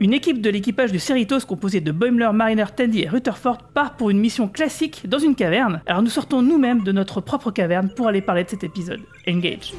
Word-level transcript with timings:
Une 0.00 0.12
équipe 0.12 0.40
de 0.40 0.48
l'équipage 0.48 0.92
du 0.92 1.00
Cerritos 1.00 1.40
composée 1.40 1.80
de 1.80 1.90
Boimler, 1.90 2.30
Mariner, 2.32 2.66
Tandy 2.74 3.02
et 3.02 3.08
Rutherford 3.08 3.58
part 3.74 3.96
pour 3.96 4.10
une 4.10 4.20
mission 4.20 4.46
classique 4.46 5.08
dans 5.08 5.18
une 5.18 5.34
caverne. 5.34 5.82
Alors 5.86 6.02
nous 6.02 6.10
sortons 6.10 6.40
nous-mêmes 6.40 6.84
de 6.84 6.92
notre 6.92 7.20
propre 7.20 7.50
caverne 7.50 7.88
pour 7.88 8.06
aller 8.06 8.20
parler 8.20 8.44
de 8.44 8.50
cet 8.50 8.62
épisode. 8.62 9.00
Engage. 9.28 9.72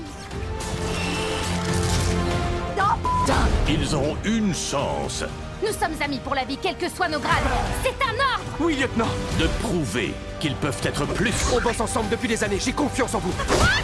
Ils 3.70 3.96
auront 3.96 4.18
une 4.26 4.54
chance 4.54 5.24
Nous 5.62 5.72
sommes 5.72 5.94
amis 6.04 6.20
pour 6.24 6.34
la 6.34 6.44
vie, 6.44 6.58
quels 6.62 6.76
que 6.76 6.90
soient 6.90 7.08
nos 7.08 7.20
grades. 7.20 7.44
C'est 7.84 7.90
un 8.04 8.16
ordre 8.34 8.44
Oui, 8.60 8.76
lieutenant 8.76 9.08
de 9.40 9.46
prouver 9.62 10.12
qu'ils 10.40 10.56
peuvent 10.56 10.82
être 10.84 11.06
plus 11.14 11.34
On 11.56 11.62
bosse 11.62 11.80
ensemble 11.80 12.10
depuis 12.10 12.28
des 12.28 12.44
années, 12.44 12.58
j'ai 12.60 12.74
confiance 12.74 13.14
en 13.14 13.20
vous 13.20 13.32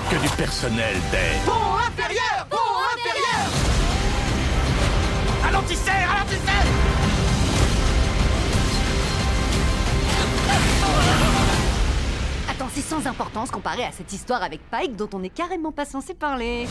que 0.10 0.22
du 0.22 0.30
personnel 0.36 0.96
d'aide. 1.12 1.54
Inférieur 1.88 2.48
Pont 2.50 2.58
inférieur 2.58 2.75
Ralentissez 5.66 5.90
Ralentissez 5.90 6.52
Attends, 12.52 12.70
c'est 12.72 12.82
sans 12.82 13.08
importance 13.08 13.50
comparé 13.50 13.84
à 13.84 13.92
cette 13.92 14.14
histoire 14.14 14.44
avec 14.44 14.60
Pike 14.70 14.96
dont 14.96 15.10
on 15.14 15.20
n'est 15.20 15.30
carrément 15.30 15.72
pas 15.72 15.86
censé 15.86 16.14
parler. 16.14 16.68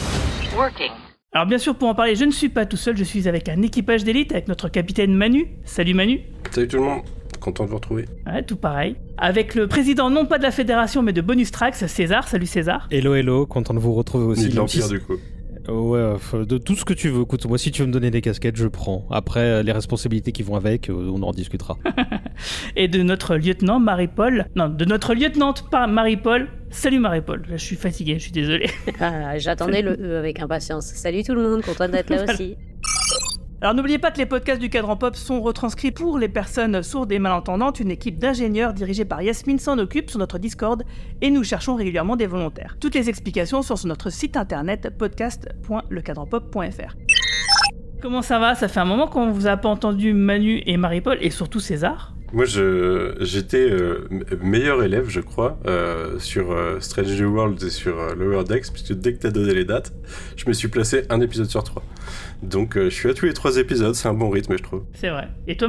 Alors 1.32 1.46
bien 1.46 1.58
sûr 1.58 1.74
pour 1.74 1.88
en 1.88 1.96
parler 1.96 2.14
je 2.14 2.24
ne 2.24 2.30
suis 2.30 2.48
pas 2.48 2.66
tout 2.66 2.76
seul, 2.76 2.96
je 2.96 3.02
suis 3.02 3.26
avec 3.26 3.48
un 3.48 3.62
équipage 3.62 4.04
d'élite 4.04 4.30
avec 4.30 4.46
notre 4.46 4.68
capitaine 4.68 5.12
Manu. 5.12 5.48
Salut 5.64 5.94
Manu. 5.94 6.20
Salut 6.52 6.68
tout 6.68 6.76
le 6.76 6.84
monde, 6.84 7.02
content 7.40 7.64
de 7.64 7.70
vous 7.70 7.76
retrouver. 7.76 8.04
Ouais, 8.26 8.44
tout 8.44 8.56
pareil. 8.56 8.94
Avec 9.18 9.56
le 9.56 9.66
président 9.66 10.08
non 10.08 10.24
pas 10.24 10.38
de 10.38 10.44
la 10.44 10.52
fédération 10.52 11.02
mais 11.02 11.12
de 11.12 11.20
Bonus 11.20 11.50
Trax, 11.50 11.84
César. 11.86 12.28
Salut 12.28 12.46
César. 12.46 12.86
Hello, 12.92 13.16
hello, 13.16 13.44
content 13.44 13.74
de 13.74 13.80
vous 13.80 13.94
retrouver 13.94 14.26
aussi. 14.26 14.44
Ni 14.44 14.50
de 14.50 14.56
l'Empire 14.56 14.88
du 14.88 15.00
coup. 15.00 15.14
Ouais, 15.68 16.16
de 16.46 16.58
tout 16.58 16.74
ce 16.74 16.84
que 16.84 16.92
tu 16.92 17.08
veux. 17.08 17.22
Écoute, 17.22 17.46
moi, 17.46 17.56
si 17.56 17.70
tu 17.70 17.82
veux 17.82 17.88
me 17.88 17.92
donner 17.92 18.10
des 18.10 18.20
casquettes, 18.20 18.56
je 18.56 18.66
prends. 18.66 19.06
Après, 19.10 19.40
euh, 19.40 19.62
les 19.62 19.72
responsabilités 19.72 20.32
qui 20.32 20.42
vont 20.42 20.56
avec, 20.56 20.90
euh, 20.90 21.10
on 21.12 21.22
en 21.22 21.32
discutera. 21.32 21.78
Et 22.76 22.88
de 22.88 23.02
notre 23.02 23.36
lieutenant 23.36 23.80
Marie-Paul. 23.80 24.46
Non, 24.56 24.68
de 24.68 24.84
notre 24.84 25.14
lieutenante 25.14 25.70
pas 25.70 25.86
Marie-Paul. 25.86 26.48
Salut 26.70 26.98
Marie-Paul. 26.98 27.44
Je 27.48 27.56
suis 27.56 27.76
fatigué, 27.76 28.14
je 28.18 28.24
suis 28.24 28.32
désolé. 28.32 28.68
Ah, 29.00 29.38
J'attendais 29.38 29.80
le 29.80 29.92
E 30.00 30.18
avec 30.18 30.40
impatience. 30.40 30.86
Salut 30.86 31.22
tout 31.22 31.34
le 31.34 31.42
monde, 31.42 31.62
content 31.62 31.88
d'être 31.88 32.10
là 32.10 32.24
aussi. 32.24 32.56
Alors 33.64 33.74
n'oubliez 33.74 33.98
pas 33.98 34.10
que 34.10 34.18
les 34.18 34.26
podcasts 34.26 34.60
du 34.60 34.68
Cadran 34.68 34.98
Pop 34.98 35.16
sont 35.16 35.40
retranscrits 35.40 35.90
pour 35.90 36.18
les 36.18 36.28
personnes 36.28 36.82
sourdes 36.82 37.10
et 37.12 37.18
malentendantes. 37.18 37.80
Une 37.80 37.90
équipe 37.90 38.18
d'ingénieurs 38.18 38.74
dirigée 38.74 39.06
par 39.06 39.22
Yasmine 39.22 39.58
s'en 39.58 39.78
occupe 39.78 40.10
sur 40.10 40.18
notre 40.18 40.36
Discord 40.36 40.84
et 41.22 41.30
nous 41.30 41.42
cherchons 41.44 41.74
régulièrement 41.74 42.16
des 42.16 42.26
volontaires. 42.26 42.76
Toutes 42.78 42.94
les 42.94 43.08
explications 43.08 43.62
sont 43.62 43.76
sur 43.76 43.88
notre 43.88 44.10
site 44.10 44.36
internet 44.36 44.90
podcast.lecadranpop.fr. 44.98 46.94
Comment 48.02 48.20
ça 48.20 48.38
va? 48.38 48.54
Ça 48.54 48.68
fait 48.68 48.80
un 48.80 48.84
moment 48.84 49.06
qu'on 49.06 49.30
vous 49.30 49.46
a 49.46 49.56
pas 49.56 49.70
entendu 49.70 50.12
Manu 50.12 50.62
et 50.66 50.76
Marie-Paul 50.76 51.16
et 51.22 51.30
surtout 51.30 51.60
César. 51.60 52.13
Moi, 52.34 52.44
je, 52.46 53.14
j'étais 53.20 53.70
euh, 53.70 54.06
me- 54.10 54.24
meilleur 54.42 54.82
élève, 54.82 55.08
je 55.08 55.20
crois, 55.20 55.56
euh, 55.66 56.18
sur 56.18 56.50
euh, 56.50 56.80
Strange 56.80 57.20
New 57.20 57.32
World 57.32 57.62
et 57.62 57.70
sur 57.70 57.98
euh, 57.98 58.14
Lower 58.14 58.42
Decks, 58.44 58.72
puisque 58.72 58.92
dès 58.94 59.14
que 59.14 59.18
t'as 59.20 59.30
donné 59.30 59.54
les 59.54 59.64
dates, 59.64 59.92
je 60.36 60.44
me 60.48 60.52
suis 60.52 60.66
placé 60.68 61.04
un 61.10 61.20
épisode 61.20 61.46
sur 61.48 61.62
trois. 61.62 61.82
Donc, 62.42 62.76
euh, 62.76 62.90
je 62.90 62.94
suis 62.94 63.08
à 63.08 63.14
tous 63.14 63.26
les 63.26 63.34
trois 63.34 63.56
épisodes, 63.56 63.94
c'est 63.94 64.08
un 64.08 64.14
bon 64.14 64.30
rythme, 64.30 64.56
je 64.58 64.62
trouve. 64.62 64.82
C'est 64.94 65.10
vrai. 65.10 65.28
Et 65.46 65.56
toi 65.56 65.68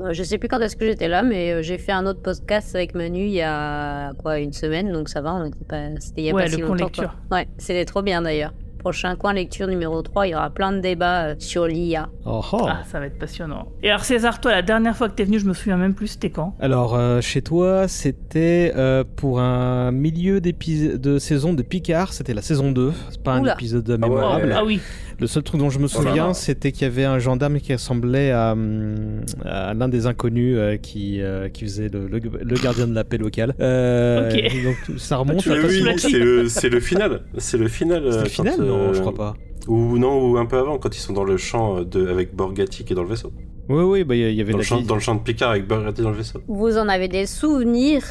Euh, 0.00 0.12
Je 0.12 0.22
sais 0.22 0.38
plus 0.38 0.46
quand 0.48 0.60
est-ce 0.60 0.76
que 0.76 0.86
j'étais 0.86 1.08
là, 1.08 1.22
mais 1.24 1.52
euh, 1.52 1.62
j'ai 1.62 1.76
fait 1.76 1.92
un 1.92 2.06
autre 2.06 2.22
podcast 2.22 2.74
avec 2.76 2.94
Manu 2.94 3.24
il 3.24 3.32
y 3.32 3.42
a 3.42 4.12
quoi 4.14 4.38
une 4.38 4.52
semaine, 4.52 4.92
donc 4.92 5.08
ça 5.08 5.20
va, 5.20 5.34
on 5.34 5.44
était 5.46 5.64
pas... 5.68 5.88
c'était 5.98 6.22
il 6.22 6.24
y 6.26 6.30
a 6.30 6.34
Ouais, 6.34 6.42
pas 6.44 6.48
le 6.48 6.54
si 6.54 6.60
longtemps. 6.60 6.84
lecture. 6.84 7.16
quoi. 7.28 7.38
Ouais, 7.38 7.48
c'était 7.58 7.84
trop 7.84 8.02
bien 8.02 8.22
d'ailleurs. 8.22 8.54
Prochain 8.80 9.14
coin 9.14 9.34
lecture 9.34 9.66
numéro 9.66 10.00
3, 10.00 10.26
il 10.26 10.30
y 10.30 10.34
aura 10.34 10.48
plein 10.50 10.72
de 10.72 10.80
débats 10.80 11.26
euh, 11.26 11.34
sur 11.38 11.66
l'IA. 11.66 12.08
Oh, 12.24 12.40
oh. 12.52 12.64
Ah, 12.66 12.82
ça 12.90 12.98
va 12.98 13.06
être 13.06 13.18
passionnant. 13.18 13.68
Et 13.82 13.90
alors 13.90 14.04
César, 14.04 14.40
toi 14.40 14.52
la 14.52 14.62
dernière 14.62 14.96
fois 14.96 15.08
que 15.10 15.14
t'es 15.14 15.24
venu, 15.24 15.38
je 15.38 15.44
me 15.46 15.52
souviens 15.52 15.76
même 15.76 15.94
plus, 15.94 16.06
c'était 16.08 16.30
quand? 16.30 16.56
Alors, 16.60 16.94
euh, 16.94 17.20
chez 17.20 17.42
toi, 17.42 17.88
c'était 17.88 18.72
euh, 18.76 19.04
pour 19.16 19.38
un 19.40 19.92
milieu 19.92 20.40
de 20.40 21.18
saison 21.18 21.52
de 21.52 21.62
Picard. 21.62 22.12
C'était 22.14 22.32
la 22.34 22.42
saison 22.42 22.72
2. 22.72 22.92
C'est 23.10 23.22
pas 23.22 23.32
un 23.34 23.44
épisode 23.44 23.88
ouais. 23.88 23.98
mémorable. 23.98 24.54
Ah 24.56 24.64
oui. 24.64 24.80
Le 25.18 25.26
seul 25.26 25.42
truc 25.42 25.60
dont 25.60 25.68
je 25.68 25.78
me 25.78 25.84
Oh 25.94 26.02
là 26.02 26.08
souviens, 26.08 26.32
c'était 26.32 26.72
qu'il 26.72 26.82
y 26.82 26.84
avait 26.86 27.04
un 27.04 27.18
gendarme 27.18 27.60
qui 27.60 27.74
ressemblait 27.74 28.30
à, 28.30 28.52
hum, 28.52 29.20
à 29.44 29.74
l'un 29.74 29.88
des 29.90 30.06
inconnus 30.06 30.56
euh, 30.58 30.78
qui, 30.78 31.20
qui 31.52 31.64
faisait 31.64 31.90
le, 31.90 32.06
le- 32.08 32.20
le 32.42 32.56
gardien 32.56 32.86
de 32.86 32.94
la 32.94 33.04
paix 33.04 33.18
locale. 33.18 33.54
Euh, 33.60 34.30
Ok. 34.30 34.64
Donc 34.64 34.98
ça 34.98 35.18
remonte. 35.18 35.46
Vu, 35.46 35.60
facilement- 35.60 35.90
la 35.92 35.98
c'est 35.98 36.18
le, 36.18 36.48
c'est 36.48 36.68
le 36.70 36.80
final. 36.80 37.20
C'est 37.36 37.58
le 37.58 37.68
final. 37.68 38.02
C'est 38.10 38.18
le 38.18 38.22
quand, 38.24 38.28
final 38.30 38.69
Non, 38.70 38.90
euh, 38.90 38.94
je 38.94 39.00
crois 39.00 39.14
pas. 39.14 39.34
Ou 39.68 39.98
non, 39.98 40.30
ou 40.30 40.38
un 40.38 40.46
peu 40.46 40.58
avant, 40.58 40.78
quand 40.78 40.96
ils 40.96 41.00
sont 41.00 41.12
dans 41.12 41.24
le 41.24 41.36
champ 41.36 41.78
euh, 41.78 41.84
de, 41.84 42.06
avec 42.08 42.34
Borgatti 42.34 42.84
qui 42.84 42.92
est 42.92 42.96
dans 42.96 43.02
le 43.02 43.08
vaisseau. 43.08 43.32
Oui, 43.68 43.84
oui, 43.84 44.04
bah, 44.04 44.16
il 44.16 44.34
y 44.34 44.40
avait 44.40 44.52
Dans 44.52 44.58
la 44.58 44.62
le, 44.62 44.66
champ, 44.66 44.80
dans 44.80 44.94
le 44.94 45.00
champ 45.00 45.14
de 45.14 45.20
Picard 45.20 45.50
avec 45.50 45.66
Borgatti 45.66 46.02
dans 46.02 46.10
le 46.10 46.16
vaisseau. 46.16 46.40
Vous 46.48 46.76
en 46.76 46.88
avez 46.88 47.08
des 47.08 47.26
souvenirs? 47.26 48.02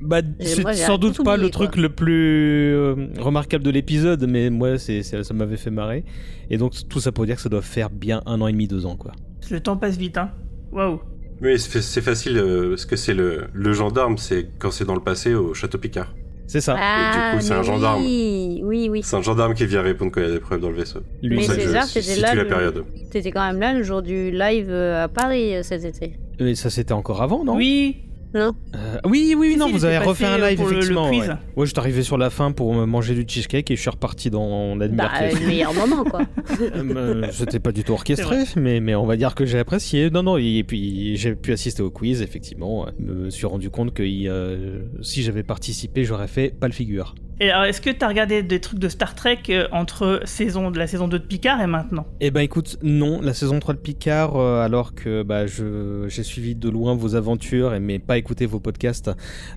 Bah, 0.00 0.20
c'est 0.38 0.62
sans 0.74 0.96
doute 0.98 1.16
pas 1.24 1.32
oublié, 1.32 1.46
le 1.46 1.50
truc 1.50 1.72
quoi. 1.72 1.82
le 1.82 1.88
plus 1.88 2.72
euh, 2.72 3.08
remarquable 3.18 3.64
de 3.64 3.70
l'épisode, 3.70 4.24
mais 4.28 4.48
moi, 4.48 4.78
c'est, 4.78 5.02
ça 5.02 5.34
m'avait 5.34 5.56
fait 5.56 5.72
marrer. 5.72 6.04
Et 6.50 6.56
donc, 6.56 6.74
tout 6.88 7.00
ça 7.00 7.10
pour 7.10 7.26
dire 7.26 7.34
que 7.34 7.42
ça 7.42 7.48
doit 7.48 7.62
faire 7.62 7.90
bien 7.90 8.22
un 8.26 8.40
an 8.40 8.46
et 8.46 8.52
demi, 8.52 8.68
deux 8.68 8.86
ans, 8.86 8.96
quoi. 8.96 9.12
Le 9.50 9.60
temps 9.60 9.76
passe 9.76 9.96
vite, 9.96 10.18
hein. 10.18 10.30
Waouh. 10.70 11.00
Oui, 11.40 11.58
c'est 11.58 11.82
c'est 11.82 12.00
facile, 12.00 12.36
euh, 12.36 12.70
parce 12.70 12.84
que 12.84 12.96
c'est 12.96 13.14
le, 13.14 13.44
le 13.52 13.72
gendarme, 13.72 14.18
c'est 14.18 14.48
quand 14.58 14.70
c'est 14.70 14.84
dans 14.84 14.94
le 14.94 15.00
passé 15.00 15.34
au 15.34 15.54
château 15.54 15.78
Picard. 15.78 16.12
C'est 16.48 16.60
ça. 16.62 16.76
Ah, 16.78 17.32
coup, 17.34 17.40
c'est 17.40 17.52
un 17.52 17.62
gendarme. 17.62 18.02
Oui, 18.02 18.60
oui, 18.64 18.88
oui. 18.90 19.02
C'est 19.04 19.16
un 19.16 19.22
gendarme 19.22 19.52
qui 19.54 19.66
vient 19.66 19.82
répondre 19.82 20.10
quand 20.10 20.20
il 20.22 20.26
y 20.26 20.30
a 20.30 20.32
des 20.32 20.40
problèmes 20.40 20.62
dans 20.62 20.70
le 20.70 20.76
vaisseau. 20.76 21.00
Lui, 21.22 21.36
Mais 21.36 21.44
pour 21.44 21.54
ça 21.54 21.82
situe 21.82 22.20
là, 22.22 22.34
la 22.34 22.42
le- 22.42 22.48
période. 22.48 22.84
T'étais 23.10 23.30
quand 23.30 23.46
même 23.46 23.60
là 23.60 23.74
le 23.74 23.82
jour 23.82 24.00
du 24.02 24.30
live 24.30 24.68
euh, 24.70 25.04
à 25.04 25.08
Paris 25.08 25.54
euh, 25.56 25.62
cet 25.62 25.84
été. 25.84 26.14
Mais 26.40 26.54
ça, 26.54 26.70
c'était 26.70 26.92
encore 26.94 27.20
avant, 27.22 27.44
non? 27.44 27.54
Oui. 27.54 27.98
Non 28.34 28.54
Euh, 28.74 28.98
oui, 29.06 29.34
oui, 29.38 29.56
non, 29.56 29.66
si, 29.66 29.72
vous 29.72 29.84
avez 29.86 29.98
refait 29.98 30.26
un 30.26 30.38
euh, 30.38 30.48
live, 30.50 30.58
pour 30.58 30.66
le- 30.66 30.72
le 30.72 30.78
effectivement. 30.80 31.10
ouais. 31.10 31.28
Ouais, 31.56 31.66
je 31.66 31.70
suis 31.70 31.78
arrivé 31.78 32.02
sur 32.02 32.18
la 32.18 32.28
fin 32.30 32.52
pour 32.52 32.74
manger 32.86 33.14
du 33.14 33.24
cheesecake 33.26 33.70
et 33.70 33.76
je 33.76 33.80
suis 33.80 33.88
reparti 33.90 34.28
dans 34.28 34.74
la 34.76 34.88
Bah, 34.88 35.10
le 35.32 35.46
meilleur 35.46 35.72
moment 35.72 36.04
quoi. 36.04 36.20
Euh, 36.60 37.26
C'était 37.32 37.58
pas 37.60 37.72
du 37.72 37.84
tout 37.84 37.92
orchestré, 37.92 38.38
mais, 38.56 38.80
mais 38.80 38.94
on 38.94 39.06
va 39.06 39.16
dire 39.16 39.34
que 39.34 39.46
j'ai 39.46 39.58
apprécié. 39.58 40.10
Non, 40.10 40.22
non, 40.22 40.36
et 40.36 40.62
puis 40.66 41.16
j'ai 41.16 41.34
pu 41.34 41.52
assister 41.52 41.82
au 41.82 41.90
quiz, 41.90 42.20
effectivement. 42.22 42.86
Je 42.98 43.04
me 43.12 43.30
suis 43.30 43.46
rendu 43.46 43.70
compte 43.70 43.94
que 43.94 44.02
euh, 44.04 44.80
si 45.00 45.22
j'avais 45.22 45.42
participé, 45.42 46.04
j'aurais 46.04 46.28
fait 46.28 46.50
pas 46.58 46.66
le 46.66 46.72
figure. 46.74 47.14
Et 47.40 47.50
alors, 47.50 47.66
est-ce 47.66 47.80
que 47.80 47.90
t'as 47.90 48.08
regardé 48.08 48.42
des 48.42 48.58
trucs 48.58 48.80
de 48.80 48.88
Star 48.88 49.14
Trek 49.14 49.38
euh, 49.50 49.68
entre 49.70 50.22
saison, 50.24 50.70
la 50.70 50.88
saison 50.88 51.06
2 51.06 51.20
de 51.20 51.24
Picard 51.24 51.60
et 51.60 51.68
maintenant? 51.68 52.04
Eh 52.20 52.32
ben 52.32 52.40
écoute, 52.40 52.78
non, 52.82 53.20
la 53.20 53.32
saison 53.32 53.60
3 53.60 53.74
de 53.74 53.78
Picard, 53.78 54.36
euh, 54.36 54.60
alors 54.60 54.92
que 54.92 55.22
bah, 55.22 55.46
j'ai 55.46 56.22
suivi 56.24 56.56
de 56.56 56.68
loin 56.68 56.96
vos 56.96 57.14
aventures 57.14 57.74
et 57.74 57.80
mais 57.80 58.00
pas 58.00 58.18
écouté 58.18 58.44
vos 58.44 58.58
podcasts, 58.58 59.12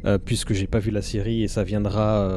euh, 0.05 0.19
puisque 0.23 0.53
j'ai 0.53 0.67
pas 0.67 0.77
vu 0.77 0.91
la 0.91 1.01
série 1.01 1.41
et 1.41 1.47
ça 1.47 1.63
viendra, 1.63 2.29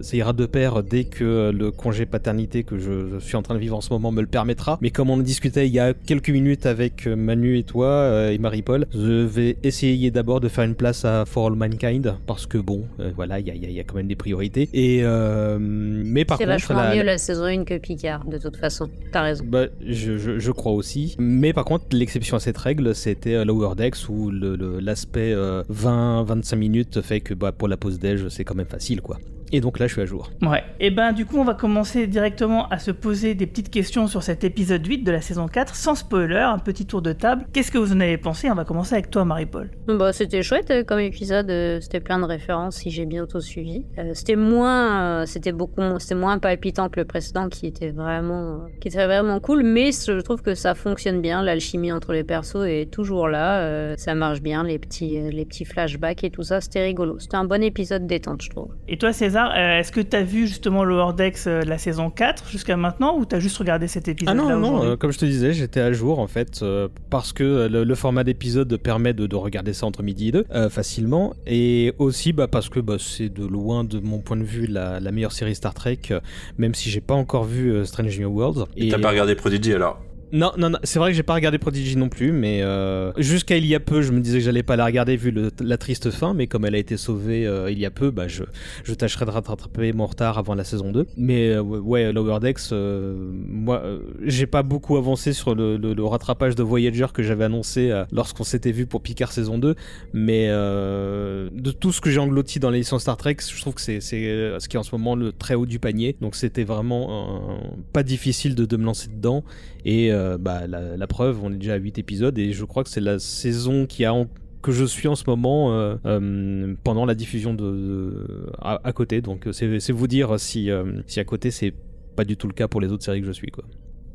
ça 0.00 0.16
ira 0.16 0.32
de 0.32 0.46
pair 0.46 0.82
dès 0.82 1.04
que 1.04 1.50
le 1.50 1.70
congé 1.70 2.06
paternité 2.06 2.64
que 2.64 2.78
je, 2.78 3.18
suis 3.18 3.36
en 3.36 3.42
train 3.42 3.54
de 3.54 3.60
vivre 3.60 3.76
en 3.76 3.82
ce 3.82 3.92
moment 3.92 4.12
me 4.12 4.22
le 4.22 4.26
permettra. 4.26 4.78
Mais 4.80 4.90
comme 4.90 5.10
on 5.10 5.18
discutait 5.18 5.66
il 5.66 5.74
y 5.74 5.80
a 5.80 5.92
quelques 5.92 6.30
minutes 6.30 6.64
avec 6.64 7.06
Manu 7.06 7.58
et 7.58 7.64
toi 7.64 8.30
et 8.32 8.38
Marie-Paul, 8.38 8.86
je 8.94 9.26
vais 9.26 9.58
essayer 9.62 10.10
d'abord 10.10 10.40
de 10.40 10.48
faire 10.48 10.64
une 10.64 10.74
place 10.74 11.04
à 11.04 11.26
For 11.26 11.48
All 11.48 11.54
Mankind, 11.54 12.16
parce 12.26 12.46
que 12.46 12.56
bon, 12.56 12.86
voilà, 13.14 13.40
il 13.40 13.46
y 13.46 13.80
a, 13.80 13.84
quand 13.84 13.96
même 13.96 14.08
des 14.08 14.16
priorités. 14.16 14.70
Euh, 15.02 15.58
mais 15.60 16.24
par 16.24 16.38
C'est 16.38 16.44
contre, 16.44 16.54
vachement 16.54 16.76
la- 16.82 16.94
mieux 16.96 17.02
la 17.02 17.18
saison 17.18 17.44
1 17.44 17.64
que 17.64 17.78
Picard, 17.78 18.24
de 18.26 18.38
toute 18.38 18.56
façon. 18.56 18.88
T'as 19.12 19.22
raison. 19.22 19.44
bah, 19.46 19.66
je, 19.86 20.16
je- 20.18 20.38
je 20.38 20.50
crois 20.52 20.72
aussi. 20.72 21.14
Mais 21.18 21.52
par 21.52 21.64
contre, 21.64 21.86
l'exception 21.92 22.36
à 22.36 22.40
cette 22.40 22.58
règle, 22.58 22.94
c'était 22.94 23.34
euh, 23.34 23.44
Lower 23.44 23.74
Decks 23.76 24.08
où 24.08 24.30
le- 24.30 24.56
le- 24.56 24.80
l'aspect 24.80 25.34
20-25 25.70 26.56
minutes 26.56 27.00
fait 27.02 27.20
que 27.20 27.34
bah, 27.34 27.52
pour 27.52 27.68
la 27.68 27.76
pause 27.76 27.98
déj, 27.98 28.28
c'est 28.28 28.44
quand 28.44 28.54
même 28.54 28.66
facile, 28.66 29.00
quoi. 29.00 29.18
Et 29.52 29.60
donc 29.60 29.78
là, 29.78 29.86
je 29.86 29.92
suis 29.92 30.02
à 30.02 30.06
jour. 30.06 30.30
Ouais. 30.42 30.64
Et 30.80 30.90
ben, 30.90 31.12
du 31.12 31.24
coup, 31.24 31.38
on 31.38 31.44
va 31.44 31.54
commencer 31.54 32.06
directement 32.06 32.68
à 32.68 32.78
se 32.78 32.90
poser 32.90 33.34
des 33.34 33.46
petites 33.46 33.70
questions 33.70 34.06
sur 34.06 34.22
cet 34.22 34.44
épisode 34.44 34.84
8 34.84 34.98
de 35.04 35.12
la 35.12 35.20
saison 35.20 35.46
4, 35.46 35.74
sans 35.74 35.94
spoiler, 35.94 36.36
un 36.36 36.58
petit 36.58 36.86
tour 36.86 37.02
de 37.02 37.12
table. 37.12 37.46
Qu'est-ce 37.52 37.70
que 37.70 37.78
vous 37.78 37.92
en 37.92 38.00
avez 38.00 38.18
pensé? 38.18 38.50
On 38.50 38.54
va 38.54 38.64
commencer 38.64 38.94
avec 38.94 39.10
toi, 39.10 39.24
Marie-Paul. 39.24 39.70
Bah, 39.86 40.12
c'était 40.12 40.42
chouette 40.42 40.70
euh, 40.70 40.84
comme 40.84 40.98
épisode, 40.98 41.48
euh, 41.50 41.80
c'était 41.80 42.00
plein 42.00 42.18
de 42.18 42.24
références 42.24 42.76
si 42.76 42.90
j'ai 42.90 43.06
bien 43.06 43.26
tout 43.26 43.40
suivi. 43.40 43.84
Euh, 43.98 44.12
c'était 44.14 44.36
moins, 44.36 45.20
euh, 45.22 45.26
c'était 45.26 45.52
beaucoup, 45.52 45.82
c'était 45.98 46.14
moins 46.14 46.38
palpitant 46.38 46.88
que 46.88 47.00
le 47.00 47.06
précédent 47.06 47.48
qui 47.48 47.66
était 47.66 47.90
vraiment, 47.90 48.54
euh, 48.54 48.56
qui 48.80 48.88
était 48.88 49.06
vraiment 49.06 49.38
cool. 49.40 49.62
Mais 49.62 49.92
je 49.92 50.20
trouve 50.20 50.42
que 50.42 50.54
ça 50.54 50.74
fonctionne 50.74 51.20
bien, 51.20 51.42
l'alchimie 51.42 51.92
entre 51.92 52.12
les 52.12 52.24
persos 52.24 52.64
est 52.66 52.90
toujours 52.90 53.28
là, 53.28 53.60
euh, 53.60 53.94
ça 53.96 54.14
marche 54.14 54.40
bien, 54.40 54.64
les 54.64 54.78
petits, 54.78 55.30
les 55.30 55.44
petits 55.44 55.64
flashbacks 55.64 56.24
et 56.24 56.30
tout 56.30 56.42
ça, 56.42 56.60
c'était 56.60 56.82
rigolo. 56.82 57.18
C'était 57.18 57.36
un 57.36 57.44
bon 57.44 57.62
épisode 57.62 58.06
détente, 58.06 58.42
je 58.42 58.50
trouve. 58.50 58.74
Et 58.88 58.98
toi, 58.98 59.12
César? 59.12 59.35
Hasard, 59.36 59.54
euh, 59.56 59.78
est-ce 59.80 59.92
que 59.92 60.00
tu 60.00 60.16
as 60.16 60.22
vu 60.22 60.46
justement 60.46 60.84
Lower 60.84 61.12
Decks 61.14 61.46
euh, 61.46 61.62
la 61.64 61.78
saison 61.78 62.10
4 62.10 62.48
jusqu'à 62.48 62.76
maintenant 62.76 63.16
ou 63.18 63.24
tu 63.26 63.34
as 63.34 63.40
juste 63.40 63.58
regardé 63.58 63.88
cet 63.88 64.08
épisode 64.08 64.34
Ah 64.34 64.34
non, 64.34 64.48
là 64.48 64.56
non, 64.56 64.84
euh, 64.84 64.96
comme 64.96 65.12
je 65.12 65.18
te 65.18 65.24
disais, 65.24 65.52
j'étais 65.52 65.80
à 65.80 65.92
jour 65.92 66.18
en 66.18 66.26
fait, 66.26 66.60
euh, 66.62 66.88
parce 67.10 67.32
que 67.32 67.68
le, 67.68 67.84
le 67.84 67.94
format 67.94 68.24
d'épisode 68.24 68.76
permet 68.76 69.12
de, 69.14 69.26
de 69.26 69.36
regarder 69.36 69.72
ça 69.72 69.86
entre 69.86 70.02
midi 70.02 70.28
et 70.28 70.32
deux 70.32 70.44
euh, 70.54 70.68
facilement, 70.70 71.34
et 71.46 71.92
aussi 71.98 72.32
bah, 72.32 72.48
parce 72.48 72.68
que 72.68 72.80
bah, 72.80 72.96
c'est 72.98 73.28
de 73.28 73.46
loin, 73.46 73.84
de 73.84 74.00
mon 74.00 74.18
point 74.18 74.36
de 74.36 74.44
vue, 74.44 74.66
la, 74.66 75.00
la 75.00 75.12
meilleure 75.12 75.32
série 75.32 75.54
Star 75.54 75.74
Trek, 75.74 75.98
euh, 76.10 76.20
même 76.58 76.74
si 76.74 76.90
j'ai 76.90 77.00
pas 77.00 77.14
encore 77.14 77.44
vu 77.44 77.70
euh, 77.72 77.84
Strange 77.84 78.18
New 78.18 78.30
Worlds. 78.30 78.66
Et 78.76 78.88
t'as 78.88 78.98
pas 78.98 79.10
regardé 79.10 79.34
Prodigy 79.34 79.72
alors? 79.72 80.00
Non, 80.36 80.52
non, 80.58 80.68
non, 80.68 80.78
c'est 80.84 80.98
vrai 80.98 81.12
que 81.12 81.16
j'ai 81.16 81.22
pas 81.22 81.32
regardé 81.32 81.56
Prodigy 81.56 81.96
non 81.96 82.10
plus, 82.10 82.30
mais 82.30 82.60
euh, 82.60 83.10
jusqu'à 83.16 83.56
il 83.56 83.64
y 83.64 83.74
a 83.74 83.80
peu, 83.80 84.02
je 84.02 84.12
me 84.12 84.20
disais 84.20 84.36
que 84.38 84.44
j'allais 84.44 84.62
pas 84.62 84.76
la 84.76 84.84
regarder 84.84 85.16
vu 85.16 85.34
la 85.60 85.78
triste 85.78 86.10
fin, 86.10 86.34
mais 86.34 86.46
comme 86.46 86.66
elle 86.66 86.74
a 86.74 86.78
été 86.78 86.98
sauvée 86.98 87.46
euh, 87.46 87.70
il 87.70 87.78
y 87.78 87.86
a 87.86 87.90
peu, 87.90 88.10
bah 88.10 88.28
je, 88.28 88.42
je 88.84 88.92
tâcherai 88.92 89.24
de 89.24 89.30
rattraper 89.30 89.94
mon 89.94 90.04
retard 90.04 90.36
avant 90.36 90.54
la 90.54 90.64
saison 90.64 90.92
2. 90.92 91.06
Mais 91.16 91.52
euh, 91.52 91.62
ouais, 91.62 92.12
Lower 92.12 92.38
Decks, 92.40 92.70
moi, 92.70 93.82
j'ai 94.24 94.46
pas 94.46 94.62
beaucoup 94.62 94.98
avancé 94.98 95.32
sur 95.32 95.54
le, 95.54 96.04
rattrapage 96.04 96.54
de 96.54 96.62
Voyager 96.62 97.06
que 97.14 97.22
j'avais 97.22 97.44
annoncé 97.44 97.90
lorsqu'on 98.12 98.44
s'était 98.44 98.72
vu 98.72 98.84
pour 98.84 99.00
Picard 99.00 99.32
saison 99.32 99.56
2, 99.56 99.74
mais 100.12 100.48
de 100.48 101.70
tout 101.70 101.92
ce 101.92 102.02
que 102.02 102.10
j'ai 102.10 102.20
englouti 102.20 102.60
dans 102.60 102.68
l'édition 102.68 102.98
Star 102.98 103.16
Trek, 103.16 103.38
je 103.40 103.60
trouve 103.62 103.72
que 103.72 103.80
c'est 103.80 104.00
ce 104.00 104.68
qui 104.68 104.76
est 104.76 104.78
en 104.78 104.82
ce 104.82 104.94
moment 104.94 105.16
le 105.16 105.32
très 105.32 105.54
haut 105.54 105.66
du 105.66 105.78
panier, 105.78 106.14
donc 106.20 106.34
c'était 106.34 106.64
vraiment 106.64 107.58
pas 107.94 108.02
difficile 108.02 108.54
de, 108.54 108.76
me 108.76 108.84
lancer 108.84 109.08
dedans. 109.08 109.42
Et 109.86 110.10
bah, 110.38 110.66
la, 110.66 111.06
preuve, 111.06 111.42
on 111.42 111.52
est 111.52 111.56
déjà 111.56 111.74
à 111.74 111.76
8 111.76 111.98
épisodes 111.98 112.36
et 112.38 112.52
je 112.52 112.64
crois 112.64 112.82
que 112.84 112.90
c'est 112.90 113.00
la 113.00 113.18
saison 113.18 113.86
qui 113.86 114.04
a 114.04 114.12
en- 114.12 114.28
que 114.62 114.72
je 114.72 114.84
suis 114.84 115.06
en 115.06 115.14
ce 115.14 115.24
moment 115.28 115.72
euh, 115.72 115.94
euh, 116.06 116.74
pendant 116.82 117.04
la 117.06 117.14
diffusion 117.14 117.54
de, 117.54 118.50
à, 118.60 118.92
côté. 118.92 119.20
Donc 119.20 119.46
euh, 119.46 119.52
c'est 119.52 119.92
vous 119.92 120.06
dire 120.08 120.38
si, 120.40 120.70
euh, 120.70 121.02
si 121.06 121.20
à 121.20 121.24
côté 121.24 121.50
c'est 121.50 121.72
pas 122.16 122.24
du 122.24 122.36
tout 122.36 122.48
le 122.48 122.52
cas 122.52 122.66
pour 122.66 122.80
les 122.80 122.88
autres 122.90 123.04
séries 123.04 123.20
que 123.20 123.26
je 123.26 123.32
suis. 123.32 123.50
Quoi. 123.50 123.64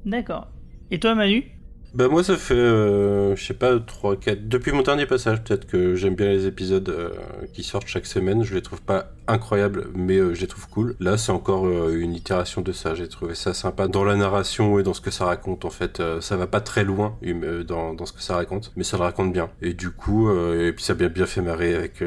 D'accord. 0.06 0.52
Et 0.90 1.00
toi 1.00 1.16
Manu? 1.16 1.46
Bah 1.94 2.08
moi 2.08 2.24
ça 2.24 2.38
fait, 2.38 2.54
euh, 2.54 3.36
je 3.36 3.44
sais 3.44 3.54
pas, 3.54 3.78
3, 3.78 4.16
4... 4.16 4.48
Depuis 4.48 4.72
mon 4.72 4.82
dernier 4.82 5.06
passage, 5.06 5.44
peut-être 5.44 5.68
que 5.68 5.96
j'aime 5.96 6.16
bien 6.16 6.30
les 6.30 6.48
épisodes 6.48 6.88
euh, 6.88 7.10
qui 7.52 7.64
sortent 7.64 7.88
chaque 7.88 8.06
semaine. 8.06 8.44
Je 8.44 8.56
les 8.56 8.62
trouve 8.62 8.82
pas 8.82 9.12
incroyables, 9.28 9.88
mais 9.94 10.16
euh, 10.18 10.34
je 10.34 10.40
les 10.40 10.48
trouve 10.48 10.70
cool. 10.70 10.96
Là 11.02 11.18
c'est 11.18 11.34
encore 11.34 11.68
euh, 11.68 12.00
une 12.00 12.14
itération 12.14 12.62
de 12.62 12.72
ça. 12.72 12.96
J'ai 12.96 13.10
trouvé 13.10 13.36
ça 13.36 13.54
sympa 13.54 13.90
dans 13.90 14.06
la 14.06 14.16
narration 14.16 14.80
et 14.80 14.84
dans 14.84 14.94
ce 14.94 15.02
que 15.02 15.12
ça 15.12 15.26
raconte. 15.26 15.66
En 15.66 15.70
fait, 15.70 16.02
ça 16.22 16.38
va 16.38 16.48
pas 16.48 16.62
très 16.62 16.86
loin 16.86 17.18
euh, 17.26 17.66
dans, 17.66 17.94
dans 17.94 18.06
ce 18.06 18.14
que 18.14 18.22
ça 18.22 18.36
raconte, 18.36 18.72
mais 18.78 18.86
ça 18.86 18.96
le 18.96 19.04
raconte 19.04 19.34
bien. 19.34 19.50
Et 19.62 19.74
du 19.74 19.92
coup, 19.92 20.32
et 20.32 20.72
puis 20.72 20.86
ça 20.86 20.94
a 20.94 20.96
bien, 20.96 21.10
bien 21.10 21.26
fait 21.26 21.42
marrer 21.42 21.76
avec 21.76 22.02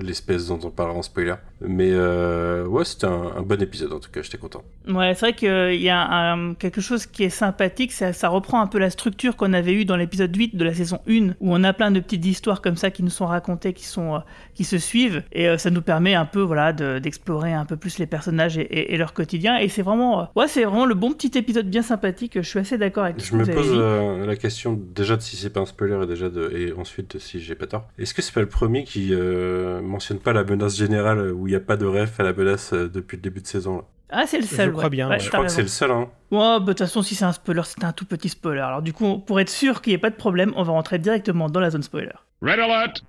l'espèce 0.00 0.48
dont 0.48 0.60
on 0.64 0.70
parlera 0.70 0.98
en 0.98 1.02
spoiler. 1.02 1.36
Mais 1.62 1.90
euh, 1.92 2.66
ouais, 2.66 2.84
c'était 2.84 3.06
un, 3.06 3.32
un 3.36 3.42
bon 3.42 3.60
épisode 3.60 3.92
en 3.92 4.00
tout 4.00 4.10
cas, 4.10 4.22
j'étais 4.22 4.38
content. 4.38 4.62
Ouais, 4.88 5.14
c'est 5.14 5.26
vrai 5.26 5.32
qu'il 5.34 5.80
y 5.82 5.88
a 5.90 6.32
un- 6.32 6.54
quelque 6.54 6.80
chose 6.80 7.06
qui 7.06 7.24
est 7.24 7.28
sympathique, 7.30 7.92
ça, 7.92 8.12
ça 8.12 8.28
reprend 8.28 8.60
un 8.60 8.66
peu 8.66 8.78
la 8.78 8.90
structure 8.90 9.36
qu'on 9.36 9.52
avait 9.52 9.74
eue 9.74 9.84
dans 9.84 9.96
l'épisode 9.96 10.34
8 10.34 10.56
de 10.56 10.64
la 10.64 10.72
saison 10.74 11.00
1, 11.08 11.28
où 11.40 11.54
on 11.54 11.62
a 11.64 11.72
plein 11.72 11.90
de 11.90 12.00
petites 12.00 12.24
histoires 12.24 12.62
comme 12.62 12.76
ça 12.76 12.90
qui 12.90 13.02
nous 13.02 13.10
sont 13.10 13.26
racontées, 13.26 13.72
qui, 13.74 13.84
sont, 13.84 14.14
euh, 14.16 14.18
qui 14.54 14.64
se 14.64 14.78
suivent, 14.78 15.22
et 15.32 15.48
euh, 15.48 15.58
ça 15.58 15.70
nous 15.70 15.82
permet 15.82 16.14
un 16.14 16.24
peu 16.24 16.40
voilà, 16.40 16.72
de- 16.72 16.98
d'explorer 16.98 17.52
un 17.52 17.64
peu 17.66 17.76
plus 17.76 17.98
les 17.98 18.06
personnages 18.06 18.56
et, 18.56 18.62
et- 18.62 18.94
et 18.94 18.96
leur 18.96 19.12
quotidien, 19.12 19.58
et 19.58 19.68
c'est 19.68 19.82
vraiment, 19.82 20.20
euh, 20.22 20.24
ouais, 20.36 20.48
c'est 20.48 20.64
vraiment 20.64 20.86
le 20.86 20.94
bon 20.94 21.12
petit 21.12 21.36
épisode 21.38 21.66
bien 21.68 21.82
sympathique, 21.82 22.32
je 22.36 22.48
suis 22.48 22.58
assez 22.58 22.78
d'accord 22.78 23.04
avec 23.04 23.22
Je 23.22 23.34
me 23.36 23.44
pose 23.44 23.72
euh, 23.74 24.24
la 24.26 24.36
question 24.36 24.80
déjà 24.94 25.16
de 25.16 25.22
si 25.22 25.36
c'est 25.36 25.50
pas 25.50 25.60
un 25.60 25.66
spoiler 25.66 25.98
et 26.02 26.06
déjà 26.06 26.28
de 26.30 26.50
et 26.56 26.72
ensuite 26.72 27.16
de 27.16 27.18
si 27.20 27.40
j'ai 27.40 27.54
pas 27.54 27.66
tort. 27.66 27.86
Est-ce 27.98 28.14
que 28.14 28.22
c'est 28.22 28.32
pas 28.34 28.40
le 28.40 28.48
premier 28.48 28.84
qui 28.84 29.10
euh, 29.12 29.80
mentionne 29.82 30.18
pas 30.18 30.32
la 30.32 30.44
menace 30.44 30.76
générale 30.76 31.32
où 31.32 31.48
il 31.50 31.54
y 31.54 31.56
a 31.56 31.60
pas 31.60 31.76
de 31.76 31.84
ref 31.86 32.18
à 32.20 32.22
la 32.22 32.32
menace 32.32 32.72
euh, 32.72 32.88
depuis 32.88 33.16
le 33.16 33.22
début 33.22 33.40
de 33.40 33.46
saison 33.46 33.78
là 33.78 33.84
Ah, 34.10 34.24
c'est 34.26 34.38
le 34.38 34.46
Je 34.46 34.54
seul, 34.54 34.70
crois 34.72 34.84
ouais. 34.84 34.90
bien, 34.90 35.08
Ouais, 35.08 35.14
ouais. 35.16 35.20
Je 35.20 35.28
crois 35.30 35.42
que 35.44 35.50
c'est 35.50 35.62
le 35.62 35.68
seul 35.68 35.90
hein. 35.90 36.08
Ouais, 36.30 36.38
bah, 36.38 36.60
de 36.60 36.64
toute 36.66 36.78
façon, 36.78 37.02
si 37.02 37.14
c'est 37.14 37.24
un 37.24 37.32
spoiler, 37.32 37.62
c'est 37.64 37.82
un 37.84 37.92
tout 37.92 38.04
petit 38.04 38.28
spoiler. 38.28 38.60
Alors 38.60 38.82
du 38.82 38.92
coup, 38.92 39.18
pour 39.18 39.40
être 39.40 39.50
sûr 39.50 39.82
qu'il 39.82 39.90
n'y 39.90 39.94
ait 39.96 39.98
pas 39.98 40.10
de 40.10 40.14
problème, 40.16 40.52
on 40.56 40.62
va 40.62 40.72
rentrer 40.72 40.98
directement 40.98 41.48
dans 41.50 41.60
la 41.60 41.70
zone 41.70 41.82
spoiler. 41.82 42.12
Red 42.42 42.58
alert 42.60 43.02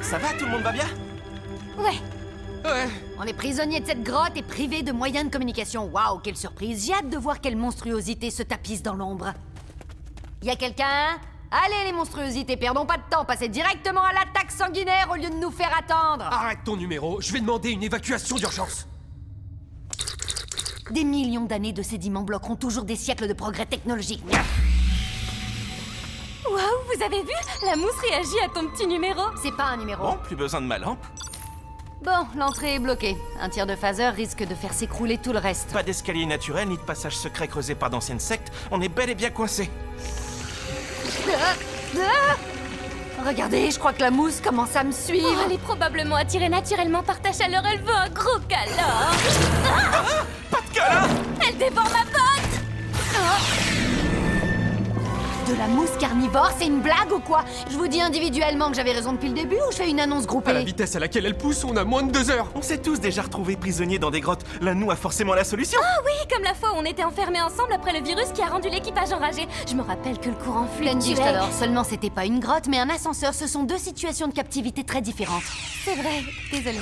Ça 0.00 0.18
va, 0.18 0.28
tout 0.38 0.46
le 0.46 0.50
monde 0.52 0.62
va 0.62 0.72
bien? 0.72 0.86
Ouais, 1.78 1.98
Ouais. 2.64 2.88
on 3.18 3.24
est 3.24 3.32
prisonnier 3.34 3.80
de 3.80 3.86
cette 3.86 4.02
grotte 4.02 4.32
et 4.36 4.42
privé 4.42 4.82
de 4.82 4.90
moyens 4.92 5.26
de 5.26 5.30
communication. 5.30 5.84
Waouh, 5.92 6.18
quelle 6.18 6.36
surprise. 6.36 6.86
J'ai 6.86 6.94
hâte 6.94 7.10
de 7.10 7.16
voir 7.16 7.40
quelle 7.40 7.56
monstruosité 7.56 8.30
se 8.30 8.42
tapisse 8.42 8.82
dans 8.82 8.94
l'ombre. 8.94 9.32
Y 10.42 10.50
a 10.50 10.56
quelqu'un? 10.56 11.18
Allez 11.50 11.84
les 11.86 11.92
monstruosités, 11.92 12.58
perdons 12.58 12.84
pas 12.84 12.98
de 12.98 13.02
temps, 13.08 13.24
passez 13.24 13.48
directement 13.48 14.02
à 14.04 14.12
l'attaque 14.12 14.50
sanguinaire 14.50 15.08
au 15.10 15.14
lieu 15.14 15.30
de 15.30 15.36
nous 15.36 15.50
faire 15.50 15.70
attendre. 15.78 16.24
Arrête 16.30 16.58
ton 16.64 16.76
numéro, 16.76 17.22
je 17.22 17.32
vais 17.32 17.40
demander 17.40 17.70
une 17.70 17.82
évacuation 17.82 18.36
d'urgence. 18.36 18.86
Des 20.90 21.04
millions 21.04 21.44
d'années 21.44 21.72
de 21.72 21.82
sédiments 21.82 22.22
bloqueront 22.22 22.56
toujours 22.56 22.84
des 22.84 22.96
siècles 22.96 23.28
de 23.28 23.32
progrès 23.32 23.64
technologiques. 23.64 24.22
Waouh, 26.44 26.58
vous 26.94 27.02
avez 27.02 27.22
vu 27.22 27.34
La 27.66 27.76
mousse 27.76 27.98
réagit 28.10 28.40
à 28.44 28.48
ton 28.48 28.66
petit 28.68 28.86
numéro 28.86 29.20
C'est 29.42 29.54
pas 29.54 29.64
un 29.64 29.78
numéro. 29.78 30.02
Bon, 30.02 30.18
plus 30.22 30.36
besoin 30.36 30.60
de 30.60 30.66
ma 30.66 30.78
lampe. 30.78 31.04
Bon, 32.02 32.26
l'entrée 32.36 32.74
est 32.74 32.78
bloquée. 32.78 33.16
Un 33.40 33.48
tir 33.48 33.66
de 33.66 33.74
phaser 33.74 34.08
risque 34.10 34.46
de 34.46 34.54
faire 34.54 34.72
s'écrouler 34.72 35.18
tout 35.18 35.32
le 35.32 35.38
reste. 35.38 35.72
Pas 35.72 35.82
d'escalier 35.82 36.26
naturel 36.26 36.68
ni 36.68 36.76
de 36.76 36.82
passage 36.82 37.16
secret 37.16 37.48
creusé 37.48 37.74
par 37.74 37.90
d'anciennes 37.90 38.20
sectes. 38.20 38.52
On 38.70 38.80
est 38.80 38.88
bel 38.88 39.10
et 39.10 39.14
bien 39.14 39.30
coincé. 39.30 39.70
Ah 41.28 41.54
Ah. 41.96 42.36
Regardez, 43.26 43.70
je 43.70 43.78
crois 43.78 43.92
que 43.92 44.00
la 44.00 44.10
mousse 44.10 44.40
commence 44.40 44.76
à 44.76 44.84
me 44.84 44.90
Oh, 44.92 44.96
suivre. 45.06 45.40
Elle 45.46 45.52
est 45.52 45.58
probablement 45.58 46.16
attirée 46.16 46.48
naturellement 46.48 47.02
par 47.02 47.20
ta 47.20 47.32
chaleur, 47.32 47.62
elle 47.70 47.80
veut 47.80 47.94
un 47.94 48.08
gros 48.10 48.38
câlin. 48.48 49.10
Pas 50.50 50.58
de 50.60 50.74
câlin. 50.74 51.08
Elle 51.46 51.58
dévore 51.58 51.84
ma 51.90 52.04
botte 52.04 52.60
De 55.48 55.56
la 55.56 55.66
mousse 55.66 55.96
carnivore, 55.98 56.50
c'est 56.58 56.66
une 56.66 56.82
blague 56.82 57.10
ou 57.10 57.20
quoi? 57.20 57.42
Je 57.70 57.78
vous 57.78 57.88
dis 57.88 58.02
individuellement 58.02 58.68
que 58.68 58.76
j'avais 58.76 58.92
raison 58.92 59.14
depuis 59.14 59.28
le 59.28 59.34
début 59.34 59.56
ou 59.56 59.72
je 59.72 59.76
fais 59.76 59.88
une 59.88 59.98
annonce 59.98 60.24
À 60.24 60.26
la 60.26 60.26
groupée 60.26 60.64
vitesse 60.64 60.94
à 60.94 60.98
laquelle 60.98 61.24
elle 61.24 61.38
pousse, 61.38 61.64
on 61.64 61.74
a 61.76 61.84
moins 61.84 62.02
de 62.02 62.12
deux 62.12 62.30
heures. 62.30 62.52
On 62.54 62.60
s'est 62.60 62.82
tous 62.82 63.00
déjà 63.00 63.22
retrouvés 63.22 63.56
prisonniers 63.56 63.98
dans 63.98 64.10
des 64.10 64.20
grottes. 64.20 64.44
L'un 64.60 64.74
de 64.74 64.80
nous 64.80 64.90
a 64.90 64.96
forcément 64.96 65.32
la 65.32 65.44
solution. 65.44 65.80
Oui, 66.04 66.12
comme 66.30 66.42
la 66.44 66.52
fois 66.52 66.72
où 66.72 66.76
on 66.76 66.84
était 66.84 67.02
enfermés 67.02 67.40
ensemble 67.40 67.72
après 67.72 67.98
le 67.98 68.04
virus 68.04 68.26
qui 68.34 68.42
a 68.42 68.46
rendu 68.46 68.68
l'équipage 68.68 69.10
enragé. 69.10 69.46
Je 69.66 69.74
me 69.74 69.80
rappelle 69.80 70.18
que 70.18 70.28
le 70.28 70.34
courant 70.34 70.66
fluctuait. 70.66 71.22
alors, 71.22 71.50
seulement 71.50 71.82
c'était 71.82 72.10
pas 72.10 72.26
une 72.26 72.40
grotte, 72.40 72.66
mais 72.68 72.78
un 72.78 72.90
ascenseur, 72.90 73.32
ce 73.32 73.46
sont 73.46 73.62
deux 73.62 73.78
situations 73.78 74.28
de 74.28 74.34
captivité 74.34 74.84
très 74.84 75.00
différentes. 75.00 75.44
C'est 75.82 75.94
vrai, 75.94 76.24
désolée. 76.52 76.78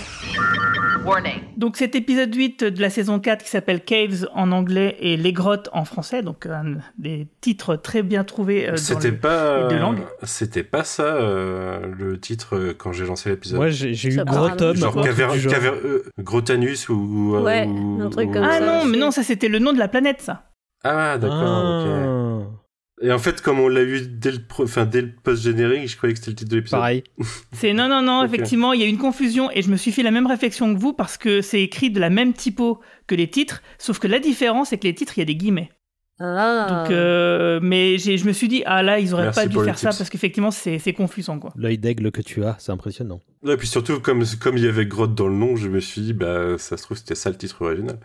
Donc 1.56 1.76
cet 1.76 1.94
épisode 1.94 2.35
8 2.35 2.64
de 2.64 2.80
la 2.80 2.90
saison 2.90 3.20
4 3.20 3.44
qui 3.44 3.50
s'appelle 3.50 3.80
Caves 3.85 4.28
en 4.35 4.50
anglais 4.50 4.96
et 4.99 5.16
Les 5.16 5.32
Grottes 5.32 5.68
en 5.73 5.85
français, 5.85 6.23
donc 6.23 6.46
un 6.46 6.78
des 6.99 7.28
titres 7.40 7.76
très 7.76 8.02
bien 8.02 8.25
trouvés 8.25 8.55
euh, 8.68 8.76
C'était 8.76 9.12
pas 9.12 9.62
les 9.64 9.68
deux 9.75 9.78
langues. 9.80 10.00
c'était 10.22 10.62
pas 10.62 10.84
ça 10.84 11.02
euh, 11.16 11.80
le 11.98 12.18
titre 12.18 12.56
euh, 12.56 12.75
quand 12.76 12.92
j'ai 12.92 13.04
lancé 13.06 13.28
l'épisode. 13.30 13.56
Moi 13.58 13.68
j'ai 13.70 13.94
j'ai 13.94 14.08
eu 14.10 14.16
gros. 14.25 14.48
Genre 14.75 15.02
caver, 15.02 15.26
caver- 15.48 15.72
euh, 15.84 16.04
Grotanus 16.18 16.88
ou, 16.88 16.94
ou, 16.94 17.36
euh, 17.36 17.42
Ouais, 17.42 17.66
ou- 17.66 18.00
un 18.02 18.08
truc 18.10 18.30
ou- 18.30 18.32
comme 18.32 18.44
Ah 18.44 18.58
ça. 18.58 18.66
non, 18.66 18.84
mais 18.86 18.98
non, 18.98 19.10
ça 19.10 19.22
c'était 19.22 19.48
le 19.48 19.58
nom 19.58 19.72
de 19.72 19.78
la 19.78 19.88
planète, 19.88 20.20
ça. 20.22 20.44
Ah 20.84 21.18
d'accord. 21.18 21.36
ok. 21.84 21.88
Ah. 21.88 22.62
Et 23.02 23.12
en 23.12 23.18
fait, 23.18 23.42
comme 23.42 23.60
on 23.60 23.68
l'a 23.68 23.82
eu 23.82 24.00
dès 24.08 24.30
le, 24.32 24.38
pro- 24.38 24.64
enfin, 24.64 24.86
dès 24.86 25.02
le 25.02 25.12
post-générique, 25.22 25.86
je 25.86 25.98
croyais 25.98 26.14
que 26.14 26.18
c'était 26.18 26.30
le 26.30 26.36
titre 26.36 26.50
de 26.50 26.56
l'épisode. 26.56 26.80
Pareil. 26.80 27.04
C'est 27.52 27.75
non, 27.75 27.88
non, 27.88 28.00
non, 28.00 28.25
effectivement, 28.25 28.72
il 28.72 28.80
y 28.80 28.84
a 28.84 28.86
une 28.86 28.96
confusion 28.96 29.50
et 29.52 29.60
je 29.60 29.68
me 29.70 29.76
suis 29.76 29.92
fait 29.92 30.02
la 30.02 30.10
même 30.10 30.26
réflexion 30.26 30.75
que 30.75 30.80
vous 30.80 30.94
parce 30.94 31.18
que 31.18 31.42
c'est 31.42 31.60
écrit 31.60 31.90
de 31.90 32.00
la 32.00 32.08
même 32.08 32.32
typo 32.32 32.80
que 33.06 33.14
les 33.14 33.28
titres, 33.28 33.62
sauf 33.76 33.98
que 33.98 34.06
la 34.06 34.18
différence 34.18 34.70
c'est 34.70 34.78
que 34.78 34.84
les 34.86 34.94
titres, 34.94 35.12
il 35.18 35.20
y 35.20 35.22
a 35.22 35.26
des 35.26 35.36
guillemets. 35.36 35.70
Ah. 36.18 36.66
Donc, 36.85 36.92
euh, 36.92 37.61
mais 37.62 37.99
je 37.99 38.26
me 38.26 38.32
suis 38.32 38.49
dit, 38.49 38.62
ah 38.64 38.82
là, 38.82 38.99
ils 38.99 39.12
auraient 39.12 39.25
Merci 39.25 39.40
pas 39.40 39.46
dû 39.46 39.62
faire 39.62 39.78
ça 39.78 39.88
parce 39.88 40.08
qu'effectivement, 40.08 40.50
c'est 40.50 40.78
c'est 40.78 40.94
confusant, 40.94 41.38
quoi. 41.38 41.52
L'œil 41.56 41.78
d'aigle 41.78 42.11
que 42.11 42.23
tu 42.23 42.44
as, 42.44 42.56
c'est 42.58 42.73
impressionnant. 42.73 43.20
Et 43.46 43.56
puis 43.56 43.66
surtout, 43.66 44.00
comme, 44.00 44.25
comme 44.40 44.56
il 44.56 44.64
y 44.64 44.68
avait 44.68 44.87
grotte 44.87 45.14
dans 45.14 45.28
le 45.28 45.35
nom, 45.35 45.56
je 45.56 45.68
me 45.68 45.80
suis 45.80 46.00
dit, 46.00 46.12
bah, 46.14 46.56
ça 46.58 46.76
se 46.76 46.82
trouve, 46.85 46.96
c'était 46.96 47.14
ça 47.14 47.30
le 47.30 47.37
titre 47.37 47.62
original. 47.62 47.99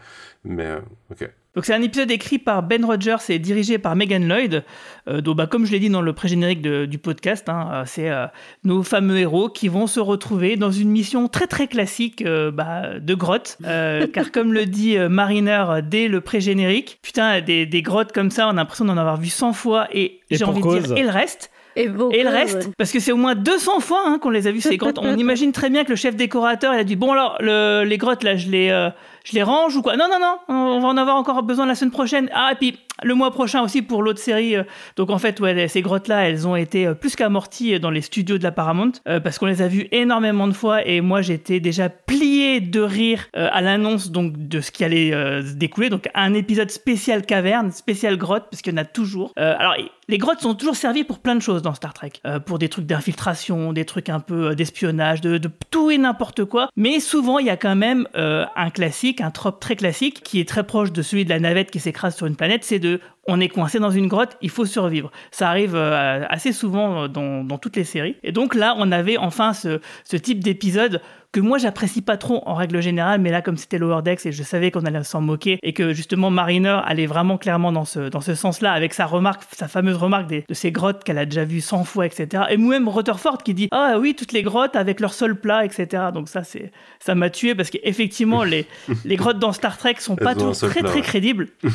Mais, 0.43 0.65
euh, 0.65 0.79
ok. 1.09 1.29
Donc 1.55 1.65
c'est 1.65 1.73
un 1.73 1.81
épisode 1.81 2.09
écrit 2.11 2.37
par 2.39 2.63
Ben 2.63 2.85
Rogers 2.85 3.17
et 3.29 3.37
dirigé 3.37 3.77
par 3.77 3.95
Megan 3.95 4.25
Lloyd. 4.27 4.63
Euh, 5.09 5.19
donc 5.19 5.35
bah, 5.35 5.47
comme 5.47 5.65
je 5.65 5.71
l'ai 5.73 5.79
dit 5.79 5.89
dans 5.89 6.01
le 6.01 6.13
pré-générique 6.13 6.61
de- 6.61 6.85
du 6.85 6.97
podcast, 6.97 7.49
hein, 7.49 7.69
euh, 7.73 7.83
c'est 7.85 8.09
euh, 8.09 8.27
nos 8.63 8.83
fameux 8.83 9.17
héros 9.17 9.49
qui 9.49 9.67
vont 9.67 9.85
se 9.87 9.99
retrouver 9.99 10.55
dans 10.55 10.71
une 10.71 10.89
mission 10.89 11.27
très 11.27 11.47
très 11.47 11.67
classique 11.67 12.21
euh, 12.21 12.51
bah, 12.51 12.99
de 12.99 13.13
grotte. 13.13 13.57
Euh, 13.65 14.07
car 14.13 14.31
comme 14.31 14.53
le 14.53 14.65
dit 14.65 14.97
euh, 14.97 15.09
Mariner 15.09 15.65
dès 15.83 16.07
le 16.07 16.21
pré-générique, 16.21 16.99
putain, 17.01 17.41
des, 17.41 17.65
des 17.65 17.81
grottes 17.81 18.13
comme 18.13 18.31
ça, 18.31 18.47
on 18.47 18.51
a 18.51 18.53
l'impression 18.53 18.85
d'en 18.85 18.97
avoir 18.97 19.17
vu 19.17 19.27
100 19.27 19.51
fois 19.53 19.87
et, 19.91 20.19
Et 20.29 20.37
j'ai 20.37 20.45
envie 20.45 20.61
de 20.61 20.79
dire, 20.87 20.95
et 20.97 21.03
le 21.03 21.09
reste 21.09 21.51
Et, 21.75 21.89
beaucoup, 21.89 22.13
et 22.15 22.23
le 22.23 22.29
reste, 22.29 22.55
ouais. 22.67 22.73
parce 22.77 22.91
que 22.93 22.99
c'est 23.01 23.11
au 23.11 23.17
moins 23.17 23.35
200 23.35 23.81
fois 23.81 24.03
hein, 24.05 24.19
qu'on 24.21 24.29
les 24.29 24.47
a 24.47 24.51
vus 24.51 24.61
ces 24.61 24.77
grottes. 24.77 24.99
On 24.99 25.17
imagine 25.17 25.51
très 25.51 25.69
bien 25.69 25.83
que 25.83 25.89
le 25.89 25.95
chef 25.97 26.15
décorateur, 26.15 26.73
il 26.73 26.79
a 26.79 26.83
dit 26.85 26.95
bon 26.95 27.11
alors 27.11 27.35
le- 27.41 27.83
les 27.83 27.97
grottes 27.97 28.23
là, 28.23 28.37
je 28.37 28.49
les, 28.49 28.69
euh, 28.69 28.89
je 29.23 29.33
les 29.33 29.43
range 29.43 29.75
ou 29.75 29.81
quoi? 29.81 29.95
Non, 29.97 30.07
non, 30.09 30.19
non, 30.19 30.37
on 30.47 30.79
va 30.79 30.87
en 30.87 30.97
avoir 30.97 31.15
encore 31.15 31.43
besoin 31.43 31.65
la 31.65 31.75
semaine 31.75 31.91
prochaine. 31.91 32.29
Ah, 32.33 32.53
et 32.59 32.77
le 33.03 33.15
mois 33.15 33.31
prochain 33.31 33.61
aussi 33.61 33.81
pour 33.81 34.03
l'autre 34.03 34.19
série. 34.19 34.55
euh, 34.55 34.63
Donc 34.95 35.09
en 35.09 35.17
fait, 35.17 35.39
ouais, 35.39 35.67
ces 35.67 35.81
grottes-là, 35.81 36.27
elles 36.29 36.47
ont 36.47 36.55
été 36.55 36.85
euh, 36.87 36.93
plus 36.93 37.15
qu'amorties 37.15 37.79
dans 37.79 37.89
les 37.89 38.01
studios 38.01 38.37
de 38.37 38.43
la 38.43 38.51
Paramount 38.51 38.91
euh, 39.07 39.19
parce 39.19 39.39
qu'on 39.39 39.47
les 39.47 39.61
a 39.61 39.67
vues 39.67 39.87
énormément 39.91 40.47
de 40.47 40.53
fois 40.53 40.85
et 40.85 41.01
moi 41.01 41.21
j'étais 41.21 41.59
déjà 41.59 41.89
plié 41.89 42.59
de 42.59 42.81
rire 42.81 43.27
euh, 43.35 43.47
à 43.51 43.61
l'annonce 43.61 44.11
donc 44.11 44.33
de 44.37 44.61
ce 44.61 44.71
qui 44.71 44.83
allait 44.83 45.13
euh, 45.13 45.41
se 45.41 45.53
découler. 45.53 45.89
Donc 45.89 46.09
un 46.13 46.33
épisode 46.33 46.69
spécial 46.69 47.25
caverne, 47.25 47.71
spécial 47.71 48.17
grotte 48.17 48.45
parce 48.51 48.61
qu'il 48.61 48.73
y 48.73 48.75
en 48.75 48.81
a 48.81 48.85
toujours. 48.85 49.31
Euh, 49.39 49.55
alors 49.57 49.75
les 50.07 50.17
grottes 50.17 50.41
sont 50.41 50.55
toujours 50.55 50.75
servies 50.75 51.05
pour 51.05 51.19
plein 51.19 51.35
de 51.35 51.41
choses 51.41 51.61
dans 51.61 51.73
Star 51.73 51.93
Trek, 51.93 52.11
Euh, 52.25 52.39
pour 52.39 52.59
des 52.59 52.69
trucs 52.69 52.85
d'infiltration, 52.85 53.73
des 53.73 53.85
trucs 53.85 54.09
un 54.09 54.19
peu 54.19 54.49
euh, 54.49 54.55
d'espionnage, 54.55 55.21
de, 55.21 55.37
de 55.37 55.49
tout 55.71 55.89
et 55.89 55.97
n'importe 55.97 56.45
quoi. 56.45 56.69
Mais 56.75 56.99
souvent 56.99 57.39
il 57.39 57.45
y 57.47 57.49
a 57.49 57.57
quand 57.57 57.75
même 57.75 58.07
euh, 58.15 58.45
un 58.55 58.69
classique, 58.69 59.21
un 59.21 59.31
trope 59.31 59.59
très 59.59 59.75
classique 59.75 60.21
qui 60.23 60.39
est 60.39 60.47
très 60.47 60.63
proche 60.63 60.91
de 60.91 61.01
celui 61.01 61.23
de 61.25 61.29
la 61.29 61.39
navette 61.39 61.71
qui 61.71 61.79
s'écrase 61.79 62.15
sur 62.15 62.27
une 62.27 62.35
planète, 62.35 62.63
c'est 62.63 62.79
de 62.79 62.90
on 63.27 63.39
est 63.39 63.49
coincé 63.49 63.79
dans 63.79 63.91
une 63.91 64.07
grotte, 64.07 64.37
il 64.41 64.49
faut 64.49 64.65
survivre. 64.65 65.11
Ça 65.31 65.49
arrive 65.49 65.75
euh, 65.75 66.25
assez 66.29 66.51
souvent 66.51 67.03
euh, 67.03 67.07
dans, 67.07 67.57
toutes 67.57 67.75
les 67.75 67.83
séries. 67.83 68.15
Et 68.23 68.31
donc 68.31 68.55
là, 68.55 68.75
on 68.77 68.91
avait 68.91 69.17
enfin 69.17 69.53
ce 69.53 69.79
type 70.17 70.43
d'épisode 70.43 71.01
que 71.33 71.39
moi 71.39 71.57
j'apprécie 71.57 72.01
pas 72.01 72.17
trop 72.17 72.43
en 72.45 72.55
règle 72.55 72.81
générale, 72.81 73.21
mais 73.21 73.31
là 73.31 73.41
comme 73.41 73.55
c'était 73.57 73.77
Lower 73.77 74.01
Decks 74.01 74.25
et 74.25 74.31
je 74.33 74.43
savais 74.43 74.69
qu'on 74.69 74.85
allait 74.85 75.03
s'en 75.03 75.21
moquer 75.21 75.59
et 75.63 75.71
que 75.73 75.93
justement 75.93 76.29
Mariner 76.29 76.79
allait 76.85 77.05
vraiment 77.05 77.37
clairement 77.37 77.71
dans 77.71 77.85
ce, 77.85 78.09
dans 78.09 78.19
ce 78.19 78.35
sens-là 78.35 78.73
avec 78.73 78.93
sa 78.93 79.05
remarque, 79.05 79.43
sa 79.53 79.67
fameuse 79.69 79.95
remarque 79.95 80.27
des- 80.27 80.43
de 80.47 80.53
ces 80.53 80.71
grottes 80.73 81.03
qu'elle 81.05 81.17
a 81.17 81.25
déjà 81.25 81.45
vues 81.45 81.61
100 81.61 81.85
fois, 81.85 82.05
etc. 82.05 82.43
Et 82.49 82.57
même 82.57 82.89
Rutherford 82.89 83.37
qui 83.43 83.53
dit 83.53 83.69
ah 83.71 83.95
oui 83.99 84.13
toutes 84.13 84.33
les 84.33 84.43
grottes 84.43 84.75
avec 84.75 84.99
leur 84.99 85.13
sol 85.13 85.39
plat, 85.39 85.63
etc. 85.63 86.03
Donc 86.13 86.27
ça 86.27 86.43
c'est 86.43 86.71
ça 86.99 87.15
m'a 87.15 87.29
tué 87.29 87.55
parce 87.55 87.69
qu'effectivement 87.69 88.43
les 88.43 88.65
les 89.05 89.15
grottes 89.15 89.39
dans 89.39 89.53
Star 89.53 89.77
Trek 89.77 89.95
sont 89.99 90.17
Elles 90.17 90.25
pas 90.25 90.33
toujours 90.35 90.51
très 90.55 90.81
plat, 90.81 90.89
très 90.89 90.99
ouais. 90.99 91.01
crédibles. 91.05 91.47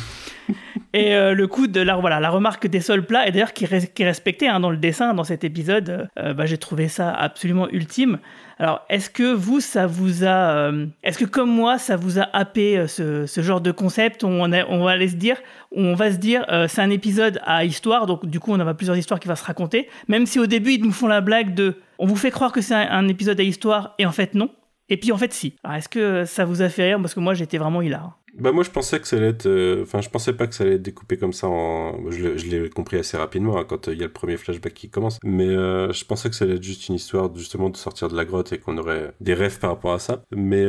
Et 0.92 1.14
euh, 1.14 1.34
le 1.34 1.46
coup 1.46 1.66
de 1.66 1.80
la, 1.80 1.96
voilà, 1.96 2.20
la 2.20 2.30
remarque 2.30 2.66
des 2.68 2.80
sols 2.80 3.04
plats, 3.04 3.26
et 3.26 3.32
d'ailleurs 3.32 3.52
qui, 3.52 3.66
qui 3.66 4.02
est 4.02 4.06
respectée 4.06 4.48
hein, 4.48 4.60
dans 4.60 4.70
le 4.70 4.76
dessin, 4.76 5.12
dans 5.12 5.24
cet 5.24 5.44
épisode, 5.44 6.08
euh, 6.18 6.32
bah, 6.34 6.46
j'ai 6.46 6.56
trouvé 6.56 6.88
ça 6.88 7.10
absolument 7.12 7.68
ultime. 7.70 8.18
Alors, 8.58 8.80
est-ce 8.88 9.10
que 9.10 9.34
vous, 9.34 9.60
ça 9.60 9.86
vous 9.86 10.24
a. 10.24 10.56
euh, 10.56 10.86
est-ce 11.02 11.18
que 11.18 11.26
comme 11.26 11.50
moi, 11.50 11.76
ça 11.76 11.96
vous 11.96 12.18
a 12.18 12.22
happé 12.32 12.78
euh, 12.78 12.86
ce, 12.86 13.26
ce 13.26 13.40
genre 13.42 13.60
de 13.60 13.70
concept? 13.70 14.24
On, 14.24 14.50
on 14.50 14.84
va 14.84 14.90
aller 14.90 15.08
se 15.08 15.16
dire, 15.16 15.36
on 15.72 15.94
va 15.94 16.10
se 16.10 16.16
dire, 16.16 16.46
euh, 16.48 16.66
c'est 16.66 16.80
un 16.80 16.88
épisode 16.88 17.38
à 17.44 17.64
histoire, 17.64 18.06
donc 18.06 18.24
du 18.24 18.40
coup, 18.40 18.52
on 18.52 18.60
a 18.60 18.74
plusieurs 18.74 18.96
histoires 18.96 19.20
qui 19.20 19.28
vont 19.28 19.36
se 19.36 19.44
raconter, 19.44 19.88
même 20.08 20.24
si 20.24 20.38
au 20.38 20.46
début, 20.46 20.72
ils 20.72 20.82
nous 20.82 20.92
font 20.92 21.06
la 21.06 21.20
blague 21.20 21.54
de. 21.54 21.74
On 21.98 22.06
vous 22.06 22.16
fait 22.16 22.30
croire 22.30 22.50
que 22.52 22.62
c'est 22.62 22.74
un, 22.74 22.90
un 22.90 23.08
épisode 23.08 23.38
à 23.38 23.42
histoire, 23.42 23.94
et 23.98 24.06
en 24.06 24.12
fait, 24.12 24.34
non. 24.34 24.50
Et 24.88 24.96
puis 24.96 25.12
en 25.12 25.18
fait, 25.18 25.32
si. 25.34 25.54
Alors, 25.62 25.76
est-ce 25.76 25.88
que 25.88 26.24
ça 26.24 26.44
vous 26.46 26.62
a 26.62 26.68
fait 26.70 26.84
rire? 26.84 26.98
Parce 27.00 27.12
que 27.12 27.20
moi, 27.20 27.34
j'étais 27.34 27.58
vraiment 27.58 27.82
hilar. 27.82 28.18
Bah 28.38 28.52
moi 28.52 28.62
je 28.64 28.70
pensais 28.70 29.00
que 29.00 29.08
ça 29.08 29.16
allait 29.16 29.28
être... 29.28 29.46
euh, 29.46 29.82
Enfin 29.82 30.00
je 30.00 30.08
pensais 30.08 30.32
pas 30.32 30.46
que 30.46 30.54
ça 30.54 30.64
allait 30.64 30.74
être 30.74 30.82
découpé 30.82 31.16
comme 31.16 31.32
ça 31.32 31.48
en... 31.48 32.10
Je 32.10 32.28
l'ai- 32.48 32.68
compris 32.70 32.98
assez 32.98 33.16
rapidement 33.16 33.58
hein, 33.58 33.64
quand 33.68 33.88
euh, 33.88 33.92
il 33.94 33.98
y 33.98 34.02
a 34.02 34.06
le 34.06 34.12
premier 34.12 34.36
flashback 34.36 34.74
qui 34.74 34.88
commence. 34.90 35.18
Mais 35.24 35.46
euh, 35.48 35.92
je 35.92 36.04
pensais 36.04 36.28
que 36.28 36.34
ça 36.36 36.44
allait 36.44 36.56
être 36.56 36.62
juste 36.62 36.88
une 36.88 36.94
histoire 36.96 37.34
justement 37.34 37.70
de 37.70 37.76
sortir 37.76 38.08
de 38.08 38.16
la 38.16 38.24
grotte 38.24 38.52
et 38.52 38.58
qu'on 38.58 38.76
aurait 38.78 39.12
des 39.20 39.34
rêves 39.34 39.58
par 39.58 39.70
rapport 39.70 39.92
à 39.94 39.98
ça. 39.98 40.22
Mais 40.34 40.64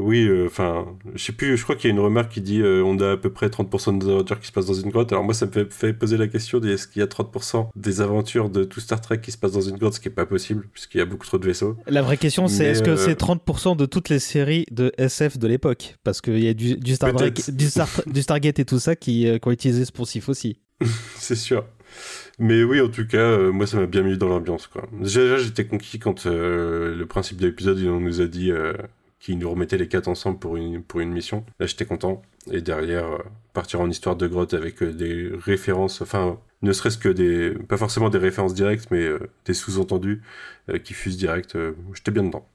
oui, 0.00 0.28
enfin 0.46 0.86
je 1.14 1.22
sais 1.24 1.32
plus, 1.32 1.56
je 1.56 1.62
crois 1.62 1.76
qu'il 1.76 1.88
y 1.90 1.92
a 1.92 1.96
une 1.96 2.02
remarque 2.02 2.32
qui 2.32 2.40
dit 2.40 2.62
on 2.62 2.98
a 3.00 3.12
à 3.12 3.16
peu 3.16 3.30
près 3.30 3.48
30% 3.48 3.98
des 3.98 4.08
aventures 4.08 4.40
qui 4.40 4.46
se 4.46 4.52
passent 4.52 4.66
dans 4.66 4.74
une 4.74 4.90
grotte. 4.90 5.12
Alors 5.12 5.24
moi 5.24 5.34
ça 5.34 5.46
me 5.46 5.52
fait, 5.52 5.72
fait 5.72 5.92
poser 5.92 6.16
la 6.16 6.26
question 6.28 6.60
est-ce 6.60 6.88
qu'il 6.88 7.00
y 7.00 7.02
a 7.02 7.06
30% 7.06 7.68
des 7.76 8.00
aventures 8.00 8.50
de 8.50 8.64
tout 8.64 8.80
Star 8.80 9.00
Trek 9.00 9.20
qui 9.20 9.30
se 9.30 9.38
passent 9.38 9.52
dans 9.52 9.60
une 9.60 9.76
grotte, 9.76 9.94
ce 9.94 10.00
qui 10.00 10.08
est 10.08 10.10
pas 10.10 10.26
possible 10.26 10.66
puisqu'il 10.72 10.98
y 10.98 11.00
a 11.00 11.04
beaucoup 11.04 11.26
trop 11.26 11.38
de 11.38 11.46
vaisseaux. 11.46 11.76
La 11.86 12.02
vraie 12.02 12.16
question, 12.16 12.48
c'est 12.48 12.64
est-ce 12.64 12.82
que 12.82 12.96
c'est 12.96 13.18
30% 13.20 13.76
de 13.76 13.86
toutes 13.86 14.08
les 14.08 14.18
séries 14.18 14.66
de 14.70 14.92
SF 14.98 15.38
de 15.38 15.46
l'époque? 15.46 15.96
Parce 16.04 16.20
qu'il 16.20 16.42
y 16.42 16.48
a 16.48 16.54
du, 16.56 16.76
du, 16.76 16.94
Star 16.94 17.12
du, 17.12 17.66
Star- 17.68 18.02
du 18.06 18.22
Stargate 18.22 18.58
et 18.58 18.64
tout 18.64 18.78
ça 18.78 18.96
qui, 18.96 19.28
euh, 19.28 19.38
qui 19.38 19.48
ont 19.48 19.52
utilisé 19.52 19.84
ce 19.84 19.92
poncif 19.92 20.28
aussi. 20.28 20.58
C'est 21.16 21.36
sûr. 21.36 21.64
Mais 22.38 22.62
oui, 22.64 22.80
en 22.80 22.88
tout 22.88 23.06
cas, 23.06 23.18
euh, 23.18 23.52
moi, 23.52 23.66
ça 23.66 23.78
m'a 23.78 23.86
bien 23.86 24.02
mis 24.02 24.18
dans 24.18 24.28
l'ambiance, 24.28 24.66
quoi. 24.66 24.86
Déjà, 25.00 25.38
j'étais 25.38 25.66
conquis 25.66 25.98
quand 25.98 26.26
euh, 26.26 26.94
le 26.96 27.06
principe 27.06 27.38
de 27.38 27.46
l'épisode, 27.46 27.78
on 27.84 28.00
nous 28.00 28.20
a 28.20 28.26
dit 28.26 28.50
qu'ils 29.20 29.38
nous 29.38 29.50
remettaient 29.50 29.78
les 29.78 29.88
quatre 29.88 30.08
ensemble 30.08 30.38
pour 30.38 30.56
une, 30.56 30.82
pour 30.82 31.00
une 31.00 31.12
mission. 31.12 31.44
Là, 31.60 31.66
j'étais 31.66 31.86
content. 31.86 32.22
Et 32.50 32.60
derrière, 32.60 33.06
partir 33.54 33.80
en 33.80 33.88
histoire 33.88 34.16
de 34.16 34.26
grotte 34.26 34.54
avec 34.54 34.82
des 34.82 35.30
références, 35.32 36.00
enfin, 36.02 36.38
ne 36.62 36.72
serait-ce 36.72 36.98
que 36.98 37.08
des... 37.08 37.50
Pas 37.68 37.76
forcément 37.76 38.10
des 38.10 38.18
références 38.18 38.54
directes, 38.54 38.88
mais 38.90 39.08
des 39.46 39.54
sous-entendus 39.54 40.22
qui 40.84 40.92
fusent 40.92 41.16
direct. 41.16 41.56
j'étais 41.94 42.10
bien 42.10 42.24
dedans. 42.24 42.46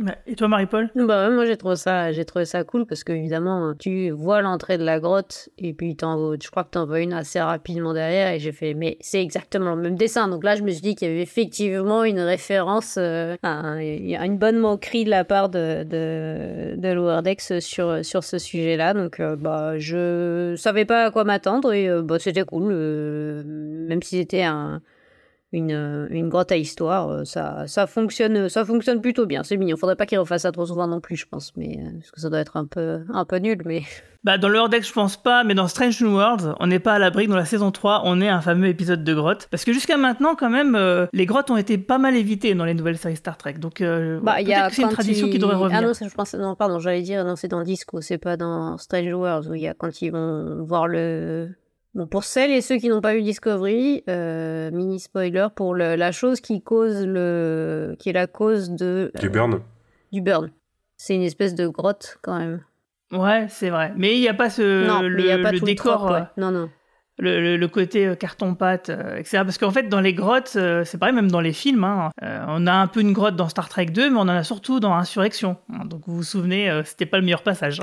Ouais. 0.00 0.16
Et 0.26 0.34
toi, 0.34 0.48
Marie-Paul? 0.48 0.90
Bah 0.96 1.30
moi 1.30 1.46
j'ai 1.46 1.56
trouvé 1.56 1.76
ça, 1.76 2.10
j'ai 2.10 2.24
trouvé 2.24 2.46
ça 2.46 2.64
cool 2.64 2.84
parce 2.84 3.04
que 3.04 3.12
évidemment 3.12 3.74
tu 3.78 4.10
vois 4.10 4.42
l'entrée 4.42 4.76
de 4.76 4.82
la 4.82 4.98
grotte 4.98 5.50
et 5.56 5.72
puis 5.72 5.94
t'en, 5.94 6.34
je 6.34 6.50
crois 6.50 6.64
que 6.64 6.70
t'en 6.70 6.84
vois 6.84 6.98
une 6.98 7.12
assez 7.12 7.40
rapidement 7.40 7.92
derrière 7.94 8.32
et 8.32 8.40
j'ai 8.40 8.50
fait 8.50 8.74
mais 8.74 8.96
c'est 9.00 9.22
exactement 9.22 9.76
le 9.76 9.82
même 9.82 9.94
dessin 9.94 10.26
donc 10.26 10.42
là 10.42 10.56
je 10.56 10.64
me 10.64 10.70
suis 10.72 10.80
dit 10.80 10.96
qu'il 10.96 11.06
y 11.06 11.10
avait 11.12 11.22
effectivement 11.22 12.02
une 12.02 12.18
référence, 12.18 12.96
euh, 12.98 13.36
une 13.44 14.36
bonne 14.36 14.58
moquerie 14.58 15.04
de 15.04 15.10
la 15.10 15.24
part 15.24 15.48
de 15.48 15.84
de, 15.84 16.74
de 16.76 17.60
sur 17.60 18.04
sur 18.04 18.24
ce 18.24 18.38
sujet-là 18.38 18.94
donc 18.94 19.20
euh, 19.20 19.36
bah 19.36 19.78
je 19.78 20.56
savais 20.56 20.86
pas 20.86 21.04
à 21.04 21.10
quoi 21.12 21.22
m'attendre 21.22 21.72
et 21.72 21.88
euh, 21.88 22.02
bah 22.02 22.18
c'était 22.18 22.42
cool 22.44 22.72
euh, 22.72 23.44
même 23.46 24.02
si 24.02 24.16
c'était 24.18 24.42
un 24.42 24.82
une, 25.54 25.72
euh, 25.72 26.06
une 26.10 26.28
grotte 26.28 26.52
à 26.52 26.56
histoire, 26.56 27.08
euh, 27.08 27.24
ça, 27.24 27.66
ça, 27.66 27.86
fonctionne, 27.86 28.48
ça 28.48 28.64
fonctionne 28.64 29.00
plutôt 29.00 29.26
bien. 29.26 29.42
C'est 29.42 29.56
mignon. 29.56 29.76
Faudrait 29.76 29.96
pas 29.96 30.06
qu'il 30.06 30.18
refasse 30.18 30.42
ça 30.42 30.52
trop 30.52 30.66
souvent 30.66 30.86
non 30.86 31.00
plus, 31.00 31.16
je 31.16 31.26
pense. 31.26 31.52
Mais, 31.56 31.78
euh, 31.78 31.90
parce 31.98 32.10
que 32.10 32.20
ça 32.20 32.28
doit 32.30 32.40
être 32.40 32.56
un 32.56 32.66
peu, 32.66 33.00
un 33.12 33.24
peu 33.24 33.36
nul. 33.36 33.62
Mais 33.64 33.82
Bah, 34.24 34.38
dans 34.38 34.48
le 34.48 34.68
Deck, 34.70 34.86
je 34.86 34.92
pense 34.92 35.18
pas, 35.18 35.44
mais 35.44 35.52
dans 35.54 35.68
Strange 35.68 36.00
New 36.02 36.14
Worlds, 36.14 36.54
on 36.58 36.66
n'est 36.66 36.78
pas 36.78 36.94
à 36.94 36.98
l'abri. 36.98 37.28
Dans 37.28 37.36
la 37.36 37.44
saison 37.44 37.70
3, 37.70 38.02
on 38.06 38.22
est 38.22 38.28
un 38.28 38.40
fameux 38.40 38.68
épisode 38.68 39.04
de 39.04 39.14
grotte. 39.14 39.48
Parce 39.50 39.66
que 39.66 39.72
jusqu'à 39.74 39.98
maintenant, 39.98 40.34
quand 40.34 40.48
même, 40.48 40.74
euh, 40.76 41.04
les 41.12 41.26
grottes 41.26 41.50
ont 41.50 41.58
été 41.58 41.76
pas 41.76 41.98
mal 41.98 42.16
évitées 42.16 42.54
dans 42.54 42.64
les 42.64 42.72
nouvelles 42.72 42.96
séries 42.96 43.16
Star 43.16 43.36
Trek. 43.36 43.54
Donc, 43.54 43.82
euh, 43.82 44.20
bah, 44.22 44.40
il 44.40 44.48
y 44.48 44.54
a 44.54 44.60
peut-être 44.62 44.68
que 44.70 44.74
c'est 44.76 44.82
une 44.82 44.88
tradition 44.88 45.26
ils- 45.26 45.32
qui 45.32 45.38
devrait 45.38 45.56
revenir. 45.56 45.78
Ah 45.78 45.86
non, 45.86 45.92
je 45.92 46.14
pense, 46.14 46.32
non, 46.34 46.54
pardon, 46.54 46.78
j'allais 46.78 47.02
dire, 47.02 47.22
non, 47.22 47.36
c'est 47.36 47.48
dans 47.48 47.62
Disco, 47.62 48.00
c'est 48.00 48.16
pas 48.16 48.38
dans 48.38 48.78
Strange 48.78 49.12
Worlds 49.12 49.50
où 49.50 49.54
il 49.54 49.60
y 49.60 49.68
a 49.68 49.74
quand 49.74 50.00
ils 50.00 50.10
vont 50.10 50.64
voir 50.64 50.88
le. 50.88 51.50
Bon, 51.94 52.06
pour 52.08 52.24
celles 52.24 52.50
et 52.50 52.60
ceux 52.60 52.76
qui 52.78 52.88
n'ont 52.88 53.00
pas 53.00 53.14
vu 53.14 53.22
Discovery, 53.22 54.02
euh, 54.08 54.70
mini 54.72 54.98
spoiler 54.98 55.46
pour 55.54 55.74
le- 55.74 55.94
la 55.94 56.10
chose 56.10 56.40
qui 56.40 56.60
cause 56.60 57.06
le, 57.06 57.94
qui 58.00 58.08
est 58.10 58.12
la 58.12 58.26
cause 58.26 58.70
de 58.70 59.12
Du 59.20 59.30
burn 59.30 59.60
du 60.12 60.20
burn. 60.20 60.50
C'est 60.96 61.14
une 61.14 61.22
espèce 61.22 61.54
de 61.54 61.66
grotte 61.68 62.18
quand 62.22 62.38
même. 62.38 62.62
Ouais, 63.12 63.46
c'est 63.48 63.70
vrai. 63.70 63.92
Mais 63.96 64.14
il 64.16 64.20
n'y 64.20 64.28
a 64.28 64.34
pas 64.34 64.50
ce 64.50 64.86
non, 64.86 65.02
le, 65.02 65.16
mais 65.16 65.22
il 65.22 65.26
y 65.28 65.32
a 65.32 65.38
pas 65.38 65.52
le 65.52 65.58
tout 65.58 65.64
décor, 65.66 66.06
le 66.08 66.14
ouais. 66.14 66.20
euh, 66.20 66.24
Non, 66.36 66.50
non. 66.50 66.70
le, 67.18 67.40
le- 67.40 67.56
le 67.56 67.68
côté 67.68 68.06
euh, 68.06 68.14
carton-pâte, 68.16 68.90
euh, 68.90 69.16
etc. 69.16 69.38
Parce 69.44 69.58
qu'en 69.58 69.70
fait, 69.70 69.84
dans 69.88 70.00
les 70.00 70.14
grottes, 70.14 70.54
euh, 70.56 70.84
c'est 70.84 70.98
pareil, 70.98 71.14
même 71.14 71.30
dans 71.30 71.40
les 71.40 71.52
films, 71.52 71.84
hein, 71.84 72.10
euh, 72.22 72.44
on 72.48 72.66
a 72.66 72.72
un 72.72 72.86
peu 72.88 73.00
une 73.00 73.12
grotte 73.12 73.36
dans 73.36 73.48
Star 73.48 73.68
Trek 73.68 73.86
2, 73.86 74.10
mais 74.10 74.16
on 74.16 74.22
en 74.22 74.28
a 74.28 74.42
surtout 74.44 74.78
dans 74.80 74.94
Insurrection. 74.94 75.56
hein. 75.72 75.84
Donc 75.84 76.02
vous 76.06 76.16
vous 76.16 76.22
souvenez, 76.24 76.70
euh, 76.70 76.82
c'était 76.84 77.06
pas 77.06 77.18
le 77.18 77.24
meilleur 77.24 77.42
passage. 77.42 77.80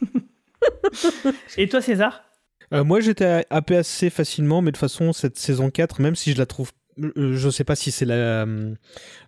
Et 1.58 1.68
toi, 1.68 1.80
César? 1.80 2.22
Euh, 2.72 2.84
moi, 2.84 3.00
j'étais 3.00 3.44
happé 3.50 3.76
assez 3.76 4.10
facilement, 4.10 4.62
mais 4.62 4.70
de 4.70 4.76
toute 4.76 4.80
façon, 4.80 5.12
cette 5.12 5.38
saison 5.38 5.70
4, 5.70 6.00
même 6.00 6.14
si 6.14 6.32
je 6.32 6.38
la 6.38 6.46
trouve. 6.46 6.70
euh, 7.02 7.34
Je 7.36 7.50
sais 7.50 7.64
pas 7.64 7.74
si 7.74 7.90
c'est 7.90 8.04
la, 8.04 8.46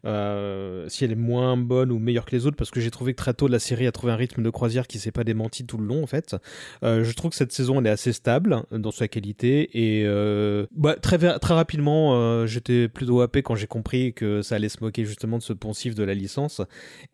euh, 0.05 0.89
si 0.89 1.05
elle 1.05 1.13
est 1.13 1.17
moins 1.17 1.57
bonne 1.57 1.91
ou 1.91 1.99
meilleure 1.99 2.25
que 2.25 2.37
les 2.37 2.47
autres, 2.47 2.57
parce 2.57 2.71
que 2.71 2.81
j'ai 2.81 2.91
trouvé 2.91 3.13
que 3.15 3.17
très 3.19 3.35
tôt 3.35 3.49
la 3.49 3.59
série 3.59 3.87
a 3.87 3.93
trouvé 3.93 4.13
un 4.13 4.17
rythme 4.17 4.43
de 4.43 4.51
croisière 4.51 4.87
qui 4.87 4.99
s'est 5.01 5.11
pas 5.13 5.25
démenti 5.25 5.67
tout 5.67 5.77
le 5.79 5.87
long 5.87 6.03
en 6.03 6.07
fait. 6.07 6.37
Je 6.83 7.13
trouve 7.15 7.31
que 7.31 7.37
cette 7.37 7.53
saison 7.53 7.81
elle 7.81 7.87
est 7.87 7.91
assez 7.91 8.13
stable 8.13 8.63
dans 8.71 8.91
sa 8.91 9.09
qualité 9.09 9.71
et 9.75 10.07
bah, 10.73 10.97
très 11.01 11.19
très 11.39 11.55
rapidement 11.55 12.47
j'étais 12.47 12.89
plutôt 12.89 13.21
happé 13.23 13.43
quand 13.43 13.55
j'ai 13.55 13.67
compris 13.67 14.13
que 14.13 14.43
ça 14.43 14.57
allait 14.57 14.69
se 14.69 14.83
moquer 14.83 15.05
justement 15.05 15.39
de 15.39 15.43
ce 15.43 15.53
poncif 15.53 15.95
de 15.95 16.05
la 16.05 16.15
licence 16.15 16.61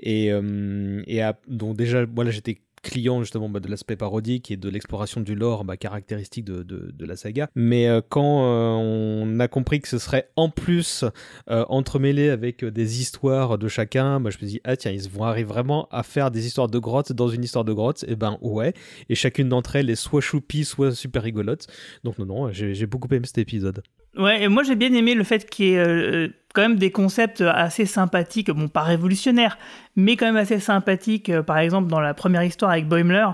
et 0.00 0.28
et 0.28 1.22
donc 1.46 1.76
déjà 1.76 2.04
voilà 2.06 2.30
j'étais 2.30 2.60
client 2.88 3.20
justement 3.22 3.48
bah, 3.48 3.60
de 3.60 3.68
l'aspect 3.68 3.96
parodique 3.96 4.50
et 4.50 4.56
de 4.56 4.68
l'exploration 4.68 5.20
du 5.20 5.34
lore 5.34 5.64
bah, 5.64 5.76
caractéristique 5.76 6.44
de, 6.44 7.04
la 7.04 7.16
saga. 7.16 7.48
Mais 7.54 7.88
euh, 7.88 8.00
quand 8.06 8.44
euh, 8.44 8.70
on 8.70 9.40
a 9.40 9.48
compris 9.48 9.80
que 9.80 9.88
ce 9.88 9.98
serait 9.98 10.28
en 10.36 10.50
plus 10.50 11.04
euh, 11.50 11.64
entremêlé 11.68 12.28
avec 12.30 12.64
des 12.64 13.00
histoires 13.00 13.58
de 13.58 13.68
chacun, 13.68 14.20
bah, 14.20 14.30
je 14.30 14.38
me 14.38 14.48
dis 14.48 14.60
ah 14.64 14.76
tiens 14.76 14.90
ils 14.90 15.08
vont 15.08 15.24
arriver 15.24 15.48
vraiment 15.48 15.88
à 15.90 16.02
faire 16.02 16.30
des 16.30 16.46
histoires 16.46 16.68
de 16.68 16.78
grotte 16.78 17.12
dans 17.12 17.28
une 17.28 17.44
histoire 17.44 17.64
de 17.64 17.72
grotte. 17.72 18.04
Et 18.08 18.16
ben 18.16 18.38
ouais. 18.40 18.74
Et 19.08 19.14
chacune 19.14 19.48
d'entre 19.48 19.76
elles 19.76 19.90
est 19.90 19.94
soit 19.94 20.20
choupie 20.20 20.64
soit 20.64 20.94
super 20.94 21.22
rigolote. 21.22 21.66
Donc 22.04 22.18
non 22.18 22.26
non 22.26 22.52
j'ai 22.52 22.86
beaucoup 22.86 23.12
aimé 23.14 23.26
cet 23.26 23.38
épisode. 23.38 23.82
Ouais, 24.16 24.42
et 24.42 24.48
moi 24.48 24.62
j'ai 24.62 24.74
bien 24.74 24.92
aimé 24.92 25.14
le 25.14 25.22
fait 25.24 25.48
qu'il 25.48 25.66
y 25.66 25.74
ait 25.74 25.78
euh, 25.78 26.28
quand 26.54 26.62
même 26.62 26.76
des 26.76 26.90
concepts 26.90 27.40
assez 27.42 27.86
sympathiques, 27.86 28.50
bon 28.50 28.66
pas 28.68 28.82
révolutionnaires, 28.82 29.58
mais 29.96 30.16
quand 30.16 30.26
même 30.26 30.36
assez 30.36 30.58
sympathiques. 30.58 31.28
euh, 31.28 31.42
par 31.42 31.58
exemple 31.58 31.88
dans 31.88 32.00
la 32.00 32.14
première 32.14 32.42
histoire 32.42 32.70
avec 32.72 32.88
Boimler, 32.88 33.26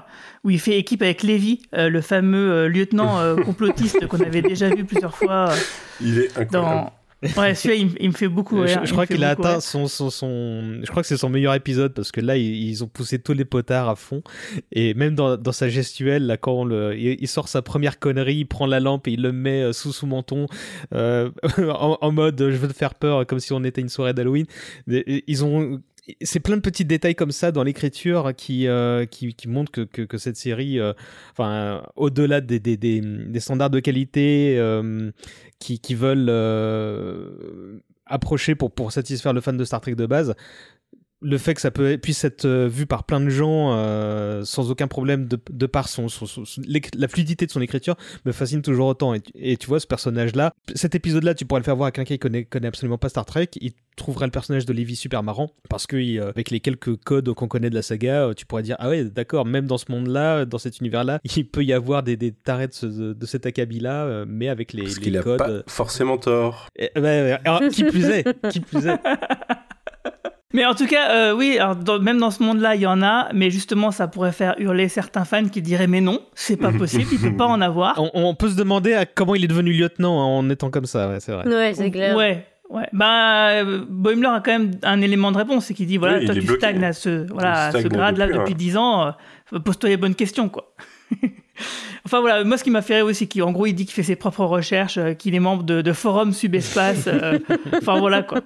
où 0.43 0.50
il 0.50 0.61
fait 0.61 0.78
équipe 0.78 1.00
avec 1.02 1.23
Lévy, 1.23 1.62
euh, 1.75 1.88
le 1.88 2.00
fameux 2.00 2.66
lieutenant 2.66 3.19
complotiste 3.45 4.07
qu'on 4.09 4.21
avait 4.21 4.43
déjà 4.43 4.69
vu 4.69 4.85
plusieurs 4.85 5.16
fois 5.16 5.50
Il 6.00 6.19
est 6.19 6.37
incroyable. 6.38 6.52
dans 6.52 6.93
Ouais, 7.38 7.54
celui-là, 7.54 7.75
il, 7.80 7.87
me- 7.87 8.02
il 8.02 8.09
me 8.11 8.14
fait 8.14 8.28
beaucoup 8.28 8.56
Je, 8.59 8.62
rire. 8.75 8.85
je 8.85 8.92
crois 8.92 9.06
qu'il 9.06 9.25
a 9.25 9.30
atteint 9.30 9.61
son, 9.61 9.87
son, 9.88 10.11
son- 10.11 10.80
Je 10.83 10.87
crois 10.90 11.02
que 11.02 11.09
c'est 11.09 11.16
son 11.16 11.30
meilleur 11.30 11.54
épisode 11.54 11.94
parce 11.94 12.12
que 12.12 12.21
là, 12.21 12.37
ils, 12.37 12.68
ils 12.68 12.85
ont 12.85 12.87
poussé 12.87 13.18
tous 13.18 13.33
les 13.33 13.47
potards 13.47 13.88
à 13.88 13.97
fond. 13.97 14.23
Et 14.73 14.92
même 14.94 15.14
dans, 15.14 15.37
dans 15.38 15.52
sa 15.52 15.68
gestuelle, 15.71 16.26
là, 16.26 16.37
quand 16.37 16.64
le, 16.64 16.94
il, 16.99 17.16
il 17.21 17.28
sort 17.28 17.49
sa 17.49 17.62
première 17.62 17.99
connerie, 17.99 18.37
il 18.37 18.44
prend 18.44 18.66
la 18.66 18.78
lampe 18.80 19.09
et 19.09 19.12
il 19.12 19.23
le 19.23 19.33
met 19.33 19.62
euh, 19.62 19.73
sous 19.73 19.92
son 19.92 20.06
menton 20.06 20.47
euh, 20.94 21.30
en, 21.59 21.97
en 22.00 22.12
mode 22.12 22.38
je 22.38 22.56
veux 22.56 22.68
te 22.68 22.75
faire 22.75 22.94
peur, 22.94 23.26
comme 23.26 23.40
si 23.40 23.52
on 23.54 23.64
était 23.64 23.80
une 23.80 23.88
soirée 23.88 24.12
d'Halloween. 24.12 24.44
Ils 24.87 25.44
ont. 25.44 25.80
C'est 26.23 26.40
plein 26.40 26.56
de 26.56 26.61
petits 26.61 26.84
détails 26.84 27.14
comme 27.14 27.30
ça 27.30 27.50
dans 27.50 27.62
l'écriture 27.62 28.32
qui, 28.37 28.68
euh, 28.68 29.06
qui, 29.06 29.34
montrent 29.49 29.73
que, 29.73 29.82
que, 29.82 30.18
cette 30.18 30.37
série, 30.37 30.78
euh, 30.78 30.92
enfin, 31.32 31.82
au-delà 31.96 32.40
des, 32.40 32.61
des, 32.61 32.76
des, 32.76 33.00
des 33.00 33.40
standards 33.40 33.70
de 33.70 33.80
qualité 33.80 34.56
euh, 34.58 35.11
qui, 35.58 35.78
qui 35.78 35.94
veulent 35.94 36.28
approcher 38.06 38.54
pour, 38.54 38.70
pour 38.70 38.92
satisfaire 38.92 39.32
le 39.32 39.40
fan 39.40 39.56
de 39.56 39.64
Star 39.64 39.80
Trek 39.80 39.94
de 39.94 40.06
base, 40.06 40.34
le 41.25 41.38
fait 41.38 41.54
que 41.54 41.61
ça 41.61 41.71
peut, 41.71 41.97
puisse 41.99 42.23
être 42.25 42.45
euh, 42.45 42.69
vu 42.69 42.85
par 42.87 43.04
plein 43.04 43.21
de 43.21 43.31
gens 43.31 43.73
euh, 43.73 44.43
sans 44.45 44.71
aucun 44.71 44.87
problème 44.87 45.26
de, 45.26 45.38
de 45.50 45.66
par 45.66 45.88
son, 45.88 46.09
son- 46.09 46.26
son- 46.26 46.45
son- 46.45 46.61
l'éc- 46.69 46.95
la 46.97 47.09
fluidité 47.09 47.47
de 47.47 47.50
son 47.50 47.61
écriture 47.62 47.97
me 48.26 48.33
fascine 48.33 48.61
toujours 48.62 48.87
autant. 48.88 49.14
Et, 49.14 49.21
tu- 49.21 49.33
et 49.35 49.57
tu 49.57 49.66
vois, 49.66 49.81
ce 49.81 49.87
personnage-là, 49.87 50.52
cet 50.75 50.95
épisode-là, 50.95 51.35
tu 51.35 51.45
pourrais 51.47 51.61
le 51.61 51.64
faire 51.64 51.76
voir 51.76 51.88
à 51.88 51.90
quelqu'un 51.93 52.14
qui 52.14 52.19
connaît, 52.19 52.45
connaît 52.45 52.69
absolument 52.69 52.99
pas 52.99 53.09
Star 53.09 53.25
Trek, 53.25 53.49
il 53.61 53.73
trouverait 53.97 54.26
le 54.26 54.33
personnage 54.33 54.66
de 54.66 54.73
Levi 54.73 54.97
super 54.97 55.23
marrant 55.23 55.50
parce 55.71 55.87
que 55.87 55.97
il, 55.97 56.19
euh, 56.19 56.28
avec 56.28 56.50
les 56.50 56.61
quelques 56.61 56.97
codes 57.04 57.33
qu'on 57.33 57.49
connaît 57.49 57.71
de 57.71 57.75
la 57.76 57.83
saga, 57.83 58.31
tu 58.37 58.45
pourrais 58.45 58.62
dire 58.62 58.76
ah 58.78 58.88
ouais 58.90 59.04
d'accord, 59.04 59.47
même 59.47 59.66
dans 59.66 59.78
ce 59.78 59.90
monde-là, 59.90 60.45
dans 60.45 60.59
cet 60.59 60.81
univers-là, 60.81 61.21
il 61.37 61.49
peut 61.49 61.64
y 61.64 61.73
avoir 61.73 62.02
des, 62.02 62.16
des 62.16 62.33
tarés 62.33 62.69
de, 62.69 62.73
ce- 62.75 62.87
de 63.14 63.26
cet 63.26 63.47
acabit-là, 63.47 64.25
mais 64.26 64.49
avec 64.49 64.73
les, 64.73 64.83
Parce 64.83 64.97
les 64.97 65.00
qu'il 65.02 65.16
a 65.16 65.23
codes. 65.23 65.38
pas 65.38 65.49
euh, 65.50 65.62
forcément 65.69 66.19
tort. 66.19 66.69
et- 66.76 66.90
alors, 66.97 67.61
qui 67.71 67.85
plus 67.85 68.04
est, 68.07 68.49
qui 68.50 68.61
plus 68.61 68.87
est. 68.87 68.99
Mais 70.54 70.64
en 70.64 70.75
tout 70.75 70.87
cas, 70.87 71.11
euh, 71.11 71.32
oui, 71.34 71.58
alors 71.58 71.76
dans- 71.76 71.99
même 71.99 72.18
dans 72.18 72.30
ce 72.30 72.42
monde-là, 72.42 72.76
il 72.76 72.80
y 72.80 72.87
en 72.87 73.02
a, 73.02 73.28
mais 73.34 73.50
justement, 73.50 73.90
ça 73.90 74.06
pourrait 74.08 74.32
faire 74.32 74.54
hurler 74.58 74.88
certains 74.88 75.25
fans 75.25 75.44
qui 75.49 75.61
diraient 75.61 75.88
mais 75.88 76.00
non, 76.00 76.20
c'est 76.34 76.56
pas 76.56 76.70
possible, 76.78 77.06
il 77.12 77.18
peut 77.20 77.37
pas 77.37 77.46
en 77.46 77.61
avoir. 77.61 78.00
On, 78.00 78.11
on 78.14 78.34
peut 78.34 78.49
se 78.49 78.56
demander 78.56 78.94
à 78.94 79.04
comment 79.04 79.34
il 79.34 79.44
est 79.44 79.49
devenu 79.49 79.73
lieutenant 79.73 80.18
hein, 80.23 80.25
en 80.38 80.49
étant 80.49 80.70
comme 80.70 80.87
ça, 80.87 81.08
ouais, 81.08 81.18
c'est 81.20 81.32
vrai. 81.32 81.46
Ouais, 81.46 81.75
c'est 81.75 81.90
clair. 81.90 82.16
Ouais. 82.16 82.46
Ouais, 82.70 82.88
bah 82.94 83.49
euh, 83.50 83.84
Boimler 83.87 84.26
a 84.28 84.40
quand 84.40 84.52
même 84.58 84.70
un 84.84 85.00
élément 85.02 85.30
de 85.30 85.37
réponse, 85.37 85.66
c'est 85.66 85.75
qu'il 85.75 85.87
dit 85.87 85.99
voilà, 85.99 86.18
Oui, 86.20 86.25
toi 86.25 86.34
tu 86.34 86.40
bloqué. 86.40 86.61
stagnes 86.61 86.82
à 86.82 86.92
ce, 86.94 87.30
voilà, 87.30 87.66
à 87.66 87.73
ce 87.73 87.87
grade-là 87.88 88.26
depuis, 88.26 88.38
depuis 88.38 88.52
ouais. 88.52 88.58
10 88.58 88.76
ans, 88.78 89.12
euh, 89.52 89.58
pose-toi 89.58 89.90
les 89.90 89.96
bonnes 89.99 90.14
questions, 90.14 90.49
quoi. 90.49 90.73
enfin 92.06 92.21
voilà, 92.21 92.44
moi 92.44 92.56
ce 92.59 92.64
qui 92.64 92.71
m'a 92.71 92.83
fait 92.83 92.97
rire 92.97 93.06
aussi, 93.06 93.28
c'est 93.33 93.40
qu'en 93.40 93.52
gros 93.52 93.66
il 93.66 93.75
dit 93.75 93.85
qu'il 93.87 93.94
fait 93.94 94.02
ses 94.02 94.16
propres 94.16 94.44
recherches, 94.44 94.99
euh, 94.99 95.14
qu'il 95.14 95.35
est 95.35 95.40
membre 95.40 95.62
de, 95.62 95.83
de 95.83 95.92
forums 95.92 96.33
subespace, 96.33 97.06
euh, 97.06 97.38
enfin 97.76 97.99
voilà 97.99 98.23
quoi. 98.23 98.40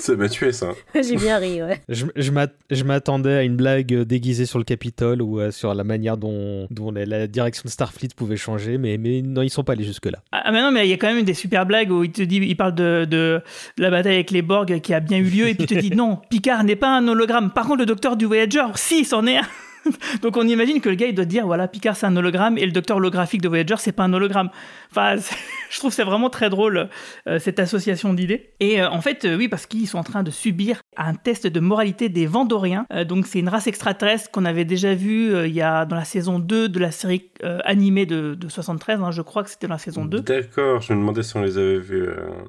Ça 0.00 0.14
m'a 0.16 0.28
tué, 0.28 0.52
ça. 0.52 0.70
J'ai 0.94 1.16
bien 1.16 1.38
ri, 1.38 1.62
ouais. 1.62 1.80
Je, 1.88 2.06
je 2.16 2.30
m'att- 2.30 2.54
je 2.70 2.84
m'attendais 2.84 3.34
à 3.34 3.42
une 3.42 3.56
blague 3.56 3.92
euh, 3.94 4.04
déguisée 4.04 4.46
sur 4.46 4.58
le 4.58 4.64
Capitole 4.64 5.20
ou 5.22 5.40
euh, 5.40 5.50
sur 5.50 5.74
la 5.74 5.84
manière 5.84 6.16
dont, 6.16 6.66
dont 6.70 6.90
la, 6.90 7.04
la 7.04 7.26
direction 7.26 7.62
de 7.66 7.70
Starfleet 7.70 8.08
pouvait 8.16 8.36
changer, 8.36 8.78
mais, 8.78 8.98
mais 8.98 9.22
non, 9.22 9.42
ils 9.42 9.50
sont 9.50 9.64
pas 9.64 9.72
allés 9.72 9.84
jusque-là. 9.84 10.18
Ah 10.32 10.50
mais 10.52 10.60
non, 10.62 10.70
mais 10.70 10.86
il 10.86 10.90
y 10.90 10.94
a 10.94 10.96
quand 10.96 11.12
même 11.12 11.24
des 11.24 11.34
super 11.34 11.66
blagues 11.66 11.90
où 11.90 12.04
il 12.04 12.12
te 12.12 12.22
dit, 12.22 12.36
il 12.36 12.56
parle 12.56 12.74
de, 12.74 13.04
de, 13.08 13.40
de 13.76 13.82
la 13.82 13.90
bataille 13.90 14.14
avec 14.14 14.30
les 14.30 14.42
Borg 14.42 14.80
qui 14.80 14.94
a 14.94 15.00
bien 15.00 15.18
eu 15.18 15.24
lieu, 15.24 15.48
et 15.48 15.54
puis 15.54 15.64
il 15.64 15.76
te 15.76 15.80
dit 15.80 15.90
non, 15.90 16.18
Picard 16.30 16.64
n'est 16.64 16.76
pas 16.76 16.96
un 16.96 17.06
hologramme. 17.08 17.50
Par 17.50 17.66
contre, 17.66 17.80
le 17.80 17.86
docteur 17.86 18.16
du 18.16 18.24
Voyager, 18.26 18.64
si, 18.76 19.04
c'en 19.04 19.26
est 19.26 19.36
un. 19.38 19.42
Donc 20.22 20.36
on 20.36 20.46
imagine 20.46 20.80
que 20.80 20.88
le 20.88 20.94
gars 20.94 21.06
il 21.06 21.14
doit 21.14 21.24
dire 21.24 21.46
voilà 21.46 21.68
Picard 21.68 21.96
c'est 21.96 22.06
un 22.06 22.16
hologramme 22.16 22.58
et 22.58 22.66
le 22.66 22.72
docteur 22.72 22.96
holographique 22.96 23.42
de 23.42 23.48
Voyager 23.48 23.76
c'est 23.78 23.92
pas 23.92 24.04
un 24.04 24.12
hologramme. 24.12 24.50
Enfin 24.90 25.16
je 25.70 25.78
trouve 25.78 25.92
c'est 25.92 26.04
vraiment 26.04 26.30
très 26.30 26.50
drôle 26.50 26.88
euh, 27.28 27.38
cette 27.38 27.58
association 27.58 28.14
d'idées. 28.14 28.50
Et 28.60 28.80
euh, 28.80 28.90
en 28.90 29.00
fait 29.00 29.24
euh, 29.24 29.36
oui 29.36 29.48
parce 29.48 29.66
qu'ils 29.66 29.88
sont 29.88 29.98
en 29.98 30.04
train 30.04 30.22
de 30.22 30.30
subir 30.30 30.80
un 30.96 31.14
test 31.14 31.46
de 31.46 31.60
moralité 31.60 32.08
des 32.08 32.26
Vandoriens. 32.26 32.86
Donc 33.06 33.26
c'est 33.26 33.38
une 33.38 33.48
race 33.48 33.66
extraterrestre 33.66 34.30
qu'on 34.30 34.44
avait 34.44 34.64
déjà 34.64 34.94
vue 34.94 35.46
il 35.46 35.54
y 35.54 35.62
a 35.62 35.84
dans 35.84 35.96
la 35.96 36.04
saison 36.04 36.38
2 36.38 36.68
de 36.68 36.78
la 36.78 36.90
série 36.90 37.30
animée 37.64 38.06
de, 38.06 38.34
de 38.34 38.48
73 38.48 39.00
hein, 39.02 39.10
je 39.10 39.22
crois 39.22 39.42
que 39.42 39.50
c'était 39.50 39.66
dans 39.66 39.74
la 39.74 39.78
saison 39.78 40.04
2. 40.04 40.20
D'accord, 40.20 40.80
je 40.80 40.92
me 40.92 40.98
demandais 40.98 41.22
si 41.22 41.36
on 41.36 41.42
les 41.42 41.58
avait 41.58 41.78
vus. 41.78 42.08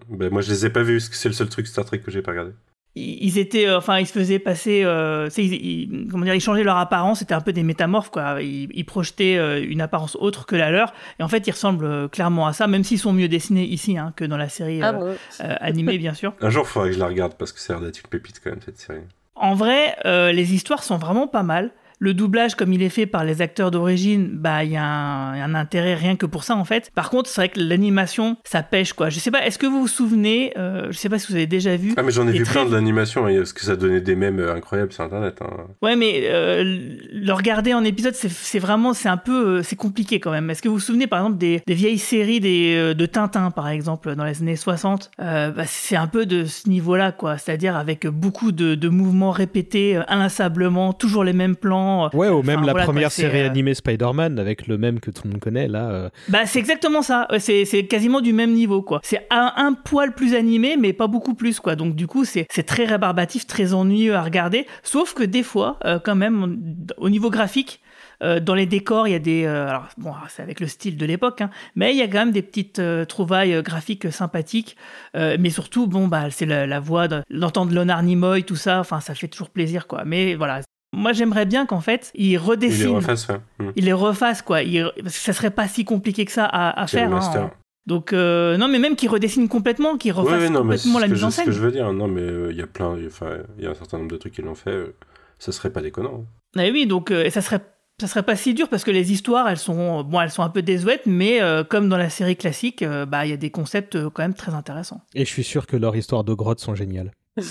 Ben, 0.10 0.32
moi, 0.32 0.42
je 0.42 0.52
les 0.52 0.66
ai 0.66 0.70
pas 0.70 0.84
vus, 0.84 0.98
parce 0.98 1.10
que 1.10 1.16
c'est 1.16 1.30
le 1.30 1.34
seul 1.34 1.50
truc 1.50 1.68
Star 1.68 1.86
Trek 1.86 2.00
que 2.00 2.12
j'ai 2.12 2.22
pas 2.22 2.32
regardé. 2.32 2.52
Ils 2.96 3.40
étaient 3.40 3.66
euh, 3.68 3.78
enfin 3.80 3.98
ils 4.00 4.06
se 4.06 4.14
faisaient 4.14 4.38
passer 4.40 4.84
euh, 4.84 5.26
tu 5.26 5.32
sais, 5.34 5.46
ils, 5.46 5.54
ils- 5.54 6.08
comment 6.12 6.26
dire 6.26 6.36
ils 6.36 6.40
changeaient 6.42 6.64
leur 6.64 6.78
apparence 6.78 7.20
c'était 7.20 7.34
un 7.34 7.42
peu 7.42 7.52
des 7.52 7.64
métamorphes 7.64 8.12
quoi. 8.12 8.42
Ils, 8.42 8.70
ils 8.72 8.86
projetaient 8.86 9.38
euh, 9.38 9.64
une 9.68 9.82
apparence 9.82 10.16
autre 10.20 10.46
que 10.46 10.56
la 10.56 10.70
leur. 10.70 10.94
Et 11.20 11.24
en 11.24 11.28
fait 11.28 11.48
ils 11.48 11.52
ressemblent 11.52 11.86
euh, 11.86 12.08
clairement 12.08 12.46
à 12.46 12.54
ça 12.54 12.68
même 12.68 12.84
s'ils 12.84 13.00
sont 13.00 13.14
mieux 13.14 13.28
dessinés 13.28 13.64
ici 13.66 13.98
hein, 13.98 14.14
que 14.16 14.26
dans 14.26 14.38
la 14.38 14.50
série 14.50 14.82
Ah 14.84 14.94
bon. 14.94 15.16
animée 15.40 15.98
bien 15.98 16.14
sûr. 16.14 16.34
Un 16.42 16.50
jour, 16.52 16.66
il 16.66 16.70
faudrait 16.70 16.90
que 16.90 16.96
je 16.96 17.00
la 17.00 17.08
regarde, 17.08 17.34
parce 17.38 17.52
que 17.52 17.60
ça 17.60 17.74
a 17.74 17.78
l'air 17.78 17.86
d'être 17.86 17.98
une 18.00 18.10
pépite 18.10 18.40
quand 18.44 18.52
même, 18.52 18.60
cette 18.64 18.78
série. 18.80 19.00
en 19.36 19.56
vrai 19.56 19.96
euh, 20.06 20.32
les 20.32 20.54
histoires 20.54 20.84
sont 20.84 20.98
vraiment 20.98 21.28
pas 21.28 21.44
mal 21.44 21.72
le 22.04 22.14
doublage, 22.14 22.56
comme 22.56 22.74
il 22.74 22.84
est 22.84 22.90
fait 22.90 23.06
par 23.06 23.24
les 23.24 23.42
acteurs 23.42 23.72
d'origine, 23.72 24.30
bah 24.34 24.64
il 24.66 24.72
y, 24.72 24.78
a 24.78 24.84
un 24.86 25.56
intérêt 25.56 25.96
rien 25.96 26.16
que 26.18 26.26
pour 26.26 26.44
ça 26.44 26.56
en 26.56 26.66
fait. 26.66 26.92
Par 26.94 27.10
contre, 27.10 27.30
c'est 27.30 27.40
vrai 27.42 27.50
que 27.50 27.60
l'animation, 27.60 28.36
ça 28.44 28.62
pêche 28.62 28.92
quoi. 28.94 29.10
Je 29.10 29.20
sais 29.20 29.32
pas, 29.32 29.46
est-ce 29.46 29.58
que 29.58 29.66
vous 29.66 29.80
vous 29.82 29.88
souvenez, 29.88 30.54
euh, 30.58 30.88
je 30.92 30.98
sais 30.98 31.08
pas 31.10 31.18
si 31.18 31.28
vous 31.32 31.36
avez 31.36 31.48
déjà 31.48 31.76
vu. 31.78 31.94
Ah, 31.96 32.04
mais 32.04 32.12
j'en 32.12 32.28
ai 32.28 32.32
vu 32.32 32.44
très- 32.44 32.54
plein 32.60 32.66
de 32.66 32.74
l'animation, 32.76 33.26
hein, 33.26 33.34
parce 33.38 33.54
que 33.54 33.62
ça 33.62 33.76
donnait 33.78 34.02
des 34.02 34.16
mèmes 34.16 34.40
euh, 34.40 34.54
incroyables 34.56 34.92
sur 34.92 35.04
Internet. 35.04 35.38
hein. 35.42 35.48
Ouais, 35.82 35.96
mais 35.96 36.24
euh, 36.26 36.64
le 37.12 37.32
regarder 37.34 37.74
en 37.74 37.84
épisode, 37.86 38.16
c'est- 38.16 38.60
vraiment, 38.60 38.94
c'est 38.94 39.10
un 39.10 39.18
peu, 39.18 39.64
c'est 39.64 39.76
compliqué 39.78 40.20
quand 40.20 40.32
même. 40.32 40.50
Est-ce 40.50 40.62
que 40.62 40.68
vous 40.68 40.76
vous 40.76 40.80
souvenez, 40.82 41.08
par 41.08 41.20
exemple, 41.20 41.38
des, 41.38 41.62
des 41.66 41.74
vieilles 41.74 41.98
séries 42.00 42.40
des, 42.40 42.94
de 42.94 43.06
Tintin, 43.06 43.50
par 43.52 43.70
exemple, 43.70 44.16
dans 44.16 44.26
les 44.26 44.42
années 44.42 44.56
60 44.56 45.10
Euh, 45.22 45.52
bah, 45.52 45.64
C'est 45.66 45.96
un 45.96 46.08
peu 46.08 46.26
de 46.26 46.44
ce 46.46 46.68
niveau-là, 46.70 47.12
quoi. 47.14 47.38
C'est-à-dire 47.38 47.76
avec 47.78 48.08
beaucoup 48.08 48.52
de, 48.52 48.76
de 48.76 48.90
mouvements 48.90 49.32
répétés 49.32 50.00
inlassablement, 50.08 50.94
toujours 50.94 51.24
les 51.24 51.34
mêmes 51.34 51.56
plans. 51.56 51.93
Ouais, 52.14 52.30
ou 52.30 52.42
même 52.44 52.58
Enfin, 52.60 52.66
la 52.68 52.72
voilà, 52.74 52.86
première 52.86 53.12
série 53.12 53.42
euh, 53.42 53.48
animée 53.50 53.74
Spider-Man 53.74 54.40
avec 54.40 54.68
le 54.68 54.78
même 54.78 55.00
que 55.00 55.12
tout 55.12 55.22
le 55.26 55.32
monde 55.32 55.40
connaît 55.40 55.68
là. 55.68 55.90
euh, 55.90 56.10
Bah, 56.30 56.46
c'est 56.46 56.60
exactement 56.60 57.02
ça. 57.02 57.28
C'est 57.40 57.66
c'est 57.66 57.86
quasiment 57.86 58.22
du 58.22 58.34
même 58.34 58.54
niveau, 58.54 58.82
quoi. 58.82 59.00
C'est 59.04 59.26
un, 59.30 59.52
un 59.56 59.74
poil 59.74 60.14
plus 60.14 60.36
animé, 60.36 60.76
mais 60.78 60.94
pas 60.94 61.08
beaucoup 61.08 61.34
plus, 61.34 61.60
quoi. 61.60 61.76
Donc, 61.76 61.96
du 61.96 62.08
coup, 62.08 62.26
c'est 62.26 62.46
c'est 62.50 62.64
très 62.64 62.86
rébarbatif, 62.86 63.48
très 63.48 63.74
ennuyeux 63.74 64.16
à 64.16 64.22
regarder. 64.22 64.66
Sauf 64.84 65.14
que 65.14 65.24
des 65.24 65.44
fois, 65.44 65.78
euh, 65.86 66.00
quand 66.04 66.16
même, 66.16 66.44
on- 66.44 67.04
au 67.04 67.10
niveau 67.10 67.30
graphique, 67.30 67.80
euh, 68.22 68.40
dans 68.40 68.56
les 68.56 68.66
décors, 68.68 69.08
il 69.08 69.12
y 69.12 69.16
a 69.16 69.20
des. 69.20 69.44
euh, 69.46 69.68
alors, 69.68 69.88
bon, 69.98 70.12
c'est 70.30 70.42
avec 70.42 70.60
le 70.60 70.68
style 70.68 70.96
de 70.98 71.06
l'époque, 71.06 71.42
hein, 71.42 71.50
mais 71.76 71.92
il 71.92 71.98
y 71.98 72.02
a 72.02 72.08
quand 72.08 72.20
même 72.20 72.32
des 72.32 72.42
petites 72.44 72.80
euh, 72.80 73.04
trouvailles 73.06 73.54
euh, 73.54 73.62
graphiques 73.62 74.12
sympathiques. 74.14 74.78
Euh, 75.18 75.36
mais 75.40 75.50
surtout, 75.50 75.88
bon, 75.88 76.08
bah, 76.08 76.30
c'est 76.30 76.46
la, 76.46 76.66
la 76.66 76.80
voix, 76.80 77.08
de- 77.08 77.22
l'entendre 77.30 77.74
Leonard 77.74 78.04
Nimoy, 78.04 78.44
tout 78.44 78.56
ça. 78.56 78.80
Enfin, 78.80 79.00
ça 79.02 79.14
fait 79.16 79.28
toujours 79.28 79.50
plaisir, 79.50 79.88
quoi. 79.88 80.04
Mais 80.06 80.36
voilà. 80.36 80.62
Moi, 80.94 81.12
j'aimerais 81.14 81.46
bien 81.46 81.66
qu'en 81.66 81.82
fait, 81.82 82.12
ils 82.16 82.26
Il 82.26 82.30
les 82.32 82.38
redessinent 82.38 82.96
refasse, 82.96 83.28
ouais. 83.28 83.40
Hmm. 83.60 83.72
il 83.76 83.86
les 83.86 83.94
refasse 83.94 84.42
quoi. 84.42 84.62
Il- 84.62 84.90
parce 85.02 85.16
que 85.18 85.22
ça 85.24 85.34
serait 85.34 85.52
pas 85.52 85.68
si 85.68 85.84
compliqué 85.86 86.24
que 86.26 86.32
ça 86.32 86.46
à, 86.46 86.80
à 86.82 86.88
C'est 86.88 86.98
faire. 86.98 87.08
hein. 87.08 87.16
master. 87.16 87.50
Donc 87.86 88.14
euh, 88.14 88.56
non, 88.58 88.68
mais 88.70 88.80
même 88.80 88.96
qu'il 88.96 89.10
redessine 89.10 89.50
complètement, 89.50 89.98
qu'il 89.98 90.14
Ouais, 90.14 90.20
refasse 90.22 90.42
ouais, 90.44 90.50
non, 90.50 90.64
mais 90.64 90.78
c'est 90.78 90.84
complètement 90.90 91.00
la 91.00 91.08
mise 91.08 91.20
je- 91.20 91.26
en 91.26 91.32
ce 91.32 91.38
que 91.38 91.44
scène. 91.46 91.54
je 91.54 91.60
veux 91.60 91.72
dire. 91.72 91.92
Non, 91.92 92.08
mais 92.08 92.22
euh, 92.22 92.52
il 92.52 92.58
y 92.58 92.62
a 92.62 92.68
plein, 92.68 92.96
enfin, 93.08 93.38
il 93.58 93.64
y 93.64 93.68
a 93.68 93.72
un 93.72 93.74
certain 93.74 93.98
nombre 93.98 94.12
de 94.12 94.18
trucs 94.18 94.34
qui 94.34 94.42
l'ont 94.42 94.56
fait. 94.56 94.70
euh, 94.70 94.96
ça 95.40 95.52
serait 95.52 95.72
pas 95.72 95.82
déconnant. 95.82 96.26
Ah 96.56 96.62
oui, 96.72 96.86
donc 96.88 97.12
euh, 97.12 97.26
et 97.26 97.30
ça 97.30 97.42
serait 97.42 97.60
ça 98.00 98.08
serait 98.08 98.24
pas 98.24 98.36
si 98.36 98.54
dur 98.54 98.70
parce 98.70 98.84
que 98.84 98.92
les 98.92 99.12
histoires 99.12 99.48
elles 99.50 99.58
sont 99.58 100.04
bon 100.04 100.20
elles 100.22 100.32
sont 100.32 100.42
un 100.44 100.50
peu 100.50 100.62
désuètes 100.64 101.04
mais 101.06 101.42
euh, 101.42 101.64
comme 101.64 101.90
dans 101.90 101.98
la 101.98 102.10
série 102.10 102.36
classique 102.36 102.82
euh, 102.82 103.06
bah 103.06 103.26
il 103.26 103.30
y 103.30 103.34
a 103.34 103.38
des 103.38 103.52
concepts 103.52 103.96
euh, 103.96 104.10
quand 104.10 104.24
même 104.24 104.34
très 104.34 104.54
intéressants. 104.54 105.02
Et 105.14 105.26
je 105.26 105.30
suis 105.30 105.44
sûr 105.44 105.68
que 105.68 105.76
leurs 105.78 105.96
histoires 105.96 106.24
de 106.24 106.34
grottes 106.34 106.60
sont 106.60 106.76
géniales. 106.76 107.12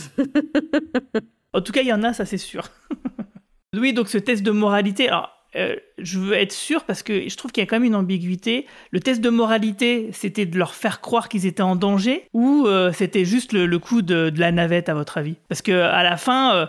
En 1.55 1.61
tout 1.61 1.72
cas 1.72 1.83
il 1.83 1.87
y 1.88 1.92
en 1.92 2.02
a 2.02 2.12
ça 2.14 2.24
c'est 2.24 2.38
sûr. 2.38 2.64
oui 3.77 3.93
donc 3.93 4.09
ce 4.09 4.19
test 4.19 4.43
de 4.43 4.51
moralité 4.51 5.09
alors 5.09 5.31
euh, 5.55 5.77
je 5.99 6.19
veux 6.19 6.35
être 6.35 6.53
sûr 6.53 6.85
parce 6.85 7.03
que 7.03 7.29
je 7.29 7.37
trouve 7.37 7.53
qu'il 7.53 7.63
y 7.63 7.67
a 7.67 7.67
quand 7.67 7.77
même 7.77 7.85
une 7.85 7.95
ambiguïté. 7.95 8.67
Le 8.91 9.01
test 9.01 9.21
de 9.21 9.29
moralité, 9.29 10.09
c'était 10.13 10.47
de 10.47 10.59
leur 10.59 10.75
faire 10.75 11.01
croire 11.03 11.29
qu'ils 11.29 11.45
étaient 11.45 11.63
en 11.63 11.77
danger 11.77 12.25
ou 12.33 12.65
euh, 12.67 12.91
c'était 12.93 13.27
juste 13.27 13.53
le, 13.53 13.79
coup 13.79 14.01
de, 14.01 14.33
la 14.35 14.51
navette 14.51 14.89
à 14.89 14.95
votre 14.95 15.19
avis? 15.19 15.37
Parce 15.49 15.61
que 15.61 15.73
à 15.73 16.03
la 16.03 16.17
fin, 16.17 16.69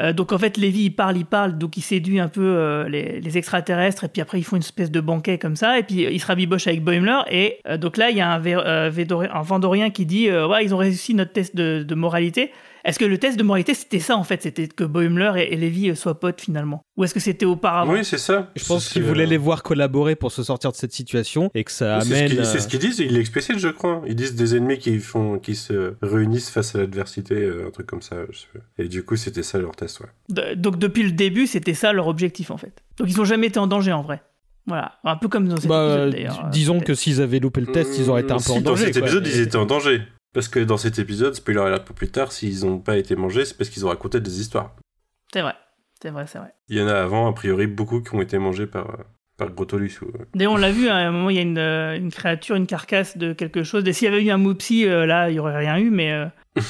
euh, 0.00 0.12
donc 0.14 0.32
en 0.32 0.38
fait, 0.38 0.56
Lévi 0.56 0.84
il 0.84 0.90
parle, 0.90 1.18
il 1.18 1.26
parle, 1.26 1.58
donc 1.58 1.76
il 1.76 1.82
séduit 1.82 2.18
un 2.18 2.28
peu 2.28 2.86
les, 2.88 3.36
extraterrestres 3.36 4.04
et 4.04 4.08
puis 4.08 4.22
après 4.22 4.38
ils 4.38 4.44
font 4.44 4.56
une 4.56 4.62
espèce 4.62 4.90
de 4.90 5.00
banquet 5.00 5.38
comme 5.38 5.56
ça 5.56 5.78
et 5.78 5.82
puis 5.82 6.06
euh, 6.06 6.10
il 6.10 6.20
se 6.20 6.26
rabiboche 6.26 6.66
avec 6.66 6.82
Boimler 6.82 7.20
et 7.30 7.58
donc 7.78 7.96
là 7.96 8.10
il 8.10 8.16
y 8.16 8.20
a 8.20 8.32
un, 8.32 9.42
Vandorien 9.42 9.90
qui 9.90 10.06
dit 10.06 10.30
ouais 10.30 10.64
ils 10.64 10.74
ont 10.74 10.78
réussi 10.78 11.14
notre 11.14 11.32
test 11.32 11.54
de 11.56 11.94
moralité. 11.94 12.52
Est-ce 12.84 12.98
que 12.98 13.04
le 13.06 13.16
test 13.18 13.38
de 13.38 13.42
moralité 13.42 13.72
c'était 13.72 13.98
ça 13.98 14.16
en 14.16 14.24
fait, 14.24 14.42
c'était 14.42 14.68
que 14.68 14.84
Boimler 14.84 15.32
et, 15.38 15.54
et 15.54 15.56
Lévi 15.56 15.88
euh, 15.90 15.94
soient 15.94 16.20
potes 16.20 16.40
finalement? 16.40 16.82
Ou 16.96 17.04
est-ce 17.04 17.14
que 17.14 17.20
c'était 17.20 17.46
auparavant? 17.46 17.92
Oui, 17.92 18.04
c'est 18.04 18.18
ça. 18.18 18.50
Je 18.56 18.64
pense 18.64 18.96
voulaient 18.98 19.24
euh, 19.24 19.26
les 19.26 19.36
voir 19.38 19.62
collaborer 19.62 20.16
pour 20.16 20.30
se 20.32 20.42
sortir 20.42 20.70
de 20.70 20.76
cette 20.76 20.92
situation 20.92 21.50
et 21.54 21.64
que 21.64 21.72
ça 21.72 22.00
C'est 22.02 22.08
ce 22.08 22.12
amène. 22.14 22.28
qu'ils- 22.30 22.44
c'est 22.46 22.60
ce 22.60 22.68
qu'ils 22.68 22.78
disent, 22.80 22.98
ils 22.98 23.12
l'explicite, 23.14 23.58
je 23.58 23.68
crois. 23.68 24.02
Ils 24.06 24.14
disent 24.14 24.34
des 24.34 24.54
ennemis 24.56 24.78
qui 24.78 24.98
font, 24.98 25.38
qui 25.38 25.54
se 25.54 25.94
réunissent 26.02 26.50
face 26.50 26.74
à 26.74 26.78
l'adversité, 26.78 27.34
euh, 27.34 27.66
un 27.68 27.70
truc 27.70 27.86
comme 27.86 28.02
ça. 28.02 28.16
je 28.30 28.38
sais 28.38 28.46
pas. 28.52 28.60
Et 28.82 28.88
du 28.88 29.02
coup, 29.02 29.16
c'était 29.16 29.42
ça 29.42 29.58
leur 29.58 29.74
test, 29.74 30.00
ouais. 30.00 30.06
De- 30.28 30.54
donc 30.54 30.78
depuis 30.78 31.02
le 31.04 31.12
début, 31.12 31.46
c'était 31.46 31.74
ça 31.74 31.92
leur 31.94 32.06
objectif 32.08 32.50
en 32.50 32.58
fait. 32.58 32.82
Donc 32.98 33.08
ils 33.08 33.18
ont 33.20 33.24
jamais 33.24 33.46
été 33.46 33.58
en 33.58 33.66
danger 33.66 33.92
en 33.92 34.02
vrai. 34.02 34.22
Voilà, 34.66 34.92
un 35.04 35.16
peu 35.16 35.28
comme 35.28 35.46
dans 35.48 35.56
cet 35.58 35.66
bah, 35.68 35.84
épisode 35.94 36.12
d'ailleurs. 36.12 36.48
disons 36.50 36.78
euh, 36.78 36.80
que 36.80 36.94
s'ils 36.94 37.20
avaient 37.20 37.38
loupé 37.38 37.60
le 37.60 37.66
test, 37.66 37.98
ils 37.98 38.08
auraient 38.08 38.22
été 38.22 38.32
un 38.32 38.36
peu 38.36 38.42
Si, 38.42 38.52
en 38.52 38.60
dans 38.62 38.70
danger. 38.70 38.84
cet 38.86 38.94
quoi. 38.98 39.02
épisode, 39.02 39.24
Mais- 39.24 39.30
ils 39.30 39.40
étaient 39.40 39.56
en 39.56 39.66
danger. 39.66 40.02
Parce 40.34 40.48
que 40.48 40.58
dans 40.60 40.76
cet 40.76 40.98
épisode, 40.98 41.34
spoiler 41.34 41.60
alert 41.60 41.84
pour 41.84 41.94
plus 41.96 42.10
tard, 42.10 42.32
s'ils 42.32 42.66
n'ont 42.66 42.78
pas 42.80 42.96
été 42.96 43.16
mangés, 43.16 43.44
c'est 43.44 43.56
parce 43.56 43.70
qu'ils 43.70 43.86
ont 43.86 43.88
raconté 43.88 44.20
des 44.20 44.40
histoires. 44.40 44.74
C'est 45.32 45.40
vrai, 45.42 45.54
c'est 46.02 46.10
vrai, 46.10 46.26
c'est 46.26 46.38
vrai. 46.38 46.52
Il 46.68 46.76
y 46.76 46.82
en 46.82 46.88
a 46.88 46.94
avant, 46.94 47.28
a 47.28 47.32
priori, 47.32 47.66
beaucoup 47.68 48.00
qui 48.02 48.14
ont 48.14 48.20
été 48.20 48.36
mangés 48.38 48.66
par, 48.66 48.90
euh, 48.90 49.02
par 49.36 49.50
Grotolus. 49.50 50.00
Ou... 50.02 50.06
euh. 50.06 50.24
D'ailleurs, 50.34 50.52
on 50.52 50.56
l'a 50.56 50.72
vu, 50.72 50.88
à 50.88 50.96
un 50.96 51.12
moment, 51.12 51.30
il 51.30 51.36
y 51.36 51.38
a 51.38 51.42
une, 51.42 51.58
euh, 51.58 51.96
une 51.96 52.10
créature, 52.10 52.56
une 52.56 52.66
carcasse 52.66 53.16
de 53.16 53.32
quelque 53.32 53.62
chose. 53.62 53.84
Et 53.86 53.92
s'il 53.92 54.10
y 54.10 54.12
avait 54.12 54.24
eu 54.24 54.30
un 54.30 54.36
Moopsie, 54.36 54.86
euh, 54.86 55.06
là, 55.06 55.30
il 55.30 55.36
y 55.36 55.38
aurait 55.38 55.56
rien 55.56 55.78
eu, 55.78 55.90
mais. 55.90 56.12
euh, 56.12 56.26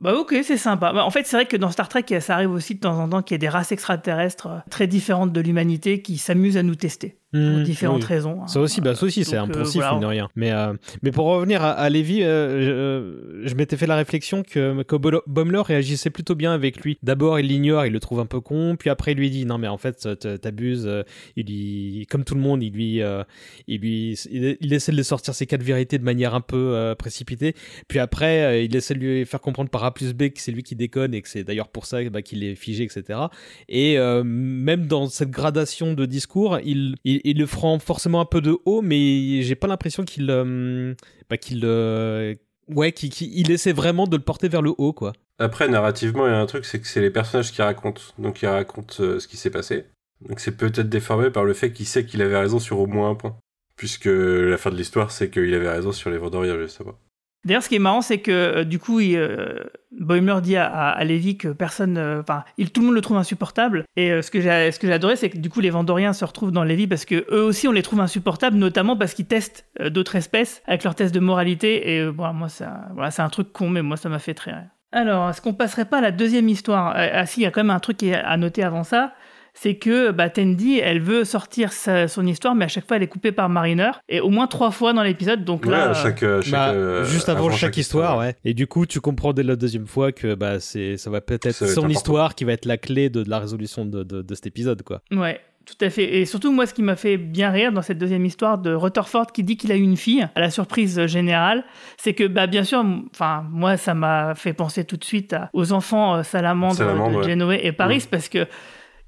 Bah 0.00 0.14
ok, 0.14 0.34
c'est 0.42 0.56
sympa. 0.56 0.94
Bah, 0.94 1.04
en 1.04 1.10
fait, 1.10 1.26
c'est 1.26 1.36
vrai 1.36 1.44
que 1.44 1.58
dans 1.58 1.70
Star 1.70 1.86
Trek, 1.90 2.06
ça 2.20 2.34
arrive 2.34 2.52
aussi 2.52 2.76
de 2.76 2.80
temps 2.80 2.98
en 2.98 3.06
temps 3.06 3.20
qu'il 3.22 3.34
y 3.34 3.36
ait 3.36 3.38
des 3.38 3.50
races 3.50 3.70
extraterrestres 3.70 4.48
très 4.70 4.86
différentes 4.86 5.30
de 5.30 5.40
l'humanité 5.42 6.00
qui 6.00 6.16
s'amusent 6.16 6.56
à 6.56 6.62
nous 6.62 6.74
tester 6.74 7.18
pour 7.32 7.40
Hmm, 7.40 7.62
différentes 7.62 8.00
oui. 8.02 8.06
raisons. 8.08 8.42
hein. 8.42 8.46
Ça 8.48 8.60
aussi, 8.60 8.80
bah, 8.80 8.94
ça 8.96 9.06
aussi 9.06 9.24
c'est 9.24 9.36
euh, 9.38 9.46
poncif, 9.46 9.76
voilà. 9.76 9.92
mine 9.92 10.00
de 10.00 10.06
rien. 10.06 10.28
Mais, 10.34 10.50
euh, 10.50 10.72
mais 11.02 11.12
pour 11.12 11.26
revenir 11.26 11.62
à, 11.62 11.70
à 11.70 11.88
Lévy, 11.88 12.24
euh, 12.24 13.40
je, 13.44 13.48
je 13.48 13.54
m'étais 13.54 13.76
fait 13.76 13.86
la 13.86 13.94
réflexion 13.96 14.42
que, 14.42 14.82
que 14.82 14.96
Baumler 15.28 15.62
réagissait 15.64 16.10
plutôt 16.10 16.34
bien 16.34 16.52
avec 16.52 16.80
lui. 16.80 16.98
D'abord, 17.04 17.38
il 17.38 17.46
l'ignore, 17.46 17.86
il 17.86 17.92
le 17.92 18.00
trouve 18.00 18.18
un 18.18 18.26
peu 18.26 18.40
con, 18.40 18.74
puis 18.76 18.90
après, 18.90 19.12
il 19.12 19.18
lui 19.18 19.30
dit 19.30 19.46
Non, 19.46 19.58
mais 19.58 19.68
en 19.68 19.78
fait, 19.78 20.08
t'abuses. 20.40 20.90
Il 21.36 21.46
lui, 21.46 22.06
comme 22.10 22.24
tout 22.24 22.34
le 22.34 22.40
monde, 22.40 22.62
il 22.64 22.72
lui, 22.72 23.00
euh, 23.00 23.22
il 23.68 23.80
lui, 23.80 24.18
il, 24.30 24.56
il 24.60 24.72
essaie 24.72 24.90
de 24.90 24.96
lui 24.96 25.04
sortir 25.04 25.32
ses 25.34 25.46
quatre 25.46 25.62
vérités 25.62 25.98
de 25.98 26.04
manière 26.04 26.34
un 26.34 26.40
peu 26.40 26.94
précipitée. 26.98 27.54
Puis 27.86 28.00
après, 28.00 28.64
il 28.64 28.74
essaie 28.74 28.94
de 28.94 28.98
lui 28.98 29.24
faire 29.24 29.40
comprendre 29.40 29.70
par 29.70 29.84
A 29.84 29.94
plus 29.94 30.14
B 30.14 30.30
que 30.30 30.40
c'est 30.40 30.50
lui 30.52 30.62
qui 30.64 30.74
déconne 30.74 31.14
et 31.14 31.22
que 31.22 31.28
c'est 31.28 31.44
d'ailleurs 31.44 31.68
pour 31.68 31.86
ça 31.86 32.02
bah, 32.10 32.22
qu'il 32.22 32.42
est 32.42 32.56
figé, 32.56 32.82
etc. 32.84 33.20
Et 33.68 33.96
même 34.24 34.86
dans 34.86 35.06
cette 35.06 35.30
gradation 35.30 35.94
de 35.94 36.06
discours, 36.06 36.58
il, 36.64 36.96
il, 37.04 37.19
il 37.24 37.38
le 37.38 37.46
prend 37.46 37.78
forcément 37.78 38.20
un 38.20 38.24
peu 38.24 38.40
de 38.40 38.56
haut, 38.64 38.82
mais 38.82 39.42
j'ai 39.42 39.54
pas 39.54 39.66
l'impression 39.66 40.04
qu'il 40.04 40.30
euh, 40.30 40.94
bah, 41.28 41.36
qu'il 41.36 41.62
euh, 41.64 42.34
ouais, 42.68 42.92
qu'il 42.92 43.10
qu'il- 43.10 43.36
il 43.38 43.50
essaie 43.50 43.72
vraiment 43.72 44.06
de 44.06 44.16
le 44.16 44.22
porter 44.22 44.48
vers 44.48 44.62
le 44.62 44.72
haut, 44.78 44.92
quoi. 44.92 45.12
Après, 45.38 45.68
narrativement, 45.68 46.26
il 46.26 46.30
y 46.30 46.34
a 46.34 46.38
un 46.40 46.46
truc, 46.46 46.64
c'est 46.66 46.80
que 46.80 46.86
c'est 46.86 47.00
les 47.00 47.10
personnages 47.10 47.50
qui 47.52 47.62
racontent. 47.62 48.02
Donc, 48.18 48.42
ils 48.42 48.46
racontent 48.46 48.94
euh, 49.00 49.18
ce 49.20 49.26
qui 49.26 49.36
s'est 49.38 49.50
passé. 49.50 49.86
Donc, 50.28 50.38
c'est 50.40 50.56
peut-être 50.56 50.88
déformé 50.90 51.30
par 51.30 51.44
le 51.44 51.54
fait 51.54 51.72
qu'il 51.72 51.86
sait 51.86 52.04
qu'il 52.04 52.20
avait 52.20 52.36
raison 52.38 52.58
sur 52.58 52.78
au 52.78 52.86
moins 52.86 53.10
un 53.10 53.14
point. 53.14 53.36
Puisque 53.76 54.04
la 54.06 54.58
fin 54.58 54.70
de 54.70 54.76
l'histoire, 54.76 55.10
c'est 55.10 55.30
qu'il 55.30 55.54
avait 55.54 55.70
raison 55.70 55.92
sur 55.92 56.10
les 56.10 56.18
Vendoriens, 56.18 56.58
justement. 56.58 56.98
D'ailleurs, 57.44 57.62
ce 57.62 57.68
qui 57.68 57.76
est 57.76 57.80
marrant, 57.80 58.02
c'est 58.02 58.18
que 58.18 58.30
euh, 58.30 58.64
du 58.64 58.78
coup, 58.78 59.00
il, 59.00 59.16
euh, 59.16 59.64
dit 60.42 60.56
à, 60.56 60.90
à, 60.90 61.06
que 61.06 61.48
personne, 61.48 61.96
euh, 61.96 62.20
enfin, 62.20 62.44
tout 62.72 62.80
le 62.80 62.86
monde 62.86 62.94
le 62.94 63.00
trouve 63.00 63.16
insupportable. 63.16 63.84
Et 63.96 64.20
ce 64.22 64.30
que 64.30 64.40
j'ai, 64.40 64.70
ce 64.70 64.78
que 64.78 64.86
j'ai 64.86 64.92
adoré, 64.92 65.16
c'est 65.16 65.30
que 65.30 65.38
du 65.38 65.48
coup, 65.48 65.60
les 65.60 65.70
Vendoriens 65.70 66.12
se 66.12 66.24
retrouvent 66.24 66.52
dans 66.52 66.64
Lévy 66.64 66.86
parce 66.86 67.04
que 67.04 67.26
eux 67.30 67.42
aussi, 67.42 67.66
on 67.66 67.72
les 67.72 67.82
trouve 67.82 68.00
insupportables, 68.00 68.56
notamment 68.56 68.96
parce 68.96 69.14
qu'ils 69.14 69.26
testent 69.26 69.66
d'autres 69.80 70.16
espèces 70.16 70.62
avec 70.66 70.84
leurs 70.84 70.94
tests 70.94 71.14
de 71.14 71.20
moralité. 71.20 71.94
Et 71.94 72.06
voilà, 72.06 72.32
moi, 72.32 72.48
ça, 72.48 72.88
voilà, 72.94 73.10
c'est 73.10 73.22
un 73.22 73.30
truc 73.30 73.52
con, 73.52 73.70
mais 73.70 73.82
moi, 73.82 73.96
ça 73.96 74.08
m'a 74.08 74.18
fait 74.18 74.34
très 74.34 74.52
rire. 74.52 74.68
Alors, 74.92 75.30
est-ce 75.30 75.40
qu'on 75.40 75.54
passerait 75.54 75.84
pas 75.84 75.98
à 75.98 76.00
la 76.00 76.10
deuxième 76.10 76.48
histoire? 76.48 76.92
Ah 76.94 77.24
si, 77.24 77.40
il 77.40 77.42
y 77.44 77.46
a 77.46 77.50
quand 77.50 77.60
même 77.60 77.70
un 77.70 77.80
truc 77.80 78.02
à 78.02 78.36
noter 78.36 78.62
avant 78.62 78.84
ça. 78.84 79.14
C'est 79.62 79.74
que 79.74 80.10
bah, 80.10 80.30
Tendi, 80.30 80.78
elle 80.78 81.00
veut 81.00 81.24
sortir 81.24 81.72
sa- 81.74 82.08
son 82.08 82.26
histoire, 82.26 82.54
mais 82.54 82.64
à 82.64 82.68
chaque 82.68 82.86
fois, 82.88 82.96
elle 82.96 83.02
est 83.02 83.08
coupée 83.08 83.30
par 83.30 83.50
Mariner. 83.50 83.90
Et 84.08 84.18
au 84.20 84.30
moins 84.30 84.46
trois 84.46 84.70
fois 84.70 84.94
dans 84.94 85.02
l'épisode. 85.02 85.44
Donc 85.44 85.66
Ouais, 85.66 85.72
là, 85.72 85.90
à 85.90 85.94
chaque, 85.94 86.22
euh, 86.22 86.40
chaque, 86.40 86.52
Bah, 86.52 86.68
euh, 86.70 87.04
juste 87.04 87.28
avant, 87.28 87.50
chaque, 87.50 87.76
histoire, 87.76 88.16
ouais. 88.16 88.34
Et 88.42 88.54
du 88.54 88.66
coup, 88.66 88.86
tu 88.86 89.02
comprends 89.02 89.34
dès 89.34 89.42
la 89.42 89.56
deuxième 89.56 89.86
fois 89.86 90.12
que 90.12 90.34
bah, 90.34 90.60
c'est, 90.60 90.96
ça 90.96 91.10
va 91.10 91.20
peut-être 91.20 91.52
son 91.52 91.64
important. 91.66 91.88
histoire 91.88 92.34
qui 92.34 92.44
va 92.44 92.52
être 92.54 92.64
la 92.64 92.78
clé 92.78 93.10
de, 93.10 93.22
de 93.22 93.28
la 93.28 93.38
résolution 93.38 93.84
de, 93.84 94.02
de, 94.02 94.22
de 94.22 94.34
cet 94.34 94.46
épisode, 94.46 94.82
quoi. 94.82 95.02
Ouais, 95.12 95.38
tout 95.66 95.84
à 95.84 95.90
fait. 95.90 96.04
Et 96.20 96.24
surtout, 96.24 96.52
moi, 96.52 96.64
ce 96.64 96.72
qui 96.72 96.82
m'a 96.82 96.96
fait 96.96 97.18
bien 97.18 97.50
rire 97.50 97.70
dans 97.70 97.82
cette 97.82 97.98
deuxième 97.98 98.24
histoire 98.24 98.56
de 98.56 98.72
Rutherford 98.72 99.26
qui 99.30 99.42
dit 99.44 99.58
qu'il 99.58 99.72
a 99.72 99.76
eu 99.76 99.82
une 99.82 99.98
fille, 99.98 100.26
à 100.34 100.40
la 100.40 100.48
surprise 100.48 101.04
générale, 101.04 101.64
c'est 101.98 102.14
que, 102.14 102.26
bah, 102.26 102.46
bien 102.46 102.64
sûr, 102.64 102.82
enfin, 103.12 103.44
moi, 103.50 103.76
ça 103.76 103.92
m'a 103.92 104.34
fait 104.34 104.54
penser 104.54 104.84
tout 104.84 104.96
de 104.96 105.04
suite 105.04 105.34
à- 105.34 105.50
aux 105.52 105.72
enfants 105.72 106.14
euh, 106.16 106.22
salamandres, 106.22 106.76
Salamandres, 106.76 107.10
de 107.12 107.16
ouais. 107.18 107.28
Janeway 107.28 107.60
et 107.66 107.72
Paris, 107.72 108.06
parce 108.10 108.30
que 108.30 108.46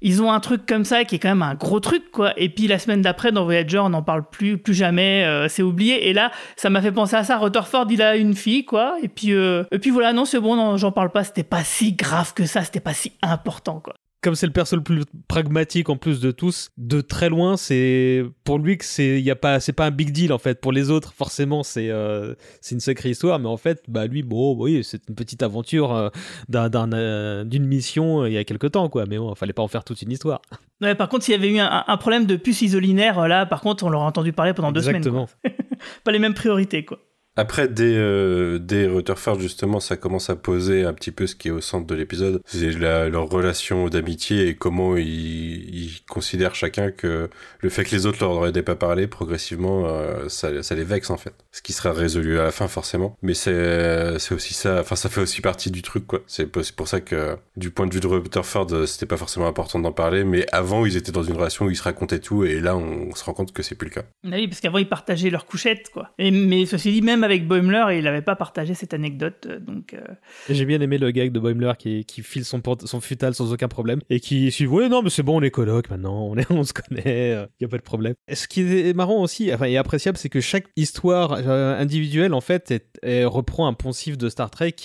ils 0.03 0.21
ont 0.21 0.31
un 0.31 0.39
truc 0.41 0.65
comme 0.65 0.83
ça 0.83 1.05
qui 1.05 1.15
est 1.15 1.19
quand 1.19 1.29
même 1.29 1.41
un 1.41 1.55
gros 1.55 1.79
truc, 1.79 2.11
quoi. 2.11 2.33
Et 2.37 2.49
puis 2.49 2.67
la 2.67 2.77
semaine 2.77 3.01
d'après, 3.01 3.31
dans 3.31 3.45
Voyager, 3.45 3.79
on 3.79 3.89
n'en 3.89 4.03
parle 4.03 4.29
plus, 4.29 4.57
plus 4.57 4.73
jamais, 4.73 5.23
euh, 5.25 5.47
c'est 5.47 5.63
oublié. 5.63 6.09
Et 6.09 6.13
là, 6.13 6.31
ça 6.57 6.69
m'a 6.69 6.81
fait 6.81 6.91
penser 6.91 7.15
à 7.15 7.23
ça. 7.23 7.37
Rutherford, 7.37 7.87
il 7.89 8.01
a 8.01 8.17
une 8.17 8.35
fille, 8.35 8.65
quoi. 8.65 8.97
Et 9.01 9.07
puis, 9.07 9.31
euh, 9.31 9.63
et 9.71 9.79
puis 9.79 9.89
voilà, 9.89 10.11
non, 10.11 10.25
c'est 10.25 10.39
bon, 10.39 10.77
j'en 10.77 10.91
parle 10.91 11.09
pas. 11.09 11.23
C'était 11.23 11.43
pas 11.43 11.63
si 11.63 11.93
grave 11.93 12.33
que 12.33 12.45
ça, 12.45 12.63
c'était 12.63 12.81
pas 12.81 12.93
si 12.93 13.13
important, 13.21 13.79
quoi. 13.79 13.95
Comme 14.23 14.35
c'est 14.35 14.45
le 14.45 14.53
perso 14.53 14.77
le 14.77 14.81
plus 14.83 15.03
pragmatique 15.27 15.89
en 15.89 15.97
plus 15.97 16.21
de 16.21 16.31
tous, 16.31 16.69
de 16.77 17.01
très 17.01 17.27
loin, 17.29 17.57
c'est 17.57 18.23
pour 18.45 18.57
lui 18.57 18.77
que 18.77 18.85
c'est 18.85 19.21
y 19.21 19.29
a 19.29 19.35
pas 19.35 19.59
c'est 19.59 19.73
pas 19.73 19.85
un 19.85 19.91
big 19.91 20.11
deal 20.11 20.31
en 20.31 20.37
fait. 20.37 20.61
Pour 20.61 20.71
les 20.71 20.89
autres, 20.89 21.13
forcément, 21.13 21.61
c'est 21.61 21.89
euh, 21.89 22.33
c'est 22.61 22.73
une 22.73 22.79
sacrée 22.79 23.09
histoire, 23.09 23.37
mais 23.39 23.49
en 23.49 23.57
fait, 23.57 23.83
bah 23.89 24.07
lui, 24.07 24.23
bon, 24.23 24.55
oui, 24.57 24.81
c'est 24.83 25.01
une 25.09 25.15
petite 25.15 25.43
aventure 25.43 25.93
euh, 25.93 26.09
d'un 26.47 26.69
d'un, 26.69 26.93
euh, 26.93 27.43
d'une 27.43 27.65
mission 27.65 28.25
il 28.25 28.31
y 28.31 28.37
a 28.37 28.45
quelque 28.45 28.67
temps 28.67 28.87
quoi. 28.87 29.05
Mais 29.05 29.17
bon, 29.17 29.35
fallait 29.35 29.51
pas 29.53 29.61
en 29.61 29.67
faire 29.67 29.83
toute 29.83 30.01
une 30.01 30.11
histoire. 30.11 30.41
Ouais, 30.81 30.95
par 30.95 31.09
contre, 31.09 31.25
s'il 31.25 31.33
y 31.33 31.37
avait 31.37 31.49
eu 31.49 31.59
un, 31.59 31.83
un 31.85 31.97
problème 31.97 32.25
de 32.25 32.37
puce 32.37 32.61
isolinaire, 32.61 33.27
là, 33.27 33.45
par 33.45 33.59
contre, 33.59 33.83
on 33.83 33.89
l'aurait 33.89 34.05
entendu 34.05 34.31
parler 34.31 34.53
pendant 34.53 34.71
deux 34.71 34.87
Exactement. 34.87 35.27
semaines. 35.27 35.55
quoi. 35.57 35.77
pas 36.05 36.11
les 36.13 36.19
mêmes 36.19 36.33
priorités, 36.33 36.85
quoi. 36.85 36.99
Après, 37.35 37.67
dès, 37.67 37.95
euh, 37.95 38.59
Rutherford, 38.93 39.39
justement, 39.39 39.79
ça 39.79 39.97
commence 39.97 40.29
à 40.29 40.35
poser 40.35 40.83
un 40.83 40.93
petit 40.93 41.11
peu 41.11 41.25
ce 41.25 41.35
qui 41.35 41.47
est 41.47 41.51
au 41.51 41.61
centre 41.61 41.87
de 41.87 41.95
l'épisode. 41.95 42.41
C'est 42.45 42.71
leur 42.71 43.27
relation 43.27 43.89
d'amitié 43.89 44.47
et 44.47 44.55
comment 44.55 44.95
ils, 44.97 45.91
considèrent 46.07 46.53
chacun 46.53 46.91
que 46.91 47.29
le 47.59 47.69
fait 47.69 47.85
que 47.85 47.91
les 47.91 48.05
autres 48.05 48.19
leur 48.21 48.31
auraient 48.31 48.51
pas 48.61 48.75
parlé, 48.75 49.07
progressivement, 49.07 49.85
euh, 49.87 50.29
ça, 50.29 50.51
les 50.51 50.83
vexe, 50.83 51.09
en 51.09 51.17
fait. 51.17 51.33
Ce 51.51 51.61
qui 51.61 51.73
sera 51.73 51.91
résolu 51.91 52.39
à 52.39 52.43
la 52.43 52.51
fin, 52.51 52.67
forcément. 52.67 53.17
Mais 53.23 53.33
c'est 53.33 54.17
aussi 54.31 54.53
ça, 54.53 54.81
enfin, 54.81 54.95
ça 54.95 55.09
fait 55.09 55.21
aussi 55.21 55.41
partie 55.41 55.71
du 55.71 55.81
truc, 55.81 56.05
quoi. 56.05 56.21
C'est 56.27 56.45
pour 56.45 56.87
ça 56.87 57.01
que, 57.01 57.35
du 57.57 57.71
point 57.71 57.87
de 57.87 57.93
vue 57.93 57.99
de 57.99 58.07
Rutherford, 58.07 58.87
c'était 58.87 59.07
pas 59.07 59.17
forcément 59.17 59.47
important 59.47 59.79
d'en 59.79 59.91
parler, 59.91 60.23
mais 60.23 60.45
avant, 60.51 60.85
ils 60.85 60.97
étaient 60.97 61.11
dans 61.11 61.23
une 61.23 61.35
relation 61.35 61.65
où 61.65 61.71
ils 61.71 61.75
se 61.75 61.83
racontaient 61.83 62.19
tout, 62.19 62.43
et 62.43 62.59
là, 62.59 62.75
on 62.75 63.15
se 63.15 63.23
rend 63.23 63.33
compte 63.33 63.53
que 63.53 63.63
c'est 63.63 63.75
plus 63.75 63.89
le 63.89 63.93
cas. 63.95 64.03
Ah 64.25 64.35
oui, 64.35 64.47
parce 64.47 64.61
qu'avant, 64.61 64.77
ils 64.77 64.89
partageaient 64.89 65.31
leurs 65.31 65.45
couchettes, 65.45 65.89
quoi. 65.91 66.11
Et, 66.19 66.29
mais 66.29 66.65
ceci 66.67 66.91
dit, 66.91 67.01
même 67.01 67.22
avec 67.23 67.47
Boimler, 67.47 67.97
il 67.97 68.03
n'avait 68.03 68.21
pas 68.21 68.35
partagé 68.35 68.73
cette 68.73 68.93
anecdote, 68.93 69.47
euh, 69.49 69.59
donc... 69.59 69.93
euh, 69.93 70.01
J'ai 70.49 70.65
bien 70.65 70.81
aimé 70.81 70.97
le 70.97 71.11
gag 71.11 71.31
de 71.31 71.39
Boimler 71.39 71.73
qui, 71.79 72.05
qui 72.05 72.21
file 72.21 72.45
son, 72.45 72.61
son 72.85 73.01
futal 73.01 73.33
sans 73.33 73.51
aucun 73.53 73.67
problème 73.67 73.99
et 74.09 74.19
qui 74.19 74.51
suit 74.51 74.67
Ouais, 74.67 74.89
non, 74.89 75.01
mais 75.01 75.09
c'est 75.09 75.23
bon, 75.23 75.39
on 75.39 75.41
est 75.41 75.51
coloc 75.51 75.89
maintenant, 75.89 76.33
on, 76.49 76.63
se 76.63 76.73
connaît, 76.73 77.31
il 77.59 77.63
y 77.63 77.65
a 77.65 77.67
pas 77.67 77.77
de 77.77 77.83
problème. 77.83 78.13
Ce 78.31 78.47
qui 78.47 78.61
est 78.61 78.95
marrant 78.95 79.21
aussi, 79.21 79.53
enfin, 79.53 79.65
et 79.65 79.77
appréciable, 79.77 80.17
c'est 80.17 80.29
que 80.29 80.41
chaque 80.41 80.65
histoire 80.75 81.33
euh, 81.33 81.79
individuelle, 81.79 82.33
en 82.33 82.41
fait, 82.41 82.73
reprend 83.03 83.67
un 83.67 83.73
poncif 83.73 84.17
de 84.17 84.29
Star 84.29 84.49
Trek 84.51 84.75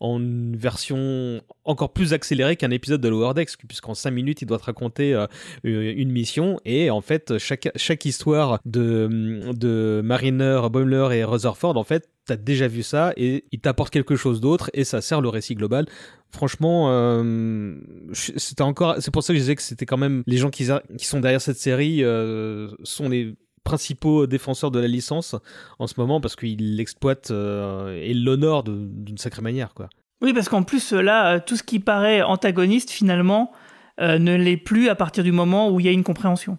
en 0.00 0.20
version 0.20 1.40
encore 1.64 1.92
plus 1.92 2.12
accélérée 2.12 2.56
qu'un 2.56 2.70
épisode 2.70 3.00
de 3.00 3.08
Lower 3.08 3.34
Decks, 3.34 3.56
puisqu'en 3.66 3.94
5 3.94 4.10
minutes, 4.10 4.42
il 4.42 4.46
doit 4.46 4.58
te 4.58 4.64
raconter 4.64 5.14
euh, 5.14 5.26
une 5.64 6.10
mission 6.10 6.58
et 6.64 6.90
en 6.90 7.00
fait, 7.00 7.38
chaque, 7.38 7.68
chaque 7.76 8.04
histoire 8.04 8.60
de, 8.64 9.40
de 9.52 10.00
Mariner, 10.04 10.60
Boimler 10.70 11.08
et 11.16 11.24
Rutherford, 11.24 11.76
en 11.76 11.84
fait, 11.86 12.10
t'as 12.26 12.36
déjà 12.36 12.68
vu 12.68 12.82
ça 12.82 13.12
et 13.16 13.44
il 13.52 13.60
t'apporte 13.60 13.92
quelque 13.92 14.16
chose 14.16 14.40
d'autre 14.40 14.70
et 14.74 14.84
ça 14.84 15.00
sert 15.00 15.20
le 15.20 15.28
récit 15.28 15.54
global. 15.54 15.86
Franchement, 16.30 16.88
euh, 16.90 17.76
c'était 18.12 18.62
encore, 18.62 18.96
c'est 18.98 19.12
pour 19.12 19.22
ça 19.22 19.32
que 19.32 19.38
je 19.38 19.42
disais 19.42 19.54
que 19.54 19.62
c'était 19.62 19.86
quand 19.86 19.96
même 19.96 20.22
les 20.26 20.36
gens 20.36 20.50
qui, 20.50 20.66
sont 20.66 21.20
derrière 21.20 21.40
cette 21.40 21.56
série 21.56 22.02
euh, 22.02 22.68
sont 22.82 23.08
les 23.08 23.36
principaux 23.64 24.26
défenseurs 24.26 24.70
de 24.70 24.78
la 24.78 24.88
licence 24.88 25.34
en 25.78 25.86
ce 25.86 25.94
moment 25.98 26.20
parce 26.20 26.36
qu'ils 26.36 26.76
l'exploitent 26.76 27.30
euh, 27.30 28.00
et 28.02 28.12
l'honorent 28.12 28.64
d'une 28.64 29.18
sacrée 29.18 29.42
manière, 29.42 29.72
quoi. 29.72 29.88
Oui, 30.22 30.32
parce 30.32 30.48
qu'en 30.48 30.62
plus, 30.62 30.92
là, 30.92 31.40
tout 31.40 31.56
ce 31.56 31.62
qui 31.62 31.78
paraît 31.78 32.22
antagoniste, 32.22 32.90
finalement, 32.90 33.52
ne 34.00 34.34
l'est 34.34 34.56
plus 34.56 34.88
à 34.88 34.94
partir 34.94 35.22
du 35.24 35.32
moment 35.32 35.70
où 35.70 35.78
il 35.78 35.84
y 35.84 35.90
a 35.90 35.92
une 35.92 36.04
compréhension. 36.04 36.56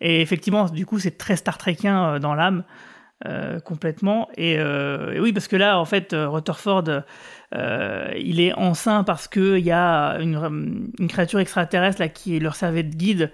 Et 0.00 0.20
effectivement, 0.20 0.66
du 0.66 0.86
coup, 0.86 1.00
c'est 1.00 1.18
très 1.18 1.34
Star 1.34 1.58
Trekien 1.58 2.20
dans 2.20 2.34
l'âme, 2.34 2.62
euh, 3.24 3.60
complètement. 3.60 4.28
Et, 4.36 4.56
euh, 4.58 5.12
et 5.12 5.20
oui, 5.20 5.32
parce 5.32 5.46
que 5.46 5.54
là, 5.54 5.78
en 5.78 5.84
fait, 5.84 6.12
euh, 6.12 6.28
Rutherford, 6.28 7.02
il 8.16 8.40
est 8.40 8.52
enceint 8.54 9.04
parce 9.04 9.28
qu'il 9.28 9.58
y 9.58 9.70
a 9.70 10.16
une, 10.18 10.90
créature 11.08 11.38
extraterrestre 11.38 12.00
là, 12.00 12.08
qui 12.08 12.40
leur 12.40 12.56
servait 12.56 12.82
de 12.82 12.94
guide, 12.94 13.30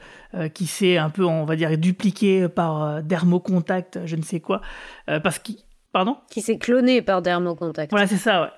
qui 0.55 0.67
s'est 0.67 0.99
un 0.99 1.09
peu, 1.09 1.25
on 1.25 1.45
va 1.45 1.55
dire, 1.55 1.79
dupliqué 1.79 2.49
par 2.49 3.03
dermocontact, 3.03 4.01
je 4.07 4.17
ne 4.17 4.23
sais 4.23 4.41
quoi. 4.41 4.61
parce 5.07 5.39
qu'il. 5.39 5.57
Pardon 5.99 6.17
Qui 6.31 6.43
s'est 6.43 6.59
cloné 6.59 7.03
par 7.03 7.23
Dermocontact. 7.23 7.91
Voilà, 7.91 8.07
c'est 8.07 8.19
ça, 8.19 8.43
ouais. 8.43 8.49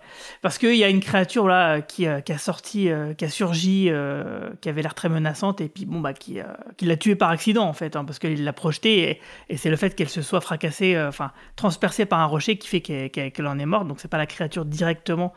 Parce 0.43 0.59
qu'il 0.59 0.77
y 0.77 0.85
a 0.85 0.91
une 0.91 1.01
créature 1.01 1.49
là 1.49 1.81
qui, 1.81 2.07
euh, 2.07 2.21
qui 2.21 2.33
a 2.33 2.37
sorti, 2.37 2.91
euh, 2.91 3.15
qui 3.15 3.25
a 3.25 3.31
surgi, 3.31 3.87
euh, 3.89 4.51
qui 4.61 4.69
avait 4.69 4.83
l'air 4.83 4.93
très 4.93 5.09
menaçante, 5.09 5.63
et 5.63 5.71
puis 5.71 5.87
bon, 5.87 6.01
bah, 6.01 6.13
qui, 6.13 6.39
qui 6.77 6.85
l'a 6.85 6.99
tuée 6.99 7.15
par 7.15 7.31
accident 7.31 7.65
en 7.67 7.73
fait, 7.73 7.97
hein, 7.97 8.05
parce 8.05 8.19
qu'il 8.19 8.45
l'a 8.45 8.53
projetée, 8.53 9.09
et, 9.09 9.21
et 9.49 9.57
c'est 9.57 9.71
le 9.71 9.77
fait 9.77 9.95
qu'elle 9.95 10.11
se 10.11 10.21
soit 10.21 10.43
fracassée, 10.43 11.01
enfin, 11.01 11.33
transpercée 11.57 12.05
par 12.05 12.21
un 12.21 12.27
rocher 12.27 12.59
qui 12.59 12.69
fait 12.69 12.83
qu'elle 12.83 13.47
en 13.47 13.59
est 13.59 13.65
morte, 13.65 13.89
donc 13.89 14.01
c'est 14.01 14.09
pas 14.09 14.19
la 14.19 14.27
créature 14.27 14.67
directement 14.67 15.33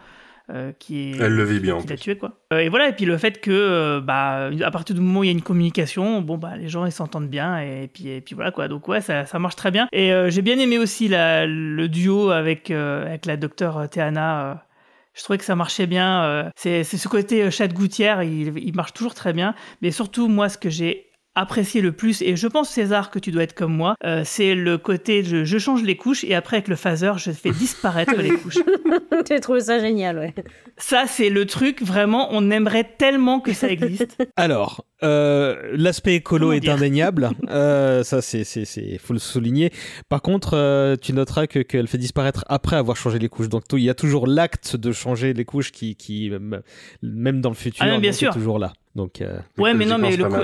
euh, 0.50 0.72
qui 0.78 1.12
est 1.12 1.18
Elle 1.20 1.36
le 1.36 1.44
vit 1.44 1.60
bien, 1.60 1.76
en 1.76 1.82
qui 1.82 1.88
l'a 1.88 1.98
tué 1.98 2.18
quoi. 2.18 2.34
Euh, 2.52 2.60
et 2.60 2.70
voilà 2.70 2.90
et 2.90 2.94
puis 2.94 3.06
le 3.06 3.18
fait 3.18 3.40
que 3.40 3.52
euh, 3.52 4.02
bah 4.02 4.50
à 4.62 4.72
partir 4.72 4.96
du 4.96 5.02
moment 5.02 5.22
où 5.22 5.24
il 5.24 5.28
y 5.28 5.30
a 5.30 5.34
une 5.34 5.42
communication, 5.42 6.22
bon 6.22 6.38
bah 6.38 6.58
les 6.58 6.68
gens 6.68 6.86
ils 6.86 6.92
s'entendent 6.92 7.30
bien 7.30 7.60
et 7.60 7.90
puis 7.94 8.10
et 8.10 8.22
puis 8.22 8.36
voilà 8.36 8.52
quoi. 8.52 8.68
Donc 8.68 8.88
ouais 8.88 9.02
ça, 9.02 9.26
ça 9.26 9.40
marche 9.40 9.56
très 9.56 9.72
bien. 9.72 9.88
Et 9.92 10.12
j'ai 10.30 10.42
bien 10.42 10.58
aimé 10.60 10.78
aussi 10.78 11.08
la, 11.08 11.46
le 11.46 11.88
duo 11.88 12.30
avec 12.32 12.72
avec 12.72 13.26
la 13.26 13.38
docteure 13.38 13.90
Théana. 13.90 14.52
euh, 14.52 14.56
je 15.14 15.24
trouvais 15.24 15.38
que 15.38 15.46
ça 15.46 15.56
marchait 15.56 15.86
bien. 15.88 16.52
c'est 16.56 16.84
c'est 16.84 16.98
ce 16.98 17.08
côté 17.08 17.50
chat 17.52 17.68
de 17.68 17.74
gouttière, 17.74 18.24
il, 18.24 18.58
il 18.58 18.76
marche 18.76 18.94
toujours 18.94 19.14
très 19.14 19.32
bien. 19.32 19.54
Mais 19.82 19.92
surtout, 19.92 20.28
moi, 20.28 20.50
ce 20.50 20.58
que 20.58 20.70
j'ai 20.72 21.12
apprécié 21.36 21.82
le 21.82 21.92
plus, 21.92 22.22
et 22.22 22.36
je 22.36 22.48
pense, 22.48 22.70
César, 22.70 23.10
que 23.10 23.18
tu 23.20 23.32
dois 23.32 23.44
être 23.44 23.54
comme 23.56 23.74
moi, 23.76 23.96
euh, 24.06 24.22
c'est 24.24 24.54
le 24.56 24.78
côté 24.78 25.24
je, 25.24 25.44
je 25.44 25.58
change 25.58 25.82
les 25.84 25.98
couches 25.98 26.24
et 26.24 26.36
après, 26.36 26.58
avec 26.58 26.68
le 26.68 26.76
phaser, 26.76 27.14
je 27.18 27.32
fais 27.32 27.52
disparaître 27.52 28.16
les 28.16 28.32
couches. 28.32 28.60
J'ai 29.30 29.40
trouvé 29.40 29.62
ça 29.62 29.80
génial, 29.80 30.18
ouais. 30.20 30.34
Ça, 30.78 31.06
c'est 31.08 31.30
le 31.30 31.46
truc, 31.46 31.82
vraiment, 31.82 32.28
on 32.32 32.52
aimerait 32.52 32.84
tellement 32.98 33.40
que 33.40 33.54
ça 33.54 33.70
existe. 33.70 34.18
Alors, 34.36 34.86
euh, 35.04 35.56
l'aspect 35.74 36.16
écolo 36.16 36.48
Comment 36.48 36.54
est 36.54 36.60
dire? 36.60 36.74
indéniable. 36.74 37.30
Euh, 37.50 38.04
ça, 38.04 38.22
c'est, 38.22 38.44
c'est, 38.44 38.66
c'est, 38.66 38.98
faut 38.98 39.14
le 39.14 39.20
souligner. 39.20 39.72
Par 40.10 40.22
contre, 40.22 40.56
euh, 40.56 40.96
tu 41.02 41.14
noteras 41.14 41.48
que 41.48 41.60
qu'elle 41.60 41.88
fait 41.88 41.98
disparaître 41.98 42.44
après 42.48 42.76
avoir 42.76 42.98
changé 42.98 43.18
les 43.20 43.30
couches. 43.30 43.50
Donc, 43.50 43.68
tout- 43.68 43.78
il 43.78 43.84
y 43.84 43.90
a 43.90 43.94
toujours 43.96 44.28
l'acte 44.28 44.76
de 44.76 44.92
changer 44.92 45.34
les 45.34 45.46
couches 45.46 45.72
qui, 45.72 45.96
qui 45.96 46.32
même 47.02 47.42
dans 47.42 47.50
le 47.50 47.56
futur, 47.56 47.86
Ah 47.88 47.98
bien 47.98 48.12
sûr. 48.12 48.30
est 48.32 48.34
toujours 48.34 48.60
là. 48.60 48.74
Donc, 48.96 49.22
euh, 49.22 49.38
Ouais, 49.58 49.74
mais 49.74 49.86
non, 49.86 49.98
mais 49.98 50.16
le, 50.16 50.26
co-. 50.26 50.38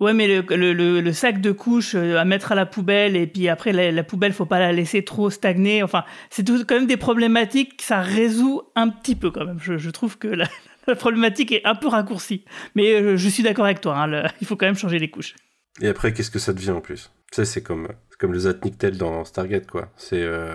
ouais, 0.00 0.14
mais 0.14 0.42
le, 0.48 1.12
sac 1.12 1.40
de 1.40 1.52
couches 1.52 1.94
euh, 1.94 2.18
à 2.18 2.24
mettre 2.24 2.52
à 2.52 2.54
la 2.54 2.66
poubelle 2.66 3.16
et 3.16 3.26
puis 3.26 3.48
après 3.48 3.72
la, 3.72 3.90
la 3.90 4.02
poubelle, 4.02 4.32
faut 4.32 4.46
pas 4.46 4.58
la 4.58 4.72
laisser 4.72 5.04
trop 5.04 5.30
stagner. 5.30 5.82
Enfin, 5.82 6.04
c'est 6.30 6.46
quand 6.46 6.74
même 6.74 6.86
des 6.86 6.96
problématiques 6.96 7.78
que 7.78 7.84
ça 7.84 8.00
résout 8.00 8.62
un 8.74 8.88
petit 8.88 9.14
peu 9.14 9.30
quand 9.30 9.44
même. 9.44 9.58
Je, 9.60 9.90
trouve 9.90 10.18
que 10.18 10.28
la, 10.86 10.94
problématique 10.94 11.52
est 11.52 11.64
un 11.64 11.74
peu 11.74 11.88
raccourcie. 11.88 12.44
Mais 12.74 12.92
euh, 12.94 13.16
je 13.16 13.28
suis 13.28 13.42
d'accord 13.42 13.64
avec 13.64 13.80
toi. 13.80 13.98
hein, 13.98 14.28
il 14.40 14.46
faut 14.46 14.56
quand 14.56 14.66
même 14.66 14.76
changer 14.76 14.98
les 14.98 15.10
couches. 15.10 15.34
Et 15.80 15.88
après, 15.88 16.12
qu'est-ce 16.12 16.30
que 16.30 16.38
ça 16.38 16.52
devient 16.52 16.70
en 16.70 16.80
plus? 16.80 17.10
Tu 17.30 17.36
sais, 17.36 17.44
c'est 17.44 17.62
comme, 17.62 17.88
comme 18.18 18.32
le 18.32 18.38
Zatniktel 18.38 18.96
dans 18.96 19.24
Stargate, 19.24 19.66
quoi. 19.66 19.90
C'est. 19.96 20.22
euh, 20.22 20.54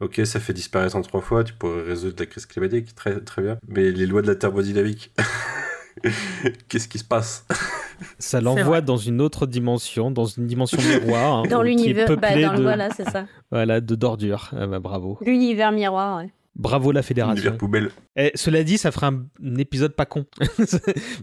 Ok, 0.00 0.20
ça 0.24 0.40
fait 0.40 0.52
disparaître 0.52 0.96
en 0.96 1.02
trois 1.02 1.20
fois, 1.20 1.44
tu 1.44 1.54
pourrais 1.54 1.82
résoudre 1.82 2.16
la 2.18 2.26
crise 2.26 2.46
climatique, 2.46 2.94
très, 2.94 3.20
très 3.20 3.42
bien. 3.42 3.58
Mais 3.68 3.90
les 3.90 4.06
lois 4.06 4.22
de 4.22 4.26
la 4.26 4.34
thermodynamique, 4.34 5.12
qu'est-ce 6.68 6.88
qui 6.88 6.98
se 6.98 7.04
passe 7.04 7.46
ça 8.18 8.40
l'envoie 8.40 8.80
dans 8.80 8.96
une 8.96 9.20
autre 9.20 9.46
dimension, 9.46 10.10
dans 10.10 10.24
une 10.26 10.46
dimension 10.46 10.78
miroir. 10.80 11.38
hein, 11.38 11.42
Dans 11.50 11.62
l'univers, 11.62 12.16
bah, 12.16 12.34
de, 12.34 12.62
voilà, 12.62 12.90
c'est 12.90 13.08
ça. 13.08 13.26
voilà, 13.50 13.80
de 13.80 13.94
d'ordures. 13.94 14.50
Ah 14.56 14.66
bah, 14.66 14.80
bravo. 14.80 15.18
L'univers 15.24 15.72
miroir, 15.72 16.18
ouais. 16.18 16.30
Bravo 16.56 16.92
la 16.92 17.02
fédération. 17.02 17.34
Univers 17.36 17.56
poubelle. 17.58 17.90
Eh, 18.16 18.30
cela 18.36 18.62
dit, 18.62 18.78
ça 18.78 18.92
fera 18.92 19.08
un, 19.08 19.24
un 19.44 19.56
épisode 19.56 19.94
pas 19.94 20.06
con. 20.06 20.24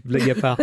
Blague 0.04 0.30
à 0.30 0.34
part. 0.34 0.58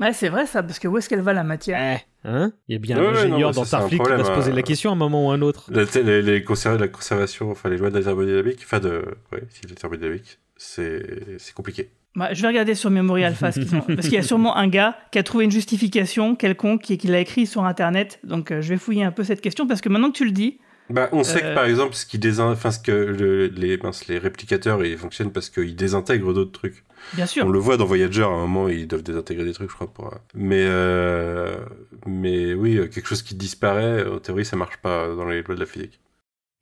Ouais, 0.00 0.12
c'est 0.14 0.30
vrai 0.30 0.46
ça, 0.46 0.62
parce 0.62 0.78
que 0.78 0.88
où 0.88 0.96
est-ce 0.98 1.08
qu'elle 1.08 1.20
va 1.20 1.32
la 1.34 1.44
matière 1.44 1.78
Eh, 2.24 2.28
hein? 2.28 2.52
Il 2.68 2.72
y 2.72 2.76
a 2.76 2.78
bien 2.78 2.98
Ouais, 2.98 3.06
un 3.06 3.12
ouais, 3.12 3.18
ingénieur 3.18 3.50
non, 3.50 3.50
dans 3.50 3.60
c'est 3.64 3.68
Starfleet 3.68 3.98
qui 3.98 4.10
va 4.10 4.24
se 4.24 4.30
poser 4.30 4.50
euh, 4.50 4.54
la 4.54 4.62
question 4.62 4.90
à 4.90 4.92
un 4.94 4.96
moment 4.96 5.26
ou 5.26 5.30
à 5.30 5.34
un 5.34 5.42
autre. 5.42 5.70
La, 5.70 5.84
les, 6.02 6.22
les 6.22 6.40
conserv- 6.42 6.78
la 6.78 6.88
conservation, 6.88 7.50
enfin 7.50 7.68
les 7.68 7.76
lois 7.76 7.90
de 7.90 7.98
la 7.98 8.02
thermodynamique, 8.04 8.60
enfin 8.64 8.80
de. 8.80 9.04
Ouais, 9.30 9.42
si 9.50 9.66
la 9.68 9.74
thermodynamique, 9.74 10.38
c'est 10.56 11.38
c'est 11.38 11.52
compliqué. 11.54 11.90
Bah, 12.14 12.34
Je 12.34 12.42
vais 12.42 12.48
regarder 12.48 12.74
sur 12.74 12.90
Memory 12.90 13.24
Alpha, 13.24 13.52
ce 13.52 13.60
qu'ils 13.60 13.74
ont- 13.76 13.80
parce 13.80 14.02
qu'il 14.02 14.14
y 14.14 14.18
a 14.18 14.22
sûrement 14.22 14.56
un 14.56 14.68
gars 14.68 14.96
qui 15.12 15.18
a 15.18 15.22
trouvé 15.22 15.44
une 15.44 15.50
justification 15.50 16.36
quelconque 16.36 16.90
et 16.90 16.96
qui 16.98 17.06
l'a 17.08 17.20
écrit 17.20 17.46
sur 17.46 17.64
Internet. 17.64 18.20
Donc 18.24 18.50
euh, 18.50 18.60
je 18.60 18.68
vais 18.70 18.76
fouiller 18.76 19.04
un 19.04 19.12
peu 19.12 19.24
cette 19.24 19.40
question, 19.40 19.66
parce 19.66 19.80
que 19.80 19.88
maintenant 19.88 20.10
que 20.10 20.16
tu 20.18 20.24
le 20.26 20.30
dis, 20.32 20.58
Bah, 20.90 21.08
on 21.12 21.24
sait 21.24 21.42
Euh. 21.42 21.50
que 21.50 21.54
par 21.54 21.64
exemple, 21.64 21.94
ce 21.94 22.04
qui 22.04 22.18
désin... 22.18 22.50
enfin, 22.52 22.70
ce 22.70 22.78
que 22.80 22.92
le- 22.92 23.46
les, 23.46 23.78
mince, 23.78 24.08
les 24.08 24.18
réplicateurs 24.18 24.84
ils 24.84 24.98
fonctionnent 24.98 25.32
parce 25.32 25.48
qu'ils 25.48 25.74
désintègrent 25.76 26.34
d'autres 26.34 26.52
trucs. 26.52 26.84
bien 27.14 27.24
sûr. 27.26 27.46
On 27.46 27.50
le 27.50 27.58
voit 27.58 27.78
dans 27.78 27.86
Voyager 27.86 28.22
à 28.22 28.26
un 28.26 28.46
moment, 28.46 28.68
ils 28.68 28.86
doivent 28.86 29.02
désintégrer 29.02 29.44
des 29.44 29.52
trucs, 29.54 29.70
je 29.70 29.74
crois. 29.74 29.86
Pour... 29.92 30.08
euh, 30.08 30.16
Mais, 30.34 30.64
euh... 30.66 31.56
mais 32.06 32.52
oui, 32.52 32.76
euh, 32.76 32.88
quelque 32.88 33.06
chose 33.08 33.22
qui 33.22 33.34
disparaît, 33.34 34.06
en 34.06 34.18
théorie, 34.18 34.44
ça 34.44 34.56
marche 34.56 34.76
pas 34.78 35.08
dans 35.14 35.24
les 35.26 35.42
lois 35.42 35.54
de 35.54 35.60
la 35.60 35.66
physique. 35.66 35.98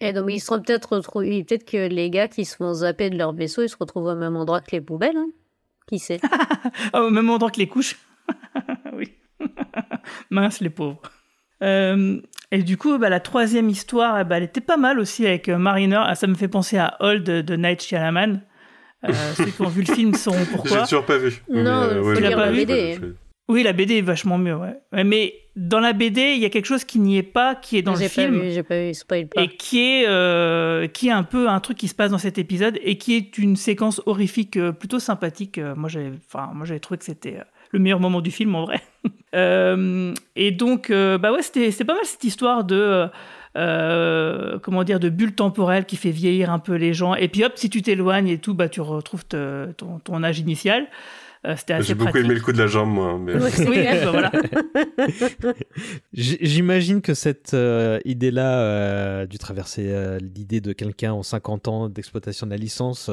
Et 0.03 0.13
donc, 0.15 0.27
ils 0.31 0.41
seront 0.41 0.61
peut-être 0.63 0.95
retrouvés. 0.97 1.45
Peut-être 1.45 1.65
que 1.71 1.89
les 1.89 2.09
gars 2.09 2.29
qui 2.29 2.45
se 2.47 2.57
font 2.57 2.73
zapper 2.73 3.11
de 3.11 3.19
leur 3.19 3.33
vaisseau, 3.35 3.63
ils 3.63 3.69
se 3.69 3.77
retrouvent 3.79 4.07
au 4.07 4.15
même 4.15 4.37
endroit 4.37 4.61
que 4.63 4.71
les 4.73 4.81
poubelles. 4.81 5.17
hein. 5.17 5.29
Qui 5.91 5.99
sait 5.99 6.21
au 6.95 7.11
même 7.11 7.29
endroit 7.31 7.51
que 7.51 7.59
les 7.59 7.67
couches. 7.67 7.97
oui. 8.93 9.13
Mince, 10.31 10.61
les 10.61 10.71
pauvres. 10.71 11.03
Euh, 11.65 12.21
et 12.53 12.63
du 12.63 12.77
coup, 12.77 12.97
bah, 12.97 13.09
la 13.09 13.19
troisième 13.19 13.69
histoire, 13.69 14.21
eh 14.21 14.25
ben, 14.25 14.37
elle 14.37 14.45
était 14.45 14.61
pas 14.61 14.77
mal 14.77 15.01
aussi 15.01 15.27
avec 15.27 15.49
euh, 15.49 15.59
Mariner. 15.59 16.01
Ah, 16.07 16.15
ça 16.15 16.29
me 16.29 16.35
fait 16.37 16.47
penser 16.47 16.79
à 16.79 16.97
Old 17.01 17.25
de, 17.25 17.57
Night 17.57 17.83
Shyamalan. 17.83 18.41
Euh, 19.05 19.13
ceux 19.35 19.47
qui 19.47 19.63
ont 19.63 19.69
vu 19.69 19.83
le 19.83 19.93
film 19.93 20.15
sauront 20.15 20.39
J'ai 20.39 20.53
pourquoi. 20.53 20.83
toujours 20.83 21.05
pas 21.05 21.19
vu. 21.19 21.43
Non, 21.49 21.89
Mais, 21.89 22.01
faut 22.01 22.15
je 22.15 22.21
lire 22.21 22.31
l'ai 22.31 22.37
la 22.37 22.37
pas 22.37 22.51
vu, 22.53 22.59
BD. 22.59 23.01
Oui, 23.49 23.65
la 23.65 23.73
BD 23.73 23.99
est 23.99 24.03
vachement 24.03 24.39
mieux, 24.39 24.55
ouais. 24.55 24.77
Ouais, 24.93 25.03
Mais 25.03 25.35
dans 25.57 25.81
la 25.81 25.93
BD, 25.93 26.33
il 26.35 26.41
y 26.41 26.45
a 26.45 26.51
quelque 26.51 26.67
chose 26.67 26.85
qui 26.85 26.99
n'y 27.01 27.17
est 27.19 27.23
pas, 27.23 27.55
qui 27.55 27.77
est 27.77 27.83
dans 27.83 27.95
le 27.95 28.09
film. 28.09 28.41
vu, 28.41 28.63
pas 28.63 28.81
vu, 28.87 28.95
spoil 28.95 29.27
pas. 29.27 29.43
et 29.43 29.49
qui 29.49 29.81
est, 29.81 30.05
euh, 30.07 30.87
qui 30.87 31.09
est 31.09 31.13
un 31.13 31.25
peu 31.25 31.49
un 31.49 31.61
truc 31.61 31.77
qui 31.79 31.89
se 31.89 31.95
passe 31.95 32.11
dans 32.13 32.19
cet 32.19 32.39
épisode 32.39 32.79
et 32.83 32.97
qui 32.99 33.17
est 33.17 33.37
une 33.39 33.57
séquence 33.57 34.01
horrifique 34.07 34.57
euh, 34.57 34.73
plutôt 34.73 34.99
sympathique. 35.01 35.59
Euh, 35.59 35.75
moi, 35.75 35.89
j'avais, 35.89 36.13
enfin, 36.27 36.51
moi, 36.55 36.65
j'avais 36.67 36.81
trouvé 36.81 36.99
que 36.99 37.05
c'était 37.05 37.39
le 37.73 37.79
meilleur 37.79 38.01
moment 38.01 38.21
du 38.21 38.31
film 38.31 38.55
en 38.55 38.65
vrai. 38.65 38.81
Euh, 39.33 40.13
et 40.35 40.51
donc, 40.51 40.91
bah 40.91 41.31
ouais, 41.31 41.41
c'était, 41.43 41.71
c'était 41.71 41.85
pas 41.85 41.95
mal 41.95 42.05
cette 42.05 42.25
histoire 42.25 42.65
de, 42.65 43.07
euh, 43.57 44.59
comment 44.61 44.85
dire, 44.85 45.01
de 45.01 45.09
bulle 45.09 45.35
temporelle 45.35 45.85
qui 45.85 45.97
fait 45.97 46.11
vieillir 46.11 46.51
un 46.51 46.59
peu 46.59 46.75
les 46.75 46.95
gens. 46.95 47.15
Et 47.15 47.29
puis 47.29 47.45
hop, 47.45 47.53
si 47.57 47.71
tu 47.71 47.83
t'éloignes 47.83 48.29
et 48.29 48.39
tout, 48.39 48.55
bah 48.55 48.69
tu 48.69 48.81
retrouves 48.81 49.25
te- 49.25 49.71
ton, 49.73 49.99
ton 50.01 50.23
âge 50.23 50.39
initial. 50.41 50.87
Euh, 51.47 51.55
c'était 51.57 51.73
assez 51.75 51.89
J'ai 51.89 51.95
beaucoup 51.95 52.11
pratique. 52.11 52.27
aimé 52.27 52.35
le 52.35 52.41
coup 52.43 52.53
de 52.53 52.59
la 52.59 52.67
jambe, 52.67 52.91
moi. 52.91 53.19
Mais... 53.19 53.35
Oui, 53.35 53.83
bah 53.85 54.11
voilà. 54.11 54.33
J'imagine 56.13 57.01
que 57.01 57.15
cette 57.15 57.55
euh, 57.55 57.99
idée-là, 58.05 58.61
euh, 58.61 59.27
dû 59.27 59.39
traverser 59.39 59.91
euh, 59.91 60.19
l'idée 60.19 60.61
de 60.61 60.73
quelqu'un 60.73 61.13
en 61.13 61.23
50 61.23 61.69
ans 61.69 61.89
d'exploitation 61.89 62.47
de 62.47 62.51
la 62.51 62.57
licence, 62.59 63.11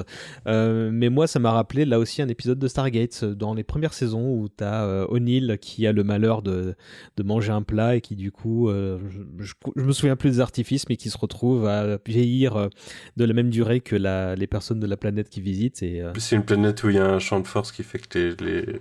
euh, 0.47 0.89
mais 0.91 1.09
moi 1.09 1.27
ça 1.27 1.39
m'a 1.39 1.51
rappelé 1.51 1.85
là 1.85 1.99
aussi 1.99 2.21
un 2.21 2.27
épisode 2.27 2.59
de 2.59 2.67
Stargate 2.67 3.23
dans 3.23 3.53
les 3.53 3.63
premières 3.63 3.93
saisons 3.93 4.29
où 4.33 4.47
tu 4.49 4.63
as 4.63 5.05
O'Neill 5.09 5.57
qui 5.61 5.87
a 5.87 5.91
le 5.91 6.03
malheur 6.03 6.41
de, 6.41 6.75
de 7.17 7.23
manger 7.23 7.51
un 7.51 7.61
plat 7.61 7.95
et 7.95 8.01
qui 8.01 8.15
du 8.15 8.31
coup, 8.31 8.69
euh, 8.69 8.99
je, 9.09 9.45
je, 9.45 9.53
je 9.75 9.83
me 9.83 9.91
souviens 9.91 10.15
plus 10.15 10.31
des 10.31 10.39
artifices, 10.39 10.89
mais 10.89 10.95
qui 10.97 11.09
se 11.09 11.17
retrouve 11.17 11.67
à 11.67 11.97
vieillir 12.05 12.55
euh, 12.55 12.67
de 13.15 13.25
la 13.25 13.33
même 13.33 13.49
durée 13.49 13.79
que 13.79 13.95
la, 13.95 14.35
les 14.35 14.47
personnes 14.47 14.79
de 14.79 14.87
la 14.87 14.97
planète 14.97 15.29
qui 15.29 15.39
visitent. 15.41 15.83
Et, 15.83 16.01
euh, 16.01 16.11
C'est 16.17 16.35
une 16.35 16.43
planète 16.43 16.83
où 16.83 16.89
il 16.89 16.95
y 16.95 16.99
a 16.99 17.05
un 17.07 17.19
champ 17.19 17.39
de 17.39 17.47
force 17.47 17.71
qui 17.71 17.83
fait 17.83 17.99
que 17.99 18.07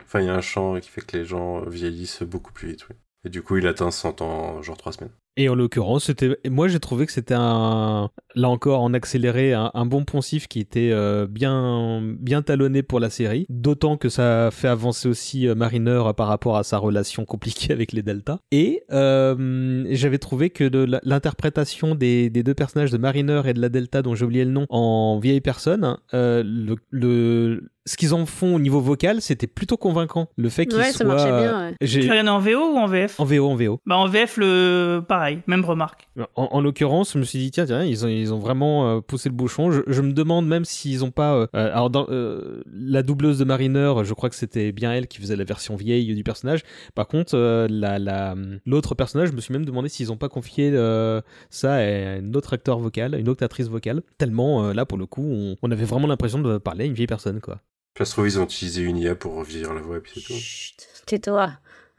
Enfin, 0.03 0.20
il 0.20 0.27
y 0.27 0.29
a 0.29 0.35
un 0.35 0.40
champ 0.40 0.79
qui 0.81 0.88
fait 0.88 1.01
que 1.01 1.16
les 1.16 1.25
gens 1.25 1.62
vieillissent 1.68 2.22
beaucoup 2.22 2.53
plus 2.53 2.68
vite, 2.68 2.88
oui. 2.88 2.96
Et 3.25 3.29
du 3.29 3.42
coup, 3.42 3.57
il 3.57 3.66
atteint 3.66 3.90
100 3.90 4.22
ans 4.22 4.57
en 4.57 4.62
genre 4.62 4.77
3 4.77 4.92
semaines. 4.92 5.12
Et 5.38 5.49
en 5.51 5.55
l'occurrence, 5.55 6.05
c'était, 6.05 6.38
moi 6.49 6.66
j'ai 6.68 6.81
trouvé 6.81 7.05
que 7.05 7.12
c'était 7.12 7.35
un, 7.37 8.11
là 8.35 8.49
encore 8.49 8.81
en 8.81 8.94
accéléré, 8.94 9.53
un, 9.53 9.70
un 9.75 9.85
bon 9.85 10.05
poncif 10.05 10.49
qui 10.49 10.61
était 10.61 10.90
euh, 10.92 11.27
bien, 11.29 12.01
bien 12.18 12.40
talonné 12.42 12.83
pour 12.83 13.01
la 13.01 13.11
série. 13.11 13.44
D'autant 13.51 13.96
que 13.99 14.09
ça 14.09 14.49
fait 14.51 14.68
avancer 14.68 15.09
aussi 15.09 15.46
euh, 15.46 15.55
Mariner 15.55 16.03
par 16.16 16.29
rapport 16.29 16.57
à 16.57 16.64
sa 16.64 16.79
relation 16.79 17.25
compliquée 17.27 17.72
avec 17.75 17.92
les 17.92 18.03
Delta. 18.03 18.38
Et 18.51 18.85
euh, 18.92 19.85
j'avais 19.90 20.18
trouvé 20.18 20.49
que 20.51 20.64
de 20.64 20.87
l'interprétation 21.03 21.94
des, 21.94 22.31
des 22.31 22.42
deux 22.42 22.55
personnages 22.55 22.90
de 22.90 22.99
Mariner 22.99 23.42
et 23.46 23.53
de 23.53 23.61
la 23.61 23.68
Delta, 23.68 24.01
dont 24.03 24.14
j'ai 24.14 24.25
oublié 24.25 24.44
le 24.44 24.51
nom, 24.53 24.66
en 24.70 25.18
vieille 25.18 25.40
personne, 25.42 25.96
euh, 26.14 26.42
le, 26.46 26.77
le, 26.90 27.64
ce 27.85 27.96
qu'ils 27.96 28.14
en 28.14 28.25
font 28.27 28.55
au 28.55 28.59
niveau 28.59 28.81
vocal, 28.81 29.20
c'était 29.20 29.46
plutôt 29.46 29.77
convaincant. 29.77 30.29
Le 30.37 30.49
fait 30.49 30.66
qu'ils 30.66 30.79
Ouais, 30.79 30.85
soient. 30.92 30.99
ça 30.99 31.05
marchait 31.05 31.27
bien, 31.40 31.68
ouais. 31.68 31.75
j'ai- 31.83 32.01
Tu 32.01 32.11
regardes 32.11 32.29
en 32.29 32.38
VO 32.40 32.72
ou 32.75 32.79
en 32.79 32.87
VF 32.87 33.20
En 33.20 33.25
VO, 33.25 33.49
en 33.49 33.55
VO. 33.55 33.81
Bah 33.87 33.96
en 33.96 34.09
VF, 34.09 34.37
le 34.38 35.01
pareil, 35.07 35.25
même 35.46 35.64
remarque. 35.64 36.08
En, 36.34 36.48
en 36.52 36.60
l'occurrence, 36.60 37.12
je 37.14 37.18
me 37.18 37.24
suis 37.24 37.38
dit, 37.38 37.50
tiens, 37.50 37.66
tiens 37.66 37.84
ils, 37.84 38.04
ont, 38.04 38.08
ils 38.08 38.32
ont 38.34 38.38
vraiment 38.38 38.88
euh, 38.96 39.00
poussé 39.00 39.28
le 39.28 39.34
bouchon. 39.34 39.70
Je, 39.70 39.80
je 39.86 40.02
me 40.02 40.12
demande 40.12 40.46
même 40.46 40.64
s'ils 40.64 41.04
ont 41.04 41.10
pas. 41.10 41.34
euh, 41.34 41.46
euh, 41.54 41.72
alors, 41.72 41.90
dans, 41.90 42.06
euh, 42.10 42.62
la 42.72 43.02
doubleuse 43.02 43.38
de 43.38 43.44
Mariner, 43.44 43.94
je 44.02 44.14
crois 44.14 44.28
que 44.30 44.36
c'était 44.36 44.72
bien 44.72 44.92
elle 44.92 45.06
qui 45.06 45.18
faisait 45.20 45.36
la 45.36 45.44
version 45.44 45.76
vieille 45.76 46.14
du 46.14 46.22
personnage. 46.24 46.62
Par 46.94 47.08
contre, 47.08 47.34
euh, 47.36 47.66
la, 47.70 47.98
la, 47.98 48.34
l'autre 48.64 48.94
personnage, 48.94 49.28
je 49.28 49.34
me 49.34 49.40
suis 49.40 49.52
même 49.52 49.64
demandé 49.64 49.88
s'ils 49.88 50.12
ont 50.12 50.16
pas 50.16 50.28
confié 50.28 50.70
euh, 50.74 51.20
ça 51.50 51.74
à 51.74 51.80
un 51.80 52.34
autre 52.34 52.52
acteur 52.52 52.78
vocal, 52.78 53.14
à 53.14 53.18
une 53.18 53.28
autre 53.28 53.44
actrice 53.44 53.68
vocale. 53.68 54.02
Tellement, 54.18 54.64
euh, 54.66 54.72
là, 54.72 54.86
pour 54.86 54.98
le 54.98 55.06
coup, 55.06 55.24
on, 55.24 55.56
on 55.62 55.70
avait 55.70 55.84
vraiment 55.84 56.06
l'impression 56.06 56.38
de 56.40 56.58
parler 56.58 56.84
à 56.84 56.86
une 56.86 56.94
vieille 56.94 57.06
personne, 57.06 57.40
quoi. 57.40 57.60
Ça 57.98 58.04
se 58.04 58.12
trouve, 58.12 58.26
ils 58.26 58.38
ont 58.38 58.44
utilisé 58.44 58.82
une 58.82 58.98
IA 58.98 59.14
pour 59.14 59.34
revieillir 59.36 59.72
la 59.72 59.80
voix 59.80 59.96
et 59.96 60.00
puis 60.00 60.12
c'est 60.14 60.20
tout. 60.20 60.38
Chut, 60.38 60.76
tais-toi. 61.06 61.52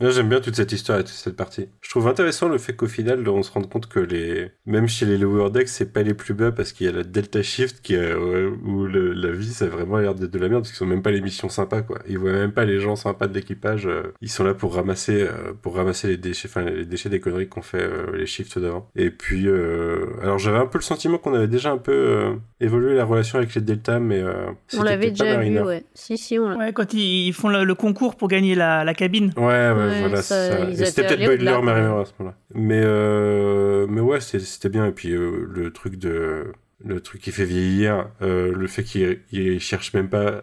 Là, 0.00 0.10
J'aime 0.10 0.28
bien 0.28 0.40
toute 0.40 0.56
cette 0.56 0.72
histoire 0.72 0.98
et 0.98 1.04
toute 1.04 1.12
cette 1.12 1.36
partie. 1.36 1.68
Je 1.80 1.90
trouve 1.90 2.08
intéressant 2.08 2.48
le 2.48 2.58
fait 2.58 2.74
qu'au 2.74 2.86
final, 2.88 3.28
on 3.28 3.42
se 3.42 3.52
rende 3.52 3.68
compte 3.68 3.86
que 3.88 4.00
les, 4.00 4.50
même 4.66 4.88
chez 4.88 5.06
les 5.06 5.16
lower 5.16 5.50
decks, 5.50 5.68
c'est 5.68 5.92
pas 5.92 6.02
les 6.02 6.14
plus 6.14 6.34
bas 6.34 6.50
parce 6.50 6.72
qu'il 6.72 6.86
y 6.86 6.88
a 6.88 6.92
la 6.92 7.04
delta 7.04 7.42
shift 7.42 7.80
qui 7.82 7.96
où 7.96 8.84
le- 8.86 9.12
la 9.12 9.30
vie, 9.30 9.52
ça 9.52 9.66
a 9.66 9.68
vraiment 9.68 9.98
l'air 9.98 10.14
d'être 10.14 10.30
de 10.30 10.38
la 10.38 10.48
merde 10.48 10.62
parce 10.62 10.70
qu'ils 10.70 10.78
sont 10.78 10.86
même 10.86 11.02
pas 11.02 11.10
les 11.12 11.20
missions 11.20 11.48
sympas, 11.48 11.82
quoi. 11.82 11.98
Ils 12.08 12.18
voient 12.18 12.32
même 12.32 12.52
pas 12.52 12.64
les 12.64 12.80
gens 12.80 12.96
sympas 12.96 13.26
de 13.28 13.34
l'équipage. 13.34 13.86
euh, 13.86 14.12
Ils 14.22 14.30
sont 14.30 14.44
là 14.44 14.54
pour 14.54 14.74
ramasser, 14.74 15.22
euh, 15.22 15.52
pour 15.60 15.76
ramasser 15.76 16.08
les 16.08 16.16
déchets, 16.16 16.48
enfin, 16.48 16.62
les 16.64 16.84
déchets 16.86 17.08
des 17.10 17.20
conneries 17.20 17.48
qu'ont 17.48 17.62
fait 17.62 17.82
euh, 17.82 18.16
les 18.16 18.26
shifts 18.26 18.58
d'avant. 18.58 18.88
Et 18.96 19.10
puis, 19.10 19.46
euh, 19.46 20.06
alors 20.22 20.38
j'avais 20.38 20.58
un 20.58 20.66
peu 20.66 20.78
le 20.78 20.82
sentiment 20.84 21.18
qu'on 21.18 21.34
avait 21.34 21.48
déjà 21.48 21.70
un 21.70 21.78
peu 21.78 21.92
euh, 21.92 22.32
évolué 22.60 22.94
la 22.94 23.04
relation 23.04 23.38
avec 23.38 23.54
les 23.54 23.60
delta, 23.60 24.00
mais 24.00 24.20
euh, 24.20 24.46
On 24.76 24.82
l'avait 24.82 25.10
déjà 25.10 25.40
vu, 25.40 25.60
ouais. 25.60 25.84
Si, 25.94 26.16
si, 26.18 26.38
on 26.38 26.48
l'a. 26.48 26.56
Ouais, 26.56 26.72
quand 26.72 26.92
ils 26.94 27.12
ils 27.28 27.32
font 27.34 27.48
le, 27.48 27.64
le 27.64 27.74
concours 27.74 28.16
pour 28.16 28.28
gagner 28.28 28.54
la, 28.54 28.84
la 28.84 28.94
cabine. 28.94 29.32
Ouais, 29.36 29.42
ouais, 29.70 29.81
Ouais, 29.88 30.00
voilà, 30.00 30.22
ça, 30.22 30.74
ça. 30.74 30.84
c'était 30.86 31.06
peut-être 31.06 31.42
Mariner 31.42 31.88
même. 31.88 31.98
à 31.98 32.04
ce 32.04 32.12
moment-là. 32.18 32.36
Mais, 32.54 32.82
euh, 32.84 33.86
mais 33.88 34.00
ouais, 34.00 34.20
c'était 34.20 34.68
bien. 34.68 34.86
Et 34.86 34.92
puis 34.92 35.12
euh, 35.12 35.46
le 35.48 35.72
truc 35.72 35.96
de. 35.96 36.52
Le 36.84 37.00
truc 37.00 37.20
qui 37.20 37.30
fait 37.30 37.44
vieillir, 37.44 38.08
euh, 38.22 38.52
le 38.52 38.66
fait 38.66 38.82
qu'ils 38.82 39.20
ils 39.30 39.60
cherchent 39.60 39.94
même 39.94 40.08
pas 40.08 40.40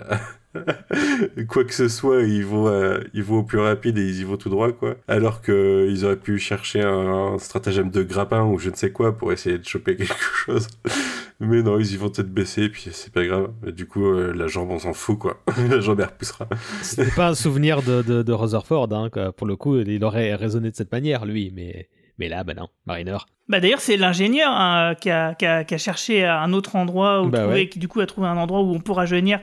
quoi 1.49 1.65
que 1.65 1.73
ce 1.73 1.89
soit, 1.89 2.21
ils 2.21 2.45
vont, 2.45 2.97
ils 3.13 3.23
vont 3.23 3.39
au 3.39 3.43
plus 3.43 3.59
rapide 3.59 3.97
et 3.97 4.07
ils 4.07 4.21
y 4.21 4.23
vont 4.23 4.37
tout 4.37 4.47
droit, 4.47 4.71
quoi. 4.71 4.95
Alors 5.09 5.41
que 5.41 5.85
ils 5.89 6.05
auraient 6.05 6.15
pu 6.15 6.39
chercher 6.39 6.81
un, 6.81 7.37
stratagème 7.39 7.91
de 7.91 8.03
grappin 8.03 8.45
ou 8.45 8.57
je 8.57 8.69
ne 8.69 8.75
sais 8.75 8.93
quoi 8.93 9.17
pour 9.17 9.33
essayer 9.33 9.57
de 9.57 9.65
choper 9.65 9.95
quelque 9.97 10.15
chose. 10.15 10.69
Mais 11.41 11.61
non, 11.63 11.79
ils 11.79 11.93
y 11.93 11.97
vont 11.97 12.09
tête 12.09 12.29
baissée, 12.29 12.63
et 12.63 12.69
puis 12.69 12.89
c'est 12.91 13.13
pas 13.13 13.25
grave. 13.25 13.51
Et 13.65 13.71
du 13.71 13.87
coup, 13.87 14.05
euh, 14.05 14.33
la 14.33 14.47
jambe, 14.47 14.71
on 14.71 14.79
s'en 14.79 14.93
fout, 14.93 15.17
quoi. 15.17 15.41
la 15.69 15.79
jambe, 15.79 16.01
elle 16.01 16.07
repoussera. 16.07 16.47
C'était 16.81 17.11
pas 17.11 17.29
un 17.29 17.35
souvenir 17.35 17.81
de, 17.81 18.01
de, 18.01 18.23
de 18.23 18.33
Rutherford, 18.33 18.89
hein, 18.91 19.09
quoi. 19.09 19.31
pour 19.31 19.47
le 19.47 19.55
coup, 19.55 19.77
il 19.79 20.03
aurait 20.03 20.35
raisonné 20.35 20.69
de 20.69 20.75
cette 20.75 20.91
manière, 20.91 21.25
lui, 21.25 21.51
mais, 21.55 21.87
mais 22.17 22.27
là, 22.27 22.43
bah 22.43 22.53
non, 22.55 22.67
Mariner. 22.85 23.17
Bah 23.47 23.61
d'ailleurs, 23.61 23.79
c'est 23.79 23.95
l'ingénieur 23.95 24.51
hein, 24.51 24.95
qui, 24.99 25.09
a, 25.09 25.33
qui, 25.33 25.45
a, 25.45 25.63
qui 25.63 25.73
a 25.73 25.77
cherché 25.77 26.25
un 26.25 26.51
autre 26.51 26.75
endroit 26.75 27.23
où 27.23 27.29
Bah 27.29 27.39
trouver, 27.39 27.53
ouais. 27.53 27.69
qui 27.69 27.79
du 27.79 27.87
coup 27.87 28.01
a 28.01 28.05
trouvé 28.05 28.27
un 28.27 28.37
endroit 28.37 28.61
où 28.61 28.73
on 28.73 28.79
peut 28.79 28.91
rajeunir. 28.91 29.39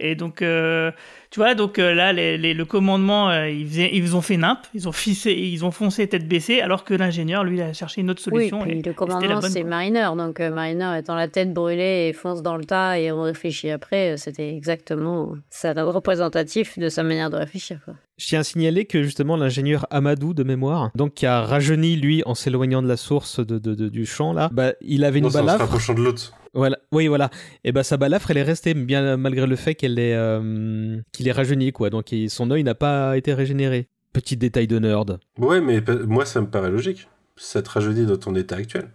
Et 0.00 0.14
donc, 0.14 0.42
euh, 0.42 0.92
tu 1.32 1.40
vois, 1.40 1.54
donc 1.56 1.78
euh, 1.80 1.92
là, 1.92 2.12
les, 2.12 2.38
les- 2.38 2.54
le 2.54 2.64
commandement, 2.64 3.30
euh, 3.30 3.48
ils, 3.50 3.66
faisaient- 3.66 3.90
ils 3.92 4.14
ont 4.14 4.20
fait 4.20 4.36
nimp, 4.36 4.60
ils 4.72 4.86
ont 4.88 4.92
fissé, 4.92 5.32
ils 5.32 5.64
ont 5.64 5.72
foncé 5.72 6.06
tête 6.06 6.28
baissée, 6.28 6.60
alors 6.60 6.84
que 6.84 6.94
l'ingénieur, 6.94 7.42
lui, 7.42 7.60
a 7.60 7.72
cherché 7.72 8.00
une 8.00 8.10
autre 8.10 8.22
Oui, 8.30 8.48
solution. 8.48 8.62
puis 8.62 8.78
et- 8.78 8.82
le 8.82 8.92
commandement, 8.92 9.40
bonne, 9.40 9.50
c'est. 9.50 9.64
Mariner. 9.64 10.08
Donc, 10.16 10.38
euh, 10.38 10.50
Mariner 10.50 10.96
étant 10.98 11.16
la 11.16 11.26
tête 11.26 11.52
brûlée 11.52 12.08
et 12.08 12.12
fonce 12.12 12.42
dans 12.42 12.56
le 12.56 12.64
tas 12.64 12.98
et 13.00 13.10
on 13.10 13.22
réfléchit 13.22 13.70
après, 13.70 14.16
c'était 14.18 14.54
exactement 14.54 15.32
ça, 15.50 15.72
représentatif 16.12 16.78
de 16.78 16.88
sa 16.88 17.02
manière 17.02 17.30
de 17.30 17.36
réfléchir. 17.36 17.78
Quoi. 17.84 17.94
Je 18.18 18.26
tiens 18.26 18.40
à 18.40 18.44
signaler 18.44 18.84
que 18.84 19.02
justement 19.02 19.36
l'ingénieur 19.36 19.86
Amadou 19.90 20.32
de 20.34 20.42
mémoire, 20.44 20.90
donc 20.94 21.14
qui 21.14 21.26
a 21.26 21.42
rajeuni 21.42 21.96
lui 21.96 22.22
en 22.26 22.34
s'éloignant 22.34 22.82
de 22.82 22.88
la 22.88 22.96
source 22.96 23.40
de, 23.44 23.58
de- 23.58 23.74
de- 23.74 23.88
du 23.88 24.06
champ 24.06 24.32
là, 24.32 24.48
bah, 24.52 24.72
il 24.80 25.04
avait 25.04 25.18
une 25.18 25.24
Non, 25.24 25.30
c'est 25.30 25.38
en 25.38 25.40
se 25.40 25.46
balafre. 25.46 25.64
rapprochant 25.64 25.94
de 25.94 26.02
l'autre. 26.02 26.32
Voilà, 26.54 26.78
oui 26.92 27.06
voilà. 27.08 27.30
Et 27.64 27.72
bah 27.72 27.82
sa 27.82 27.96
balafre 27.96 28.30
elle 28.30 28.38
est 28.38 28.42
restée 28.42 28.74
bien 28.74 29.16
malgré 29.16 29.46
le 29.46 29.56
fait 29.56 29.74
qu'elle 29.74 29.98
est 29.98 30.14
euh, 30.14 30.98
qu'il 31.12 31.28
est 31.28 31.32
rajeuni 31.32 31.72
quoi. 31.72 31.90
Donc 31.90 32.12
il- 32.12 32.30
son 32.30 32.50
œil 32.50 32.64
n'a 32.64 32.74
pas 32.74 33.16
été 33.16 33.34
régénéré. 33.34 33.88
Petit 34.12 34.36
détail 34.36 34.66
de 34.66 34.78
nerd. 34.78 35.20
Ouais, 35.38 35.60
mais 35.60 35.82
moi, 36.06 36.24
ça 36.24 36.40
me 36.40 36.46
paraît 36.46 36.70
logique. 36.70 37.08
Ça 37.36 37.60
te 37.62 37.68
rajeunit 37.70 38.06
dans 38.06 38.16
ton 38.16 38.34
état 38.34 38.56
actuel. 38.56 38.88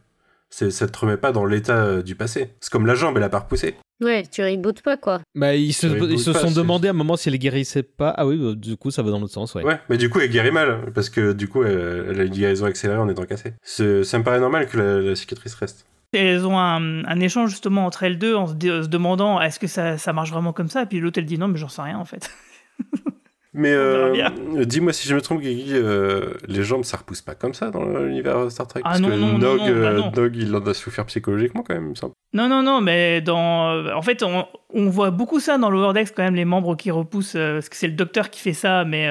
C'est- 0.49 0.71
Ça 0.71 0.87
te 0.87 0.97
remet 0.99 1.17
pas 1.17 1.31
dans 1.31 1.45
l'état 1.45 1.85
euh, 1.85 2.01
du 2.01 2.15
passé. 2.15 2.49
C'est 2.59 2.71
comme 2.71 2.85
la 2.87 2.95
jambe, 2.95 3.15
elle 3.17 3.23
a 3.23 3.29
pas 3.29 3.39
repoussé. 3.39 3.75
Ouais, 4.01 4.23
tu 4.29 4.41
rebootes 4.43 4.81
pas 4.81 4.97
quoi. 4.97 5.21
Bah 5.35 5.55
ils 5.55 5.71
se, 5.71 5.87
Ça 5.87 5.95
ils 5.95 6.01
reboot 6.01 6.17
se 6.19 6.31
pas, 6.31 6.39
sont 6.39 6.47
c'est- 6.49 6.55
demandé 6.55 6.87
à 6.87 6.91
un 6.91 6.95
moment 6.95 7.15
si 7.15 7.29
elle 7.29 7.37
guérissait 7.37 7.83
pas. 7.83 8.09
Ah 8.17 8.25
oui, 8.25 8.37
bah, 8.37 8.53
du 8.55 8.75
coup 8.75 8.89
ça 8.91 9.03
va 9.03 9.11
dans 9.11 9.19
l'autre 9.19 9.33
sens, 9.33 9.53
ouais. 9.53 9.63
Ouais, 9.63 9.79
mais 9.87 9.97
du 9.97 10.09
coup, 10.09 10.19
elle 10.19 10.29
guérit 10.31 10.51
mal, 10.51 10.91
parce 10.93 11.09
que 11.09 11.31
du 11.31 11.47
coup, 11.47 11.63
elle, 11.63 12.07
elle 12.09 12.19
a 12.19 12.23
une 12.23 12.33
guérison 12.33 12.65
accélérée 12.65 12.99
en 12.99 13.07
étant 13.07 13.25
cassée. 13.25 13.53
C'est- 13.61 14.03
Ça 14.03 14.17
me 14.17 14.23
paraît 14.23 14.39
normal 14.39 14.67
que 14.67 14.77
la, 14.77 14.99
la 14.99 15.15
cicatrice 15.15 15.53
reste. 15.53 15.85
Elles 16.13 16.45
ont 16.45 16.59
un, 16.59 17.19
échange 17.19 17.51
justement 17.51 17.85
entre 17.85 18.03
elles 18.03 18.17
deux 18.17 18.35
en 18.35 18.47
se 18.47 18.53
demandant 18.53 19.41
est-ce 19.41 19.59
que 19.59 19.67
ça, 19.67 19.97
ça 19.97 20.13
marche 20.13 20.31
vraiment 20.31 20.53
comme 20.53 20.69
ça? 20.69 20.83
Et 20.83 20.85
puis 20.85 20.99
l'autre 20.99 21.19
elle 21.19 21.25
dit 21.25 21.37
non, 21.37 21.47
mais 21.47 21.57
j'en 21.57 21.69
sais 21.69 21.81
rien 21.81 21.97
en 21.97 22.05
fait. 22.05 22.31
Mais 23.55 23.71
euh, 23.71 24.65
dis-moi 24.65 24.93
si 24.93 25.07
je 25.07 25.13
me 25.13 25.21
trompe, 25.21 25.41
Guigui, 25.41 25.73
euh, 25.73 26.33
les 26.47 26.63
jambes, 26.63 26.83
ça 26.83 26.97
repousse 26.97 27.21
pas 27.21 27.35
comme 27.35 27.53
ça 27.53 27.69
dans 27.69 27.83
l'univers 27.85 28.49
Star 28.51 28.65
Trek. 28.67 28.81
Ah 28.83 28.89
parce 28.89 29.01
non, 29.01 29.09
que 29.09 29.13
non, 29.15 29.37
Nog, 29.37 29.59
non, 29.59 29.65
bah 29.67 29.71
euh. 29.71 30.01
Nog, 30.15 30.35
il 30.35 30.55
en 30.55 30.65
a 30.65 30.73
souffert 30.73 31.05
psychologiquement 31.05 31.61
quand 31.61 31.75
même, 31.75 31.85
il 31.85 31.89
me 31.91 31.95
semble. 31.95 32.13
Non, 32.33 32.47
non, 32.47 32.63
non, 32.63 32.81
mais 32.81 33.21
dans. 33.21 33.85
En 33.95 34.01
fait, 34.01 34.23
on, 34.23 34.47
on 34.73 34.89
voit 34.89 35.11
beaucoup 35.11 35.39
ça 35.39 35.59
dans 35.59 35.69
l'Overdex, 35.69 36.09
quand 36.11 36.23
même, 36.23 36.33
les 36.33 36.45
membres 36.45 36.75
qui 36.75 36.89
repoussent, 36.89 37.35
euh, 37.35 37.53
parce 37.55 37.69
que 37.69 37.75
c'est 37.75 37.87
le 37.87 37.93
docteur 37.93 38.31
qui 38.31 38.39
fait 38.39 38.53
ça, 38.53 38.85
mais 38.85 39.07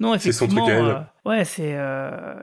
non, 0.00 0.14
C'est 0.18 0.32
son 0.32 0.46
effectivement. 0.46 0.64
truc 0.66 0.74
à 0.74 0.78
elle. 0.78 1.06
ouais, 1.38 1.44
c'est. 1.44 1.76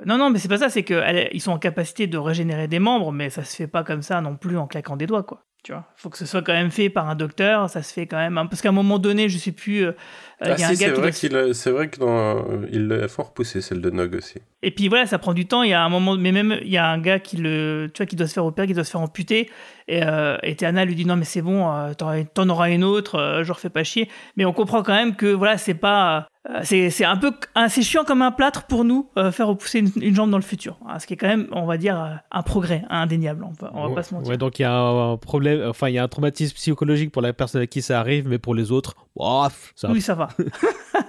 Non, 0.06 0.18
non, 0.20 0.30
mais 0.30 0.38
c'est 0.38 0.50
pas 0.50 0.60
ça, 0.60 0.70
c'est 0.70 0.84
qu'ils 0.84 1.42
sont 1.42 1.52
en 1.52 1.58
capacité 1.60 2.06
de 2.06 2.18
régénérer 2.20 2.68
des 2.68 2.80
membres, 2.80 3.12
mais 3.12 3.32
ça 3.32 3.44
se 3.44 3.56
fait 3.56 3.68
pas 3.68 3.84
comme 3.84 4.04
ça 4.04 4.22
non 4.22 4.36
plus 4.36 4.58
en 4.58 4.68
claquant 4.68 4.98
des 4.98 5.08
doigts, 5.08 5.24
quoi. 5.24 5.42
Tu 5.63 5.74
vois, 5.74 5.86
faut 5.98 6.10
que 6.10 6.17
ce 6.17 6.26
soit 6.26 6.41
quand 6.41 6.54
même 6.54 6.72
fait 6.72 6.89
par 6.89 7.10
un 7.10 7.15
docteur, 7.15 7.69
ça 7.69 7.84
se 7.84 7.93
fait 7.93 8.08
quand 8.08 8.17
même. 8.17 8.38
hein, 8.38 8.45
Parce 8.45 8.62
qu'à 8.62 8.69
un 8.69 8.74
moment 8.74 8.98
donné, 8.98 9.28
je 9.28 9.38
sais 9.38 9.52
plus, 9.52 9.84
euh, 9.84 9.91
y 9.91 9.95
Ah 10.41 10.52
a 10.54 10.58
si, 10.58 10.63
un 10.63 10.76
c'est 10.76 10.89
vrai, 10.91 11.02
doit- 11.02 11.12
qu'il 11.12 11.36
a- 11.36 11.54
c'est 11.54 11.69
vrai 11.72 11.89
que 11.89 12.00
dans, 12.00 12.62
il 12.72 12.88
l'a 12.88 13.10
fort 13.10 13.28
repoussé, 13.28 13.60
celle 13.60 13.82
de 13.82 13.89
Nog 13.89 14.15
aussi. 14.15 14.39
Et 14.62 14.72
puis 14.72 14.88
voilà, 14.88 15.06
ça 15.06 15.17
prend 15.19 15.34
du 15.34 15.48
temps. 15.48 15.63
Il 15.63 15.69
y 15.69 15.74
a 15.74 15.84
un 15.84 15.89
moment, 15.89 16.15
mais 16.15 16.32
même 16.32 16.58
il 16.62 16.69
y 16.69 16.78
a 16.78 16.88
un 16.88 17.00
gars 17.00 17.19
qui 17.19 17.38
le, 17.38 17.89
tu 17.93 18.00
vois, 18.00 18.06
qui 18.06 18.15
doit 18.15 18.28
se 18.28 18.34
faire 18.34 18.45
opérer, 18.45 18.67
qui 18.67 18.74
doit 18.74 18.84
se 18.84 18.91
faire 18.91 19.02
amputer. 19.02 19.50
Et, 19.88 20.04
euh, 20.04 20.38
et 20.43 20.56
Théana 20.56 20.86
lui 20.86 20.95
dit 20.95 21.06
non 21.06 21.15
mais 21.15 21.26
c'est 21.26 21.41
bon, 21.41 21.72
euh, 21.72 21.93
t'en, 21.93 22.50
auras 22.50 22.69
une 22.69 22.84
autre, 22.84 23.15
euh, 23.15 23.43
je 23.43 23.52
refais 23.52 23.69
pas 23.69 23.84
chier. 23.84 24.10
Mais 24.36 24.45
on 24.45 24.54
comprend 24.54 24.84
quand 24.84 24.93
même 24.93 25.15
que 25.15 25.28
voilà, 25.28 25.58
c'est 25.58 25.74
pas, 25.74 26.28
euh, 26.50 26.62
c'est, 26.63 27.04
un 27.04 27.17
peu, 27.17 27.32
c'est 27.67 27.82
chiant 27.82 28.04
comme 28.06 28.22
un 28.22 28.32
plâtre 28.32 28.63
pour 28.63 28.86
nous 28.86 29.10
euh, 29.17 29.32
faire 29.32 29.48
repousser 29.48 29.80
une, 29.80 29.91
une 30.02 30.15
jambe 30.15 30.32
dans 30.32 30.38
le 30.38 30.43
futur. 30.43 30.80
Hein, 30.88 30.98
ce 31.00 31.06
qui 31.06 31.13
est 31.13 31.17
quand 31.17 31.28
même, 31.28 31.48
on 31.52 31.65
va 31.65 31.78
dire, 31.78 32.02
euh, 32.02 32.15
un 32.32 32.41
progrès 32.43 32.84
indéniable. 32.89 33.43
On 33.43 33.52
va, 33.52 33.72
on 33.74 33.84
va 33.84 33.89
Ouais, 33.89 33.95
pas 33.95 34.04
se 34.04 34.13
mentir. 34.13 34.30
Ouais, 34.30 34.38
donc 34.38 34.58
il 34.58 34.62
y 34.63 34.65
a 34.65 34.74
un 34.74 35.17
problème, 35.17 35.67
enfin 35.67 35.89
il 35.89 35.95
y 35.95 36.00
a 36.00 36.04
un 36.04 36.08
traumatisme 36.08 36.56
psychologique 36.56 37.12
pour 37.12 37.22
la 37.22 37.34
personne 37.34 37.62
à 37.62 37.67
qui 37.67 37.82
ça 37.82 38.00
arrive, 38.00 38.28
mais 38.28 38.39
pour 38.39 38.56
les 38.56 38.72
autres, 38.72 38.95
bof, 39.15 39.74
ça. 39.76 39.91
Oui, 39.91 40.02
ça 40.02 40.15
va, 40.15 40.30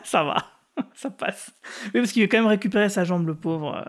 ça 0.02 0.24
va, 0.24 0.36
ça 0.94 1.10
passe. 1.10 1.52
Oui, 1.86 2.00
parce 2.00 2.12
qu'il 2.12 2.22
veut 2.22 2.28
quand 2.28 2.38
même 2.38 2.46
récupérer 2.46 2.88
sa 2.88 3.04
jambe, 3.04 3.26
le 3.26 3.34
pauvre. 3.34 3.84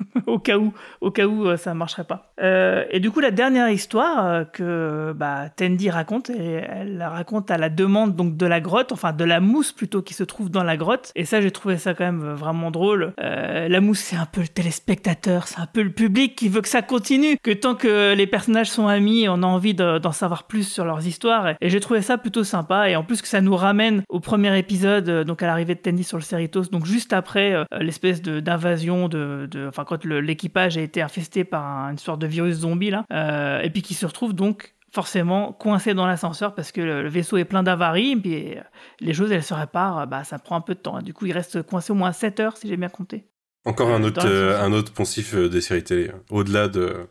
au 0.26 0.38
cas 0.38 0.58
où, 0.58 0.72
au 1.00 1.10
cas 1.10 1.26
où 1.26 1.46
euh, 1.46 1.56
ça 1.56 1.74
marcherait 1.74 2.04
pas. 2.04 2.32
Euh, 2.40 2.84
et 2.90 3.00
du 3.00 3.10
coup, 3.10 3.20
la 3.20 3.30
dernière 3.30 3.68
histoire 3.68 4.26
euh, 4.26 4.44
que 4.44 5.12
bah, 5.14 5.48
raconte, 5.90 6.30
elle 6.30 7.02
raconte 7.02 7.50
à 7.50 7.58
la 7.58 7.68
demande 7.68 8.16
donc 8.16 8.36
de 8.36 8.46
la 8.46 8.60
grotte, 8.60 8.92
enfin 8.92 9.12
de 9.12 9.24
la 9.24 9.40
mousse 9.40 9.72
plutôt 9.72 10.02
qui 10.02 10.14
se 10.14 10.24
trouve 10.24 10.50
dans 10.50 10.62
la 10.62 10.76
grotte. 10.76 11.12
Et 11.14 11.24
ça, 11.24 11.40
j'ai 11.40 11.50
trouvé 11.50 11.76
ça 11.76 11.94
quand 11.94 12.04
même 12.04 12.32
vraiment 12.34 12.70
drôle. 12.70 13.12
La 13.18 13.80
mousse, 13.80 14.00
c'est 14.00 14.16
un 14.16 14.26
peu 14.26 14.40
le 14.40 14.48
téléspectateur, 14.48 15.46
c'est 15.46 15.60
un 15.60 15.66
peu 15.66 15.82
le 15.82 15.90
public 15.90 16.36
qui 16.36 16.48
veut 16.48 16.60
que 16.60 16.68
ça 16.68 16.82
continue, 16.82 17.36
que 17.42 17.50
tant 17.50 17.74
que 17.74 18.14
les 18.14 18.26
personnages 18.26 18.70
sont 18.70 18.88
amis, 18.88 19.28
on 19.28 19.42
a 19.42 19.46
envie 19.46 19.74
de- 19.74 19.98
d'en 19.98 20.12
savoir 20.12 20.44
plus 20.44 20.64
sur 20.64 20.84
leurs 20.84 21.06
histoires. 21.06 21.54
Et, 21.60 21.70
j'ai 21.70 21.80
trouvé 21.80 22.02
ça 22.02 22.18
plutôt 22.18 22.44
sympa. 22.44 22.88
Et 22.90 22.96
en 22.96 23.04
plus 23.04 23.22
que 23.22 23.28
ça 23.28 23.40
nous 23.40 23.56
ramène 23.56 24.02
au 24.08 24.20
premier 24.20 24.56
épisode, 24.58 25.24
donc 25.24 25.42
à 25.42 25.46
l'arrivée 25.46 25.74
de 25.74 25.80
Tendi 25.80 26.04
sur 26.04 26.16
le 26.16 26.22
Cerritos, 26.22 26.64
donc 26.70 26.86
juste 26.86 27.12
après 27.12 27.64
l'espèce 27.78 28.22
d'invasion 28.22 29.08
de, 29.08 29.48
de, 29.50 29.68
enfin 29.68 29.84
quand 29.90 30.04
l'équipage 30.06 30.78
a 30.78 30.80
été 30.80 31.02
infesté 31.02 31.44
par 31.44 31.64
un- 31.66 31.90
une 31.90 31.98
sorte 31.98 32.20
de 32.20 32.26
virus 32.26 32.56
zombie 32.58 32.90
là, 32.90 33.04
euh, 33.12 33.60
et 33.60 33.70
puis 33.70 33.82
qui 33.82 33.94
se 33.94 34.06
retrouve 34.06 34.32
donc 34.32 34.74
forcément 34.92 35.52
coincé 35.52 35.94
dans 35.94 36.06
l'ascenseur 36.06 36.54
parce 36.54 36.72
que 36.72 36.80
le, 36.80 37.02
le 37.02 37.08
vaisseau 37.08 37.36
est 37.36 37.44
plein 37.44 37.62
d'avaries, 37.62 38.12
et 38.12 38.16
puis 38.16 38.56
euh, 38.56 38.60
les 39.00 39.12
choses 39.14 39.30
elles 39.30 39.42
se 39.44 39.54
réparent, 39.54 40.06
bah 40.06 40.24
ça 40.24 40.38
prend 40.38 40.56
un 40.56 40.60
peu 40.60 40.74
de 40.74 40.80
temps. 40.80 41.00
Du 41.00 41.12
coup, 41.14 41.26
il 41.26 41.32
reste 41.32 41.62
coincé 41.62 41.92
au 41.92 41.94
moins 41.94 42.12
7 42.12 42.40
heures 42.40 42.56
si 42.56 42.66
j'ai 42.68 42.76
bien 42.76 42.88
compté. 42.88 43.24
Encore 43.66 43.90
un 43.90 44.02
Euh, 44.02 44.06
autre, 44.06 44.26
euh, 44.26 44.58
un 44.60 44.72
autre 44.72 44.92
poncif 44.92 45.34
euh, 45.34 45.48
des 45.48 45.60
séries 45.60 45.84
télé. 45.84 46.08
hein. 46.08 46.20
Au-delà 46.30 46.66
de. 46.68 47.06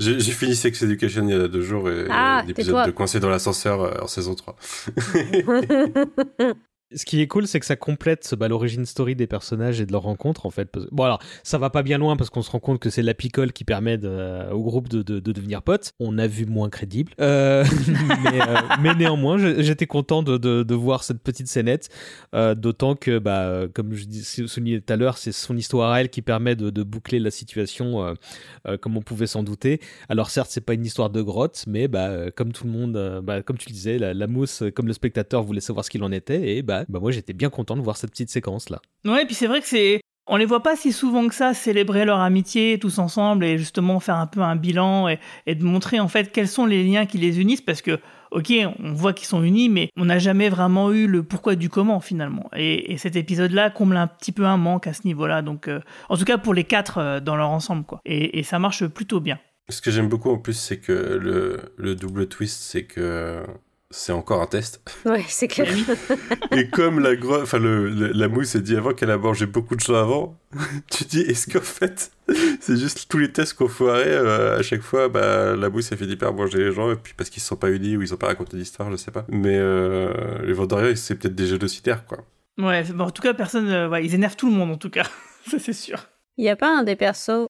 J'ai 0.00 0.20
fini 0.20 0.54
Sex 0.54 0.80
Education 0.82 1.24
il 1.28 1.30
y 1.30 1.34
a 1.34 1.48
deux 1.48 1.60
jours 1.60 1.90
et 1.90 2.06
Ah, 2.08 2.38
euh, 2.38 2.46
l'épisode 2.46 2.86
de 2.86 2.92
Coincé 2.92 3.18
dans 3.18 3.28
l'ascenseur 3.30 3.80
euh, 3.82 3.94
en 4.00 4.06
saison 4.06 4.36
3. 4.36 4.54
Ce 6.94 7.04
qui 7.04 7.20
est 7.20 7.26
cool, 7.26 7.46
c'est 7.46 7.60
que 7.60 7.66
ça 7.66 7.76
complète 7.76 8.34
bah, 8.34 8.48
l'origine 8.48 8.86
story 8.86 9.14
des 9.14 9.26
personnages 9.26 9.78
et 9.78 9.84
de 9.84 9.92
leur 9.92 10.02
rencontre, 10.02 10.46
en 10.46 10.50
fait. 10.50 10.74
Bon, 10.90 11.04
alors, 11.04 11.20
ça 11.42 11.58
va 11.58 11.68
pas 11.68 11.82
bien 11.82 11.98
loin 11.98 12.16
parce 12.16 12.30
qu'on 12.30 12.40
se 12.40 12.50
rend 12.50 12.60
compte 12.60 12.80
que 12.80 12.88
c'est 12.88 13.02
la 13.02 13.12
picole 13.12 13.52
qui 13.52 13.64
permet 13.64 13.98
euh, 14.04 14.50
au 14.52 14.62
groupe 14.62 14.88
de, 14.88 15.02
de- 15.02 15.20
de 15.20 15.32
devenir 15.32 15.60
potes. 15.60 15.92
On 16.00 16.16
a 16.16 16.26
vu 16.26 16.46
moins 16.46 16.70
crédible. 16.70 17.12
Euh, 17.20 17.62
mais, 18.24 18.40
euh, 18.40 18.56
mais 18.80 18.94
néanmoins, 18.94 19.36
j'étais 19.60 19.86
content 19.86 20.22
de, 20.22 20.74
voir 20.74 21.04
cette 21.04 21.22
petite 21.22 21.48
scénette. 21.48 21.90
D'autant 22.32 22.94
que, 22.94 23.18
bah, 23.18 23.66
comme 23.74 23.92
je 23.92 24.46
soulignais 24.46 24.80
tout 24.80 24.92
à 24.92 24.96
l'heure, 24.96 25.18
c'est 25.18 25.32
son 25.32 25.56
histoire 25.58 25.92
à 25.92 26.00
elle 26.00 26.08
qui 26.08 26.22
permet 26.22 26.56
de, 26.56 26.82
boucler 26.82 27.18
la 27.18 27.30
situation 27.30 28.14
comme 28.80 28.96
on 28.96 29.02
pouvait 29.02 29.26
s'en 29.26 29.42
douter. 29.42 29.80
Alors, 30.08 30.30
certes, 30.30 30.50
c'est 30.50 30.64
pas 30.64 30.72
une 30.74 30.86
histoire 30.86 31.10
de 31.10 31.20
grotte, 31.20 31.64
mais 31.66 31.86
bah, 31.86 32.30
comme 32.30 32.52
tout 32.52 32.64
le 32.64 32.70
monde, 32.70 33.20
bah, 33.22 33.42
comme 33.42 33.58
tu 33.58 33.68
le 33.68 33.74
disais, 33.74 33.98
la, 33.98 34.14
la 34.14 34.26
mousse, 34.26 34.62
comme 34.74 34.86
le 34.86 34.94
spectateur 34.94 35.42
voulait 35.42 35.60
savoir 35.60 35.84
ce 35.84 35.90
qu'il 35.90 36.02
en 36.02 36.12
était, 36.12 36.56
et 36.56 36.62
bah, 36.62 36.77
bah 36.88 36.98
moi 37.00 37.10
j'étais 37.10 37.32
bien 37.32 37.50
content 37.50 37.76
de 37.76 37.82
voir 37.82 37.96
cette 37.96 38.10
petite 38.10 38.30
séquence 38.30 38.70
là. 38.70 38.80
Ouais, 39.04 39.22
et 39.22 39.26
puis 39.26 39.34
c'est 39.34 39.46
vrai 39.46 39.60
que 39.60 39.68
c'est. 39.68 40.00
On 40.30 40.36
les 40.36 40.44
voit 40.44 40.62
pas 40.62 40.76
si 40.76 40.92
souvent 40.92 41.26
que 41.26 41.34
ça 41.34 41.54
célébrer 41.54 42.04
leur 42.04 42.20
amitié 42.20 42.78
tous 42.78 42.98
ensemble 42.98 43.44
et 43.46 43.56
justement 43.56 43.98
faire 43.98 44.16
un 44.16 44.26
peu 44.26 44.40
un 44.40 44.56
bilan 44.56 45.08
et, 45.08 45.18
et 45.46 45.54
de 45.54 45.64
montrer 45.64 46.00
en 46.00 46.08
fait 46.08 46.32
quels 46.32 46.48
sont 46.48 46.66
les 46.66 46.84
liens 46.84 47.06
qui 47.06 47.16
les 47.16 47.40
unissent 47.40 47.62
parce 47.62 47.80
que 47.80 47.98
ok, 48.30 48.52
on 48.78 48.92
voit 48.92 49.12
qu'ils 49.12 49.26
sont 49.26 49.42
unis, 49.42 49.68
mais 49.68 49.90
on 49.96 50.06
n'a 50.06 50.18
jamais 50.18 50.48
vraiment 50.48 50.92
eu 50.92 51.06
le 51.06 51.22
pourquoi 51.22 51.54
du 51.56 51.68
comment 51.68 52.00
finalement. 52.00 52.50
Et, 52.56 52.96
cet 52.98 53.16
épisode-là 53.16 53.70
comble 53.70 53.96
un 53.96 54.06
petit 54.06 54.32
peu 54.32 54.44
un 54.44 54.56
manque 54.56 54.86
à 54.86 54.92
ce 54.92 55.06
niveau-là. 55.06 55.42
Donc, 55.42 55.68
euh, 55.68 55.80
en 56.08 56.16
tout 56.16 56.24
cas 56.24 56.38
pour 56.38 56.54
les 56.54 56.64
quatre 56.64 56.98
euh, 56.98 57.20
dans 57.20 57.36
leur 57.36 57.50
ensemble, 57.50 57.84
quoi. 57.84 58.00
Et, 58.04 58.42
ça 58.42 58.58
marche 58.58 58.86
plutôt 58.86 59.20
bien. 59.20 59.38
Ce 59.68 59.82
que 59.82 59.90
j'aime 59.90 60.08
beaucoup 60.08 60.30
en 60.30 60.38
plus, 60.38 60.54
c'est 60.54 60.78
que 60.78 60.92
le, 60.92 61.74
le 61.76 61.94
double 61.94 62.28
twist, 62.28 62.62
c'est 62.62 62.84
que 62.84 63.44
c'est 63.90 64.12
encore 64.12 64.42
un 64.42 64.46
test. 64.46 64.82
Ouais, 65.06 65.24
c'est 65.28 65.48
clair. 65.48 65.68
et 66.52 66.68
comme 66.68 67.00
la, 67.00 67.12
enfin, 67.40 67.58
le, 67.58 67.88
la 67.88 68.28
mousse 68.28 68.54
a 68.54 68.60
dit 68.60 68.76
avant 68.76 68.92
qu'elle 68.92 69.10
a 69.10 69.16
mangé 69.16 69.46
beaucoup 69.46 69.76
de 69.76 69.80
choses 69.80 69.96
avant, 69.96 70.36
tu 70.90 71.04
dis 71.04 71.20
est-ce 71.20 71.50
qu'en 71.50 71.62
fait, 71.62 72.12
c'est 72.60 72.76
juste 72.76 73.08
tous 73.08 73.18
les 73.18 73.32
tests 73.32 73.54
qu'on 73.54 73.68
foirait, 73.68 74.04
euh, 74.06 74.58
à 74.58 74.62
chaque 74.62 74.82
fois, 74.82 75.08
bah, 75.08 75.56
la 75.56 75.70
mousse 75.70 75.90
a 75.92 75.96
fini 75.96 76.16
par 76.16 76.34
manger 76.34 76.58
les 76.58 76.72
gens, 76.72 76.92
et 76.92 76.96
puis 76.96 77.14
parce 77.16 77.30
qu'ils 77.30 77.42
se 77.42 77.48
sont 77.48 77.56
pas 77.56 77.70
unis 77.70 77.96
ou 77.96 78.02
ils 78.02 78.12
ont 78.12 78.18
pas 78.18 78.26
raconté 78.26 78.56
d'histoire, 78.56 78.90
je 78.90 78.96
sais 78.96 79.10
pas. 79.10 79.24
Mais 79.28 79.56
euh, 79.56 80.12
les 80.44 80.52
Vendoriens, 80.52 80.94
c'est 80.94 81.14
peut-être 81.14 81.34
des 81.34 81.46
génocidaires, 81.46 82.04
quoi. 82.04 82.18
Ouais, 82.58 82.82
bon, 82.92 83.04
en 83.04 83.10
tout 83.10 83.22
cas, 83.22 83.32
personne. 83.34 83.68
Euh, 83.70 83.88
ouais, 83.88 84.04
ils 84.04 84.14
énervent 84.14 84.36
tout 84.36 84.50
le 84.50 84.54
monde, 84.54 84.72
en 84.72 84.76
tout 84.76 84.90
cas. 84.90 85.06
Ça, 85.48 85.58
c'est 85.58 85.72
sûr. 85.72 86.08
Il 86.36 86.44
y 86.44 86.48
a 86.50 86.56
pas 86.56 86.76
un 86.76 86.82
des 86.82 86.96
persos. 86.96 87.46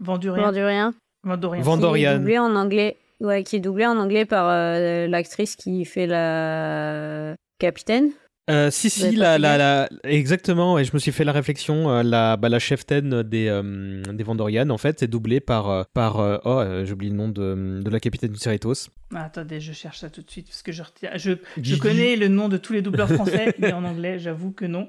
Vendurien. 0.00 0.44
Vendurien. 0.44 0.94
Vendorian. 1.24 1.62
Vendorian. 1.62 2.44
en 2.44 2.54
anglais. 2.54 2.96
Ouais, 3.20 3.42
qui 3.42 3.56
est 3.56 3.60
doublé 3.60 3.86
en 3.86 3.96
anglais 3.98 4.24
par 4.24 4.48
euh, 4.48 5.06
l'actrice 5.08 5.56
qui 5.56 5.84
fait 5.84 6.06
la 6.06 7.34
capitaine. 7.58 8.12
Euh, 8.48 8.70
si, 8.70 8.88
si, 8.88 9.14
la, 9.14 9.36
la, 9.36 9.58
la, 9.58 9.88
exactement, 10.04 10.78
et 10.78 10.84
je 10.84 10.92
me 10.94 10.98
suis 10.98 11.12
fait 11.12 11.24
la 11.24 11.32
réflexion, 11.32 11.90
euh, 11.90 12.02
la, 12.02 12.38
bah, 12.38 12.48
la 12.48 12.58
chef-taine 12.58 13.22
des, 13.22 13.46
euh, 13.48 14.02
des 14.02 14.24
Vendorian, 14.24 14.70
en 14.70 14.78
fait, 14.78 15.02
est 15.02 15.06
doublée 15.06 15.40
par, 15.40 15.86
par 15.88 16.16
oh, 16.46 16.62
j'ai 16.82 16.92
oublié 16.92 17.10
le 17.10 17.18
nom 17.18 17.28
de, 17.28 17.82
de 17.82 17.90
la 17.90 18.00
capitaine 18.00 18.30
du 18.30 18.38
Cerritos. 18.38 18.88
Ah, 19.14 19.24
attendez, 19.24 19.60
je 19.60 19.72
cherche 19.74 19.98
ça 19.98 20.08
tout 20.08 20.22
de 20.22 20.30
suite, 20.30 20.46
parce 20.46 20.62
que 20.62 20.72
je, 20.72 20.82
je, 21.16 21.32
je 21.60 21.76
connais 21.76 22.16
le 22.16 22.28
nom 22.28 22.48
de 22.48 22.56
tous 22.56 22.72
les 22.72 22.80
doubleurs 22.80 23.10
français, 23.10 23.54
mais 23.58 23.72
en 23.74 23.84
anglais, 23.84 24.18
j'avoue 24.18 24.52
que 24.52 24.64
non. 24.64 24.88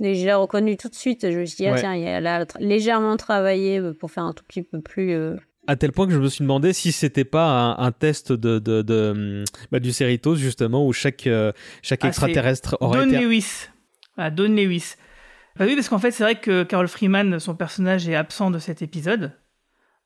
Et 0.00 0.16
je 0.16 0.26
l'ai 0.26 0.34
reconnu 0.34 0.76
tout 0.76 0.88
de 0.88 0.94
suite, 0.94 1.30
je 1.30 1.38
me 1.38 1.44
suis 1.44 1.58
dit, 1.58 1.68
ah, 1.68 1.78
tiens, 1.78 1.94
elle 1.94 2.26
a 2.26 2.44
légèrement 2.58 3.16
travaillé 3.16 3.80
pour 4.00 4.10
faire 4.10 4.24
un 4.24 4.32
tout 4.32 4.44
petit 4.44 4.62
peu 4.62 4.80
plus 4.80 5.16
à 5.66 5.76
tel 5.76 5.92
point 5.92 6.06
que 6.06 6.12
je 6.12 6.18
me 6.18 6.28
suis 6.28 6.42
demandé 6.42 6.72
si 6.72 6.92
c'était 6.92 7.24
pas 7.24 7.74
un, 7.78 7.92
test 7.92 8.32
de, 8.32 8.58
de, 8.58 8.82
de 8.82 9.44
bah, 9.70 9.80
du 9.80 9.92
Cerritos 9.92 10.36
justement 10.36 10.86
où 10.86 10.92
chaque 10.92 11.26
euh, 11.26 11.52
chaque 11.82 12.04
ah, 12.04 12.08
extraterrestre 12.08 12.76
aurait 12.80 13.04
Don 13.04 13.12
été 13.12 13.24
Lewis. 13.24 13.68
Ah, 14.16 14.30
Don 14.30 14.48
Lewis. 14.48 14.94
Bah 15.58 15.64
oui, 15.66 15.74
parce 15.74 15.88
qu'en 15.88 15.98
fait, 15.98 16.10
c'est 16.10 16.22
vrai 16.22 16.38
que 16.38 16.64
Carol 16.64 16.88
Freeman, 16.88 17.38
son 17.40 17.54
personnage, 17.54 18.08
est 18.08 18.14
absent 18.14 18.50
de 18.50 18.58
cet 18.58 18.82
épisode. 18.82 19.32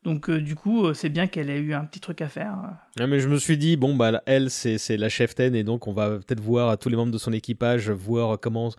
Donc, 0.04 0.30
euh, 0.30 0.40
du 0.40 0.54
coup, 0.54 0.86
euh, 0.86 0.94
c'est 0.94 1.08
bien 1.08 1.26
qu'elle 1.26 1.50
ait 1.50 1.58
eu 1.58 1.74
un 1.74 1.84
petit 1.84 2.00
truc 2.00 2.22
à 2.22 2.28
faire. 2.28 2.56
Ah, 2.98 3.06
mais 3.06 3.20
je 3.20 3.28
me 3.28 3.36
suis 3.36 3.58
dit, 3.58 3.76
bon, 3.76 3.96
bah, 3.96 4.22
elle, 4.26 4.50
c'est 4.50 4.96
la 4.96 5.08
chef 5.08 5.34
ten, 5.34 5.54
et 5.54 5.64
donc 5.64 5.86
on 5.88 5.92
va 5.92 6.10
peut-être 6.10 6.40
voir 6.40 6.78
tous 6.78 6.88
les 6.88 6.96
membres 6.96 7.12
de 7.12 7.18
son 7.18 7.32
équipage, 7.32 7.90
voir 7.90 8.38
comment. 8.38 8.70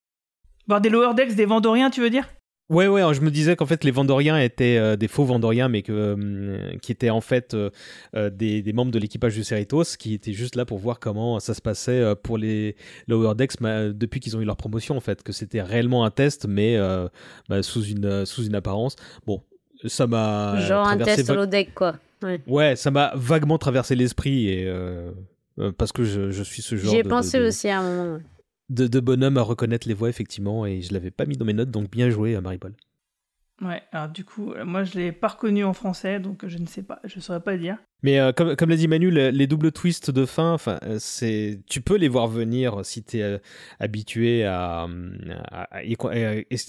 Voir 0.67 0.79
des 0.79 0.89
lower 0.89 1.13
decks, 1.13 1.35
des 1.35 1.45
Vendoriens, 1.45 1.89
tu 1.89 2.01
veux 2.01 2.09
dire? 2.09 2.27
Ouais, 2.71 2.87
ouais, 2.87 3.01
je 3.13 3.19
me 3.19 3.29
disais 3.29 3.57
qu'en 3.57 3.65
fait 3.65 3.83
les 3.83 3.91
Vendoriens 3.91 4.39
étaient 4.39 4.77
euh, 4.77 4.95
des 4.95 5.09
faux 5.09 5.25
Vendoriens, 5.25 5.67
mais 5.67 5.81
que, 5.81 5.91
euh, 5.91 6.77
qui 6.81 6.93
étaient 6.93 7.09
en 7.09 7.19
fait 7.19 7.53
euh, 7.53 7.69
des, 8.29 8.61
des, 8.61 8.71
membres 8.71 8.93
de 8.93 8.97
l'équipage 8.97 9.35
du 9.35 9.43
Cerritos, 9.43 9.97
qui 9.99 10.13
étaient 10.13 10.31
juste 10.31 10.55
là 10.55 10.63
pour 10.63 10.77
voir 10.77 11.01
comment 11.01 11.41
ça 11.41 11.53
se 11.53 11.61
passait 11.61 12.15
pour 12.23 12.37
les 12.37 12.77
Lower 13.09 13.35
Decks 13.35 13.61
depuis 13.61 14.21
qu'ils 14.21 14.37
ont 14.37 14.41
eu 14.41 14.45
leur 14.45 14.55
promotion, 14.55 14.95
en 14.95 15.01
fait, 15.01 15.21
que 15.21 15.33
c'était 15.33 15.61
réellement 15.61 16.05
un 16.05 16.11
test, 16.11 16.45
mais 16.47 16.77
bah, 17.49 17.61
sous, 17.61 17.83
une, 17.83 18.25
sous 18.25 18.45
une 18.45 18.55
apparence. 18.55 18.95
Bon, 19.27 19.43
ça 19.85 20.07
m'a. 20.07 20.57
Genre 20.61 20.87
un 20.87 20.97
test 20.97 21.29
low 21.29 21.45
deck, 21.45 21.73
quoi. 21.73 21.95
Ouais, 22.23 22.39
ouais 22.47 22.75
ça 22.77 22.89
m'a 22.89 23.11
vaguement 23.15 23.57
traversé 23.57 23.95
l'esprit, 23.95 24.47
et 24.47 24.73
parce 25.77 25.91
que 25.91 26.05
je, 26.05 26.31
je, 26.31 26.41
suis 26.41 26.61
ce 26.61 26.77
genre. 26.77 26.93
J'y 26.93 26.99
ai 26.99 27.03
pensé 27.03 27.37
aussi 27.37 27.67
à 27.67 27.81
un 27.81 27.83
moment 27.83 28.19
de, 28.71 28.99
bonhomme 28.99 29.37
à 29.37 29.41
reconnaître 29.41 29.87
les 29.87 29.93
voix, 29.93 30.09
effectivement, 30.09 30.65
et 30.65 30.81
je 30.81 30.93
l'avais 30.93 31.11
pas 31.11 31.25
mis 31.25 31.37
dans 31.37 31.45
mes 31.45 31.53
notes, 31.53 31.71
donc 31.71 31.89
bien 31.89 32.09
joué 32.09 32.35
à 32.35 32.41
Marie-Paul. 32.41 32.73
Ouais, 33.61 33.83
alors 33.91 34.09
du 34.09 34.25
coup, 34.25 34.53
euh, 34.53 34.65
moi 34.65 34.83
je 34.83 34.97
l'ai 34.97 35.11
pas 35.11 35.27
reconnu 35.27 35.63
en 35.63 35.73
français, 35.73 36.19
donc 36.19 36.47
je 36.47 36.57
ne 36.57 36.65
sais 36.65 36.81
pas, 36.81 36.99
je 37.03 37.19
saurais 37.19 37.41
pas 37.41 37.57
dire. 37.57 37.77
Mais 38.01 38.19
euh, 38.19 38.31
comme, 38.31 38.55
comme 38.55 38.71
l'a 38.71 38.75
dit 38.75 38.87
Manu, 38.87 39.11
les, 39.11 39.45
doubles 39.45 39.71
twists 39.71 40.09
de 40.09 40.25
fin, 40.25 40.51
enfin, 40.53 40.79
euh, 40.81 40.97
c'est, 40.99 41.59
tu 41.69 41.79
peux 41.79 41.95
les 41.95 42.07
voir 42.07 42.27
venir 42.27 42.83
si 42.83 43.03
tu 43.03 43.19
es 43.19 43.39
habitué 43.79 44.45
à 44.45 44.87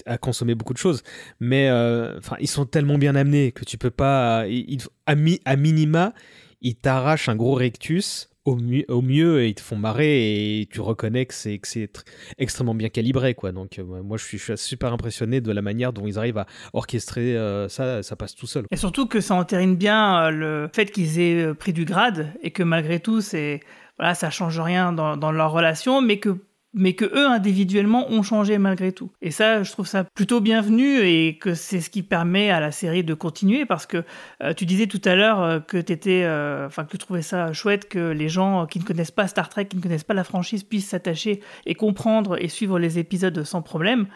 à, 0.05 0.17
consommer 0.19 0.53
beaucoup 0.53 0.73
de 0.73 0.77
choses. 0.77 1.01
Mais 1.39 1.71
enfin, 1.71 2.35
ils 2.39 2.47
sont 2.47 2.67
tellement 2.67 2.99
bien 2.99 3.15
amenés 3.15 3.51
que 3.51 3.65
tu 3.65 3.79
peux 3.79 3.89
pas, 3.89 4.43
à, 4.43 5.15
à 5.45 5.55
minima, 5.55 6.13
ils 6.61 6.75
t'arrachent 6.75 7.27
un 7.27 7.35
gros 7.35 7.55
rectus 7.55 8.29
au 8.45 8.55
mieux, 8.55 8.85
mieux 8.89 9.47
ils 9.47 9.55
te 9.55 9.61
font 9.61 9.77
marrer 9.77 10.59
et 10.59 10.65
tu 10.65 10.81
reconnais 10.81 11.25
que 11.25 11.33
c'est, 11.33 11.59
c'est 11.63 11.89
extrêmement 12.37 12.75
bien 12.75 12.89
calibré 12.89 13.35
quoi. 13.35 13.51
Donc 13.51 13.79
euh, 13.79 13.83
moi 14.03 14.17
je 14.17 14.25
suis, 14.25 14.37
je 14.37 14.55
suis, 14.55 14.57
super 14.57 14.91
impressionné 14.91 15.39
de 15.39 15.51
la 15.51 15.61
manière 15.61 15.93
dont 15.93 16.05
ils 16.05 16.17
arrivent 16.17 16.37
à 16.37 16.45
orchestrer 16.73 17.37
euh, 17.37 17.69
ça 17.69 18.03
ça 18.03 18.15
passe 18.15 18.35
tout 18.35 18.47
seul. 18.47 18.65
Et 18.71 18.77
surtout 18.77 19.07
que 19.07 19.21
ça 19.21 19.35
entérine 19.35 19.75
bien 19.75 20.23
euh, 20.23 20.29
le 20.29 20.69
fait 20.73 20.91
qu'ils 20.91 21.19
aient 21.19 21.53
pris 21.53 21.73
du 21.73 21.85
grade 21.85 22.33
et 22.41 22.51
que 22.51 22.63
malgré 22.63 22.99
tout 22.99 23.21
c'est 23.21 23.61
voilà 23.97 24.13
ça 24.15 24.29
change 24.29 24.59
rien 24.59 24.91
dans, 24.91 25.15
dans 25.15 25.31
leur 25.31 25.51
relation 25.51 26.01
mais 26.01 26.19
que 26.19 26.37
mais 26.73 26.93
que 26.93 27.05
eux 27.05 27.27
individuellement 27.27 28.09
ont 28.11 28.23
changé 28.23 28.57
malgré 28.57 28.91
tout. 28.91 29.11
Et 29.21 29.31
ça, 29.31 29.63
je 29.63 29.71
trouve 29.71 29.87
ça 29.87 30.03
plutôt 30.03 30.41
bienvenu 30.41 30.99
et 30.99 31.37
que 31.37 31.53
c'est 31.53 31.81
ce 31.81 31.89
qui 31.89 32.03
permet 32.03 32.49
à 32.49 32.59
la 32.59 32.71
série 32.71 33.03
de 33.03 33.13
continuer 33.13 33.65
parce 33.65 33.85
que 33.85 34.03
euh, 34.41 34.53
tu 34.53 34.65
disais 34.65 34.87
tout 34.87 35.01
à 35.05 35.15
l'heure 35.15 35.41
euh, 35.41 35.59
que 35.59 35.77
t'étais, 35.77 36.23
euh, 36.23 36.67
enfin 36.67 36.83
que 36.83 36.91
tu 36.91 36.97
trouvais 36.97 37.21
ça 37.21 37.53
chouette 37.53 37.87
que 37.87 38.11
les 38.11 38.29
gens 38.29 38.65
qui 38.65 38.79
ne 38.79 38.83
connaissent 38.83 39.11
pas 39.11 39.27
Star 39.27 39.49
Trek, 39.49 39.65
qui 39.65 39.77
ne 39.77 39.81
connaissent 39.81 40.03
pas 40.03 40.13
la 40.13 40.23
franchise, 40.23 40.63
puissent 40.63 40.89
s'attacher 40.89 41.41
et 41.65 41.75
comprendre 41.75 42.41
et 42.41 42.47
suivre 42.47 42.79
les 42.79 42.99
épisodes 42.99 43.43
sans 43.43 43.61
problème. 43.61 44.07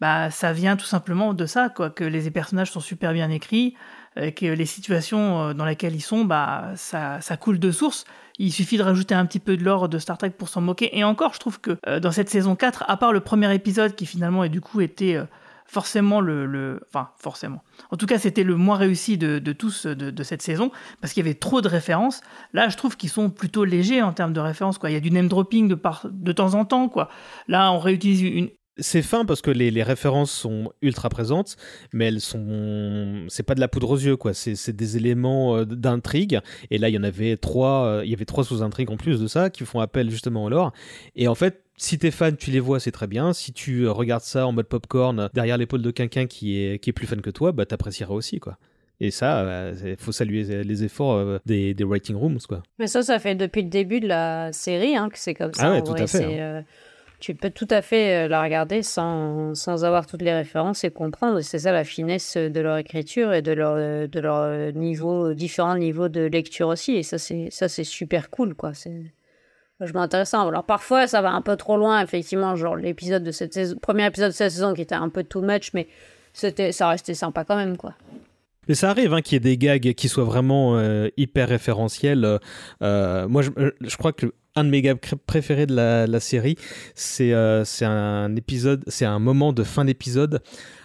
Bah, 0.00 0.30
ça 0.30 0.52
vient 0.52 0.76
tout 0.76 0.84
simplement 0.84 1.34
de 1.34 1.46
ça, 1.46 1.68
quoi, 1.68 1.90
que 1.90 2.04
les 2.04 2.30
personnages 2.30 2.70
sont 2.72 2.80
super 2.80 3.12
bien 3.12 3.30
écrits, 3.30 3.74
que 4.16 4.46
les 4.46 4.66
situations 4.66 5.54
dans 5.54 5.64
lesquelles 5.64 5.94
ils 5.94 6.00
sont, 6.00 6.24
bah, 6.24 6.72
ça, 6.76 7.20
ça 7.20 7.36
coule 7.36 7.58
de 7.58 7.70
source. 7.70 8.04
Il 8.38 8.52
suffit 8.52 8.76
de 8.78 8.82
rajouter 8.82 9.14
un 9.14 9.26
petit 9.26 9.38
peu 9.38 9.56
de 9.56 9.62
l'or 9.62 9.88
de 9.88 9.98
Star 9.98 10.18
Trek 10.18 10.30
pour 10.30 10.48
s'en 10.48 10.60
moquer. 10.60 10.96
Et 10.98 11.04
encore, 11.04 11.34
je 11.34 11.38
trouve 11.38 11.60
que 11.60 11.78
euh, 11.86 12.00
dans 12.00 12.10
cette 12.10 12.28
saison 12.28 12.56
4, 12.56 12.84
à 12.88 12.96
part 12.96 13.12
le 13.12 13.20
premier 13.20 13.52
épisode 13.54 13.94
qui 13.94 14.06
finalement 14.06 14.42
et 14.42 14.48
du 14.48 14.60
coup 14.60 14.80
était 14.80 15.14
euh, 15.14 15.24
forcément 15.66 16.20
le, 16.20 16.80
Enfin, 16.88 17.10
forcément. 17.16 17.62
En 17.92 17.96
tout 17.96 18.06
cas, 18.06 18.18
c'était 18.18 18.42
le 18.42 18.56
moins 18.56 18.76
réussi 18.76 19.18
de, 19.18 19.38
tous 19.52 19.86
de, 19.86 20.22
cette 20.24 20.42
saison, 20.42 20.72
parce 21.00 21.12
qu'il 21.12 21.24
y 21.24 21.26
avait 21.26 21.38
trop 21.38 21.60
de 21.60 21.68
références. 21.68 22.22
Là, 22.52 22.68
je 22.68 22.76
trouve 22.76 22.96
qu'ils 22.96 23.08
sont 23.08 23.30
plutôt 23.30 23.64
légers 23.64 24.02
en 24.02 24.12
termes 24.12 24.32
de 24.32 24.40
références. 24.40 24.78
Quoi. 24.78 24.90
Il 24.90 24.94
y 24.94 24.96
a 24.96 25.00
du 25.00 25.12
name 25.12 25.28
dropping 25.28 25.68
de, 25.68 25.74
par, 25.74 26.06
de 26.10 26.32
temps 26.32 26.54
en 26.54 26.64
temps. 26.64 26.88
Quoi. 26.88 27.08
Là, 27.46 27.70
on 27.72 27.78
réutilise 27.78 28.22
une, 28.22 28.50
c'est 28.78 29.02
fin 29.02 29.24
parce 29.24 29.40
que 29.40 29.50
les, 29.50 29.82
références 29.82 30.32
sont 30.32 30.72
ultra 30.82 31.08
présentes, 31.08 31.56
mais 31.92 32.06
elles 32.06 32.20
sont. 32.20 33.24
C'est 33.28 33.42
pas 33.42 33.54
de 33.54 33.60
la 33.60 33.68
poudre 33.68 33.90
aux 33.90 33.98
yeux, 33.98 34.16
quoi. 34.16 34.34
C'est 34.34 34.74
des 34.74 34.96
éléments 34.96 35.56
euh, 35.56 35.64
d'intrigue. 35.64 36.40
Et 36.70 36.78
là, 36.78 36.88
il 36.88 36.94
y 36.94 36.98
en 36.98 37.04
avait 37.04 37.36
trois. 37.36 37.86
Euh, 37.86 38.04
il 38.04 38.10
y 38.10 38.14
avait 38.14 38.24
trois 38.24 38.44
sous-intrigues 38.44 38.90
en 38.90 38.96
plus 38.96 39.20
de 39.20 39.26
ça 39.26 39.50
qui 39.50 39.64
font 39.64 39.80
appel 39.80 40.10
justement 40.10 40.44
au 40.44 40.48
lore. 40.48 40.72
Et 41.14 41.28
en 41.28 41.34
fait, 41.34 41.62
si 41.76 41.98
t'es 41.98 42.10
fan, 42.10 42.36
tu 42.36 42.50
les 42.50 42.60
vois, 42.60 42.80
c'est 42.80 42.92
très 42.92 43.06
bien. 43.06 43.32
Si 43.32 43.52
tu 43.52 43.82
euh, 43.82 43.92
regardes 43.92 44.24
ça 44.24 44.46
en 44.46 44.52
mode 44.52 44.66
popcorn 44.66 45.28
derrière 45.34 45.58
l'épaule 45.58 45.82
de 45.82 45.90
quelqu'un 45.90 46.26
qui 46.26 46.58
est, 46.58 46.78
qui 46.78 46.90
est 46.90 46.92
plus 46.92 47.06
fan 47.06 47.20
que 47.20 47.30
toi, 47.30 47.52
bah 47.52 47.66
t'apprécieras 47.66 48.14
aussi, 48.14 48.40
quoi. 48.40 48.58
Et 49.00 49.10
ça, 49.10 49.72
il 49.84 49.96
faut 49.96 50.12
saluer 50.12 50.62
les 50.62 50.84
efforts 50.84 51.40
des, 51.44 51.74
des, 51.74 51.84
writing 51.84 52.14
rooms, 52.14 52.38
quoi. 52.48 52.62
Mais 52.78 52.86
ça, 52.86 53.02
ça 53.02 53.18
fait 53.18 53.34
depuis 53.34 53.62
le 53.62 53.68
début 53.68 53.98
de 53.98 54.06
la 54.06 54.52
série 54.52 54.96
hein, 54.96 55.08
que 55.10 55.18
c'est 55.18 55.34
comme 55.34 55.52
ça. 55.52 55.66
Ah 55.66 55.72
ouais, 55.72 55.82
tout 55.82 55.94
à 55.94 56.06
fait. 56.06 56.64
Tu 57.24 57.34
peux 57.34 57.48
tout 57.48 57.66
à 57.70 57.80
fait 57.80 58.26
euh, 58.26 58.28
la 58.28 58.42
regarder 58.42 58.82
sans, 58.82 59.54
sans 59.54 59.86
avoir 59.86 60.06
toutes 60.06 60.20
les 60.20 60.34
références 60.34 60.84
et 60.84 60.90
comprendre. 60.90 61.40
C'est 61.40 61.60
ça 61.60 61.72
la 61.72 61.82
finesse 61.82 62.36
de 62.36 62.60
leur 62.60 62.76
écriture 62.76 63.32
et 63.32 63.40
de 63.40 63.50
leur, 63.52 63.76
de 63.76 64.20
leur 64.20 64.74
niveau, 64.74 65.32
différents 65.32 65.78
niveaux 65.78 66.10
de 66.10 66.20
lecture 66.20 66.68
aussi. 66.68 66.96
Et 66.96 67.02
ça, 67.02 67.16
c'est, 67.16 67.84
super 67.84 68.28
cool, 68.28 68.54
quoi. 68.54 68.72
Vachement 69.80 70.02
intéressant. 70.02 70.46
Alors 70.46 70.64
parfois, 70.64 71.06
ça 71.06 71.22
va 71.22 71.30
un 71.30 71.40
peu 71.40 71.56
trop 71.56 71.78
loin, 71.78 72.02
effectivement, 72.02 72.56
genre 72.56 72.76
l'épisode 72.76 73.24
de 73.24 73.30
cette 73.30 73.54
saison, 73.54 73.78
premier 73.80 74.04
épisode 74.04 74.32
de 74.32 74.36
cette 74.36 74.50
saison 74.50 74.74
qui 74.74 74.82
était 74.82 74.94
un 74.94 75.08
peu 75.08 75.24
too 75.24 75.40
much, 75.40 75.72
mais 75.72 75.88
ça 76.34 76.88
restait 76.90 77.14
sympa 77.14 77.44
quand 77.44 77.56
même, 77.56 77.78
quoi. 77.78 77.94
Mais 78.68 78.74
ça 78.74 78.90
arrive 78.90 79.12
hein, 79.14 79.22
qu'il 79.22 79.34
y 79.34 79.36
ait 79.36 79.40
des 79.40 79.58
gags 79.58 79.94
qui 79.94 80.08
soient 80.08 80.24
vraiment 80.24 80.78
euh, 80.78 81.08
hyper 81.16 81.48
référentiels. 81.48 82.38
Euh, 82.82 83.28
moi, 83.28 83.42
je, 83.42 83.50
je, 83.80 83.96
crois 83.96 84.12
que 84.12 84.32
un 84.56 84.64
de 84.64 84.70
mes 84.70 84.82
gags 84.82 84.98
préférés 85.26 85.66
de 85.66 85.74
la, 85.74 86.20
série, 86.20 86.56
euh, 87.20 87.64
c'est 87.64 87.84
un 87.84 88.36
épisode, 88.36 88.84
c'est 88.86 89.04
un 89.04 89.18
moment 89.18 89.52
de 89.52 89.62
fin 89.64 89.84
d'épisode. 89.84 90.42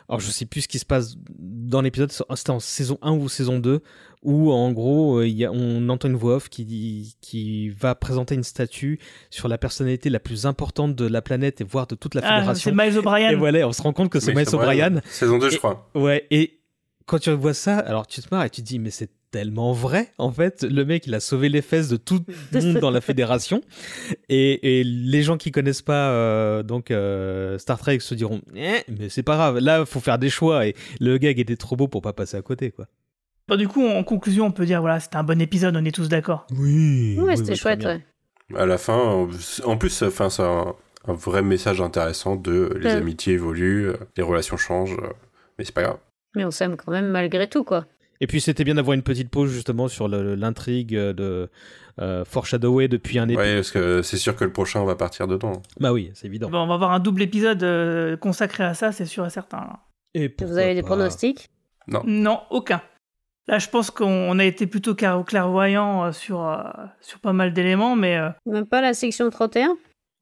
Alors 0.08 0.20
je 0.20 0.32
sais 0.32 0.46
plus 0.46 0.62
ce 0.62 0.68
qui 0.68 0.80
se 0.80 0.86
passe 0.86 1.16
dans 1.38 1.82
l'épisode, 1.82 2.12
c'était 2.12 2.50
en 2.50 2.60
saison 2.60 2.98
1 3.04 3.12
ou 3.12 3.30
saison 3.30 3.60
2, 3.60 3.84
où 4.24 4.52
en 4.52 4.72
gros 4.72 5.20
euh, 5.20 5.28
y 5.28 5.46
a, 5.46 5.52
on 5.52 5.88
entend 5.88 6.08
une 6.08 6.16
voix 6.16 6.38
off 6.38 6.50
qui, 6.50 7.16
qui 7.22 7.70
va 7.70 7.94
présenter 7.94 8.34
une 8.34 8.44
statue 8.44 9.00
sur 9.30 9.48
la 9.48 9.60
personnalité 9.60 10.10
la 10.10 10.20
plus 10.20 10.48
importante 10.48 10.96
de 10.96 11.06
la 11.06 11.22
planète 11.22 11.62
et 11.62 11.64
voire 11.64 11.86
de 11.86 11.94
toute 11.94 12.16
la 12.16 12.22
ah, 12.24 12.40
fédération. 12.40 12.72
c'est 12.76 12.84
Miles 12.84 12.98
O'Brien. 12.98 13.30
Et 13.30 13.36
voilà, 13.36 13.68
on 13.68 13.72
se 13.72 13.84
rend 13.84 13.94
compte 13.94 14.10
que 14.10 14.20
c'est 14.20 14.34
Miles 14.34 14.50
O'Brien. 14.52 15.00
Saison 15.06 15.38
2 15.38 15.52
je 15.52 15.58
crois. 15.58 15.88
Ouais, 15.94 16.26
et 16.32 16.59
quand 17.10 17.20
tu 17.20 17.32
vois 17.32 17.54
ça, 17.54 17.78
alors 17.80 18.08
tu 18.08 18.22
te 18.22 18.28
marres 18.34 18.46
et 18.46 18.50
tu 18.50 18.62
te 18.62 18.68
dis 18.68 18.80
mais 18.80 18.92
c'est 18.92 19.10
tellement 19.32 19.74
vrai 19.74 20.12
en 20.18 20.32
fait. 20.32 20.64
Le 20.64 20.86
mec, 20.86 21.06
il 21.06 21.14
a 21.14 21.20
sauvé 21.20 21.50
les 21.50 21.62
fesses 21.62 21.88
de 21.90 21.98
tout 21.98 22.24
le 22.52 22.62
monde 22.62 22.80
dans 22.80 22.90
la 22.92 23.02
fédération. 23.02 23.62
Et, 24.30 24.80
et 24.80 24.84
les 24.84 25.22
gens 25.24 25.38
qui 25.38 25.52
connaissent 25.52 25.82
pas 25.82 26.10
euh, 26.12 26.64
donc 26.64 26.90
euh, 26.92 27.58
Star 27.58 27.78
Trek 27.78 28.00
se 28.00 28.16
diront 28.16 28.42
eh, 28.56 28.84
mais 28.98 29.10
c'est 29.10 29.24
pas 29.24 29.36
grave. 29.36 29.60
Là, 29.60 29.86
faut 29.86 30.00
faire 30.00 30.18
des 30.20 30.30
choix. 30.30 30.66
Et 30.68 30.76
le 31.00 31.18
gag 31.18 31.40
était 31.40 31.56
trop 31.58 31.76
beau 31.76 31.88
pour 31.88 32.02
pas 32.02 32.14
passer 32.14 32.38
à 32.38 32.42
côté, 32.42 32.72
quoi. 32.72 32.88
Du 33.58 33.68
coup, 33.68 33.86
en 33.88 34.04
conclusion, 34.04 34.46
on 34.46 34.52
peut 34.52 34.66
dire 34.68 34.80
voilà, 34.82 35.00
c'était 35.00 35.16
un 35.18 35.24
bon 35.24 35.42
épisode, 35.42 35.76
on 35.76 35.84
est 35.84 35.92
tous 35.92 36.08
d'accord. 36.08 36.46
Oui. 36.58 37.18
Ouais, 37.20 37.36
c'était 37.36 37.56
chouette, 37.56 37.84
ouais. 37.84 38.06
À 38.56 38.66
la 38.68 38.78
fin, 38.78 39.28
en- 39.66 39.78
plus, 39.78 40.04
enfin, 40.04 40.30
c'est 40.30 40.44
un, 40.44 40.76
un 41.08 41.14
vrai 41.14 41.42
message 41.42 41.82
intéressant 41.82 42.36
de 42.36 42.72
les 42.80 42.86
Ouais. 42.92 42.92
amitiés 42.98 43.34
évoluent, 43.34 43.92
les 44.18 44.24
relations 44.24 44.58
changent, 44.58 44.98
mais 45.58 45.66
c'est 45.66 45.74
pas 45.74 45.82
grave. 45.84 45.98
Mais 46.36 46.46
on 46.46 46.52
s'aime 46.52 46.76
quand 46.78 46.92
même 46.92 47.08
malgré 47.08 47.48
tout, 47.48 47.64
quoi. 47.64 47.86
Et 48.22 48.28
puis 48.28 48.42
c'était 48.42 48.64
bien 48.66 48.76
d'avoir 48.76 48.94
une 48.96 49.02
petite 49.02 49.30
pause 49.30 49.50
justement 49.52 49.88
sur 49.88 50.08
l'intrigue 50.10 50.94
de 50.94 51.50
euh, 52.02 52.26
Foreshadoway 52.26 52.88
depuis 52.90 53.18
un 53.18 53.30
épisode. 53.30 53.46
Ouais, 53.46 53.56
parce 53.56 53.72
que 53.72 54.02
c'est 54.02 54.18
sûr 54.18 54.36
que 54.36 54.44
le 54.44 54.52
prochain 54.52 54.84
va 54.84 54.96
partir 54.96 55.26
dedans. 55.28 55.62
Bah 55.80 55.94
oui, 55.94 56.12
c'est 56.14 56.28
évident. 56.28 56.50
Bon, 56.50 56.60
on 56.60 56.68
va 56.68 56.74
avoir 56.76 56.92
un 56.92 57.00
double 57.00 57.22
épisode 57.22 57.64
euh, 57.64 58.18
consacré 58.18 58.64
à 58.66 58.74
ça, 58.74 58.92
c'est 58.92 59.06
sûr 59.06 59.26
et 59.26 59.30
certain. 59.30 59.58
là. 59.60 59.80
Et 60.16 60.34
Vous 60.42 60.58
avez 60.58 60.74
des 60.76 60.82
pronostics? 60.84 61.50
Non, 62.06 62.42
aucun. 62.50 62.82
Là, 63.48 63.58
je 63.58 63.68
pense 63.70 63.90
qu'on 63.90 64.06
on 64.06 64.38
a 64.38 64.44
été 64.46 64.68
plutôt 64.68 64.94
clair- 64.96 65.24
clairvoyant 65.26 66.06
euh, 66.06 66.12
sur, 66.12 66.46
euh, 66.46 66.62
sur 67.02 67.20
pas 67.20 67.34
mal 67.34 67.52
d'éléments, 67.54 67.96
mais. 67.96 68.18
euh, 68.18 68.30
Même 68.46 68.66
pas 68.68 68.82
la 68.82 68.94
section 68.94 69.30
31 69.30 69.76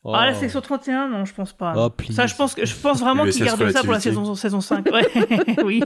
Oh. 0.10 0.14
Ah, 0.16 0.26
la 0.26 0.34
section 0.34 0.62
31, 0.62 1.10
non, 1.10 1.26
je 1.26 1.34
pense 1.34 1.52
pas. 1.52 1.74
Oh, 1.76 1.92
ça, 2.12 2.28
je 2.28 2.36
pense, 2.36 2.56
que, 2.56 2.66
je 2.66 2.74
pense 2.74 3.02
vraiment 3.02 3.26
qu'ils 3.26 3.44
gardent 3.44 3.70
ça 3.70 3.84
pour 3.84 3.92
la 3.92 4.00
saison, 4.00 4.36
saison 4.36 4.62
5. 4.62 4.86
Ouais, 4.90 5.06
oui. 5.66 5.84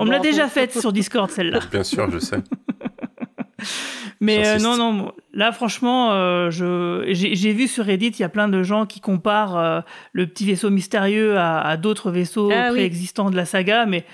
On 0.00 0.04
me 0.04 0.10
l'a 0.10 0.18
déjà 0.18 0.48
faite 0.48 0.76
sur 0.76 0.92
Discord, 0.92 1.30
celle-là. 1.30 1.60
Bien 1.70 1.84
sûr, 1.84 2.10
je 2.10 2.18
sais. 2.18 2.38
Mais 4.20 4.44
euh, 4.44 4.58
non, 4.58 4.76
non, 4.76 5.12
là 5.32 5.52
franchement, 5.52 6.12
euh, 6.12 6.50
je 6.50 7.04
j'ai 7.12 7.52
vu 7.52 7.68
sur 7.68 7.84
Reddit, 7.86 8.08
il 8.08 8.20
y 8.20 8.24
a 8.24 8.28
plein 8.28 8.48
de 8.48 8.62
gens 8.64 8.86
qui 8.86 9.00
comparent 9.00 9.56
euh, 9.56 9.80
le 10.12 10.26
petit 10.26 10.44
vaisseau 10.44 10.70
mystérieux 10.70 11.38
à, 11.38 11.60
à 11.60 11.76
d'autres 11.76 12.10
vaisseaux 12.10 12.50
Ah 12.52 12.68
oui. 12.70 12.78
préexistants 12.78 13.30
de 13.30 13.36
la 13.36 13.44
saga, 13.44 13.86
mais 13.86 14.04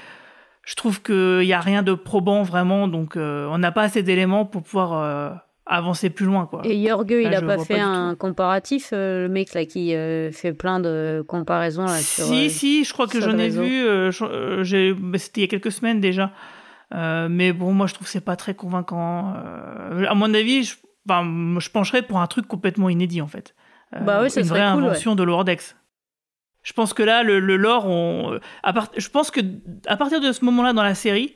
je 0.67 0.75
trouve 0.75 1.01
qu'il 1.01 1.39
n'y 1.41 1.53
a 1.53 1.61
rien 1.61 1.83
de 1.83 1.95
probant 1.95 2.43
vraiment, 2.43 2.89
donc 2.89 3.17
euh, 3.17 3.49
on 3.51 3.59
n'a 3.59 3.73
pas 3.73 3.83
assez 3.83 4.03
d'éléments 4.03 4.45
pour 4.45 4.63
pouvoir 4.65 4.93
euh, 4.95 5.31
avancer 5.67 6.11
plus 6.11 6.27
loin, 6.27 6.47
quoi. 6.47 6.63
Et 6.65 6.87
Jorge, 6.87 7.07
il 7.11 7.35
a 7.35 7.43
pas 7.43 7.59
fait 7.59 7.75
pas 7.77 7.83
un 7.83 8.15
comparatif, 8.15 8.91
euh, 8.93 9.23
le 9.25 9.29
mec 9.29 9.53
là 9.53 9.65
qui 9.67 9.95
euh, 9.95 10.31
fait 10.31 10.53
plein 10.53 10.79
de 10.81 11.25
comparaisons 11.27 11.85
là 11.87 11.99
sur. 11.99 12.25
Si, 12.25 12.47
euh, 12.47 12.49
si, 12.49 12.85
je 12.85 12.93
crois 12.93 13.07
que 13.09 13.21
j'en 13.21 13.37
ai 13.37 13.49
vu. 13.49 13.85
euh, 13.87 14.11
bah, 14.99 15.19
C'était 15.19 15.41
il 15.41 15.45
y 15.45 15.45
a 15.45 15.49
quelques 15.49 15.73
semaines 15.73 16.01
déjà. 16.01 16.31
Mais 16.95 17.53
bon, 17.53 17.73
moi, 17.73 17.87
je 17.89 17.95
trouve 17.95 18.07
que 18.07 18.13
c'est 18.13 18.25
pas 18.25 18.37
très 18.37 18.55
convaincant. 18.55 19.35
À 20.09 20.15
mon 20.15 20.33
avis, 20.35 20.63
je, 20.63 20.75
je 21.09 21.71
pencherais 21.71 22.03
pour 22.03 22.21
un 22.21 22.27
truc 22.29 22.47
complètement 22.47 22.89
inédit, 22.89 23.21
en 23.21 23.27
fait. 23.27 23.55
Bah 24.03 24.21
oui, 24.23 24.29
Une 24.37 24.43
vraie 24.43 24.61
cool, 24.73 24.83
ouais. 24.83 24.89
invention 24.91 25.15
de 25.17 25.23
Lordex. 25.25 25.77
Je 26.63 26.73
pense 26.73 26.93
que 26.95 27.03
là, 27.03 27.23
le, 27.23 27.39
le 27.41 27.57
lore, 27.57 27.87
on, 27.87 28.39
à 28.65 28.73
part- 28.73 28.91
je 28.97 29.09
pense 29.09 29.31
que 29.31 29.41
à 29.87 29.97
partir 29.97 30.21
de 30.21 30.33
ce 30.33 30.45
moment-là 30.45 30.73
dans 30.73 30.83
la 30.83 30.95
série, 30.97 31.35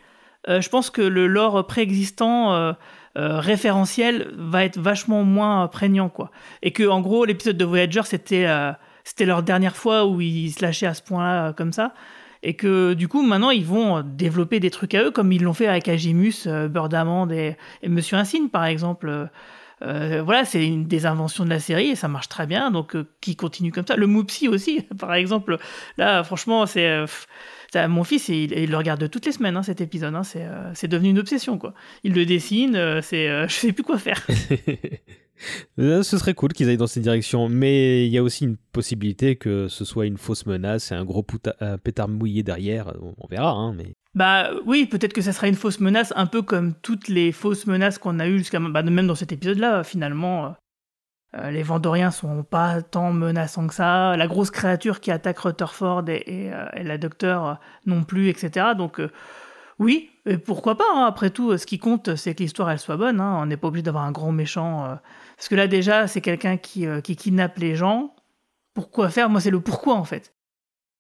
je 0.49 0.69
pense 0.69 0.91
que 0.91 1.03
le 1.03 1.27
lore 1.27 1.67
préexistant 1.67 2.75
euh, 3.19 3.41
référentiel 3.41 4.31
va 4.37 4.65
être 4.65 4.79
vachement 4.79 5.25
moins 5.25 5.67
prégnant, 5.67 6.09
quoi. 6.09 6.31
Et 6.63 6.71
que, 6.71 6.87
en 6.87 7.01
gros, 7.01 7.25
l'épisode 7.25 7.57
de 7.57 7.65
Voyager, 7.65 8.03
c'était 8.05 8.47
euh, 8.47 8.73
c'était 9.03 9.25
leur 9.25 9.43
dernière 9.43 9.77
fois 9.77 10.07
où 10.07 10.21
ils 10.21 10.53
se 10.53 10.63
lâchaient 10.63 10.87
à 10.87 10.95
ce 10.95 11.03
point-là, 11.03 11.49
euh, 11.49 11.53
comme 11.53 11.73
ça. 11.73 11.93
Et 12.45 12.55
que, 12.55 12.95
du 12.95 13.09
coup, 13.09 13.23
maintenant, 13.23 13.51
ils 13.51 13.65
vont 13.65 14.03
développer 14.03 14.61
des 14.61 14.71
trucs 14.71 14.95
à 14.95 15.03
eux, 15.03 15.11
comme 15.11 15.33
ils 15.33 15.43
l'ont 15.43 15.55
fait 15.55 15.67
avec 15.67 15.89
Agimus, 15.89 16.47
Beurre 16.71 16.89
d'amande 16.89 17.33
et, 17.33 17.57
Monsieur 17.87 18.17
Insigne, 18.17 18.49
par 18.49 18.65
exemple. 18.65 19.29
Voilà, 19.83 20.45
c'est 20.47 20.67
une 20.67 20.85
des 20.85 21.05
inventions 21.05 21.45
de 21.45 21.51
la 21.51 21.61
série 21.61 21.89
et 21.89 21.97
ça 21.97 22.09
marche 22.09 22.29
très 22.29 22.47
bien, 22.47 22.71
donc 22.71 22.97
qui 23.21 23.37
continue 23.37 23.73
comme 23.73 23.87
ça. 23.87 23.97
Le 23.97 24.07
Moupsi 24.07 24.49
aussi, 24.49 24.83
par 24.99 25.13
exemple. 25.13 25.59
Là, 25.99 26.25
franchement, 26.25 26.65
c'est. 26.65 27.05
Ça, 27.73 27.87
mon 27.89 28.05
fils, 28.05 28.29
il, 28.29 28.53
il 28.53 28.71
le 28.71 28.77
regarde 28.77 29.09
toutes 29.11 29.27
les 29.27 29.33
semaines, 29.33 29.57
hein, 29.57 29.63
cet 29.63 29.81
épisode. 29.81 30.15
hein, 30.15 30.23
c'est 30.23 30.45
euh, 30.45 30.73
c'est 30.75 30.89
devenu 30.89 31.11
une 31.11 31.19
obsession, 31.19 31.59
quoi. 31.59 31.75
Il 32.05 32.15
le 32.15 32.27
dessine, 32.27 32.75
euh, 32.77 33.01
c'est, 33.03 33.29
euh, 33.29 33.47
je 33.49 33.55
sais 33.55 33.73
plus 33.73 33.85
quoi 33.85 33.99
faire. 33.99 34.27
Euh, 35.79 36.03
Ce 36.03 36.19
serait 36.19 36.35
cool 36.35 36.53
qu'ils 36.53 36.69
aillent 36.69 36.77
dans 36.77 36.87
cette 36.87 37.03
direction, 37.03 37.49
mais 37.49 38.07
il 38.07 38.13
y 38.13 38.19
a 38.19 38.23
aussi 38.23 38.45
une 38.45 38.57
possibilité 38.73 39.37
que 39.37 39.69
ce 39.69 39.85
soit 39.87 40.05
une 40.05 40.19
fausse 40.19 40.45
menace 40.45 40.93
et 40.93 40.95
un 40.95 41.05
gros 41.05 41.25
un 41.61 41.79
pétard 41.79 42.09
mouillé 42.09 42.43
derrière. 42.43 42.93
On, 43.01 43.15
on 43.17 43.27
verra, 43.27 43.53
hein, 43.53 43.73
mais. 43.75 43.95
Bah 44.15 44.51
oui, 44.67 44.87
peut-être 44.87 45.13
que 45.13 45.23
ça 45.23 45.33
sera 45.33 45.49
une 45.49 45.55
fausse 45.55 45.81
menace, 45.81 46.13
un 46.17 46.27
peu 46.27 46.43
comme 46.43 46.75
toutes 46.83 47.09
les 47.09 47.33
fausses 47.33 47.67
menaces 47.67 47.99
qu'on 47.99 48.19
a 48.19 48.29
eues 48.29 48.39
jusqu'à 48.39 48.59
bah, 48.61 48.83
même 48.83 49.07
dans 49.07 49.15
cet 49.15 49.33
épisode-là. 49.33 49.85
Finalement, 49.85 50.55
euh, 51.37 51.51
les 51.51 51.63
Vandoriens 51.63 52.11
sont 52.11 52.43
pas 52.43 52.83
tant 52.83 53.13
menaçants 53.13 53.67
que 53.67 53.75
ça. 53.75 54.17
La 54.17 54.27
grosse 54.27 54.51
créature 54.51 55.01
qui 55.01 55.11
attaque 55.11 55.39
Rutherford 55.39 56.05
et, 56.09 56.23
et, 56.27 56.53
euh, 56.53 56.67
et 56.75 56.83
la 56.83 56.99
Docteur 56.99 57.47
euh, 57.47 57.55
non 57.87 58.03
plus, 58.05 58.29
etc. 58.29 58.69
Donc 58.77 58.99
euh, 59.01 59.11
oui, 59.79 60.11
et 60.27 60.37
pourquoi 60.39 60.77
pas. 60.77 60.85
hein. 60.95 61.05
Après 61.07 61.31
tout, 61.31 61.57
ce 61.57 61.67
qui 61.67 61.79
compte, 61.79 62.17
c'est 62.17 62.35
que 62.35 62.43
l'histoire 62.43 62.71
elle 62.71 62.79
soit 62.79 62.97
bonne. 62.97 63.21
hein. 63.21 63.39
On 63.41 63.47
n'est 63.47 63.57
pas 63.57 63.69
obligé 63.69 63.83
d'avoir 63.83 64.05
un 64.05 64.13
grand 64.13 64.33
méchant. 64.33 64.99
parce 65.37 65.49
que 65.49 65.55
là 65.55 65.67
déjà, 65.67 66.07
c'est 66.07 66.21
quelqu'un 66.21 66.57
qui, 66.57 66.87
qui 67.05 67.17
kidnappe 67.17 67.59
les 67.59 67.77
gens. 67.77 68.15
Pourquoi 68.75 69.09
faire? 69.09 69.31
Moi, 69.31 69.41
c'est 69.41 69.51
le 69.51 69.61
pourquoi 69.61 69.95
en 69.95 70.05
fait. 70.05 70.35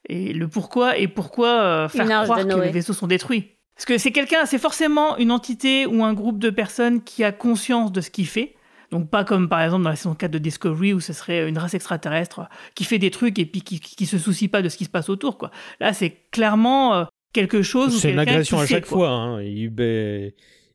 Et 0.09 0.33
le 0.33 0.49
pourquoi 0.49 0.97
et 0.97 1.09
pourquoi 1.09 1.89
faire 1.91 2.07
Une 2.07 2.25
croire 2.25 2.39
que 2.39 2.61
les 2.65 2.71
vaisseaux 2.71 2.95
sont 2.95 3.07
détruits. 3.07 3.57
Parce 3.77 3.85
que 3.85 3.99
c'est 3.99 4.13
quelqu'un, 4.13 4.47
c'est 4.47 4.59
forcément 4.59 5.17
une 5.19 5.31
entité 5.31 5.87
ou 5.87 6.03
un 6.05 6.13
groupe 6.15 6.39
de 6.39 6.51
personnes 6.51 7.03
qui 7.03 7.23
a 7.25 7.33
conscience 7.33 7.93
de 7.93 8.01
ce 8.01 8.11
qu'il 8.11 8.27
fait. 8.27 8.55
Donc 8.91 9.09
pas 9.11 9.25
comme 9.25 9.49
par 9.49 9.63
exemple 9.63 9.85
dans 9.85 9.91
la 9.91 9.97
saison 9.97 10.15
4 10.15 10.31
de 10.31 10.39
Discovery 10.39 10.93
où 10.93 11.01
ce 11.01 11.13
serait 11.13 11.49
une 11.49 11.57
race 11.59 11.75
extraterrestre 11.75 12.49
qui 12.75 12.85
fait 12.85 12.99
des 12.99 13.11
trucs 13.11 13.39
et 13.39 13.47
puis 13.47 13.63
qui, 13.63 13.79
qui, 13.81 13.95
qui 13.95 14.07
se 14.07 14.19
soucie 14.19 14.49
pas 14.49 14.63
de 14.63 14.69
ce 14.69 14.77
qui 14.77 14.85
se 14.85 14.91
passe 14.91 15.09
autour. 15.09 15.39
Quoi. 15.39 15.51
Là, 15.79 15.93
c'est 15.93 16.29
clairement 16.33 16.95
euh, 16.95 17.05
quelque 17.33 17.63
chose. 17.63 17.95
où 17.95 17.99
C'est 17.99 18.13
une 18.13 18.19
agression 18.19 18.59
à 18.59 18.67
chaque 18.67 18.87
quoi. 18.87 18.99
fois. 18.99 19.11
hein. 19.11 19.43
Il, 19.43 19.71
ben, 19.71 20.33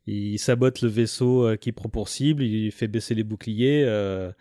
il 0.08 0.38
sabote 0.40 0.82
le 0.82 0.88
vaisseau 0.88 1.46
euh, 1.48 1.56
qu'il 1.58 1.74
prend 1.74 1.90
pour 1.90 2.08
cible, 2.08 2.44
il 2.44 2.72
fait 2.72 2.88
baisser 2.88 3.16
les 3.16 3.24
boucliers. 3.24 3.84
euh, 3.86 4.32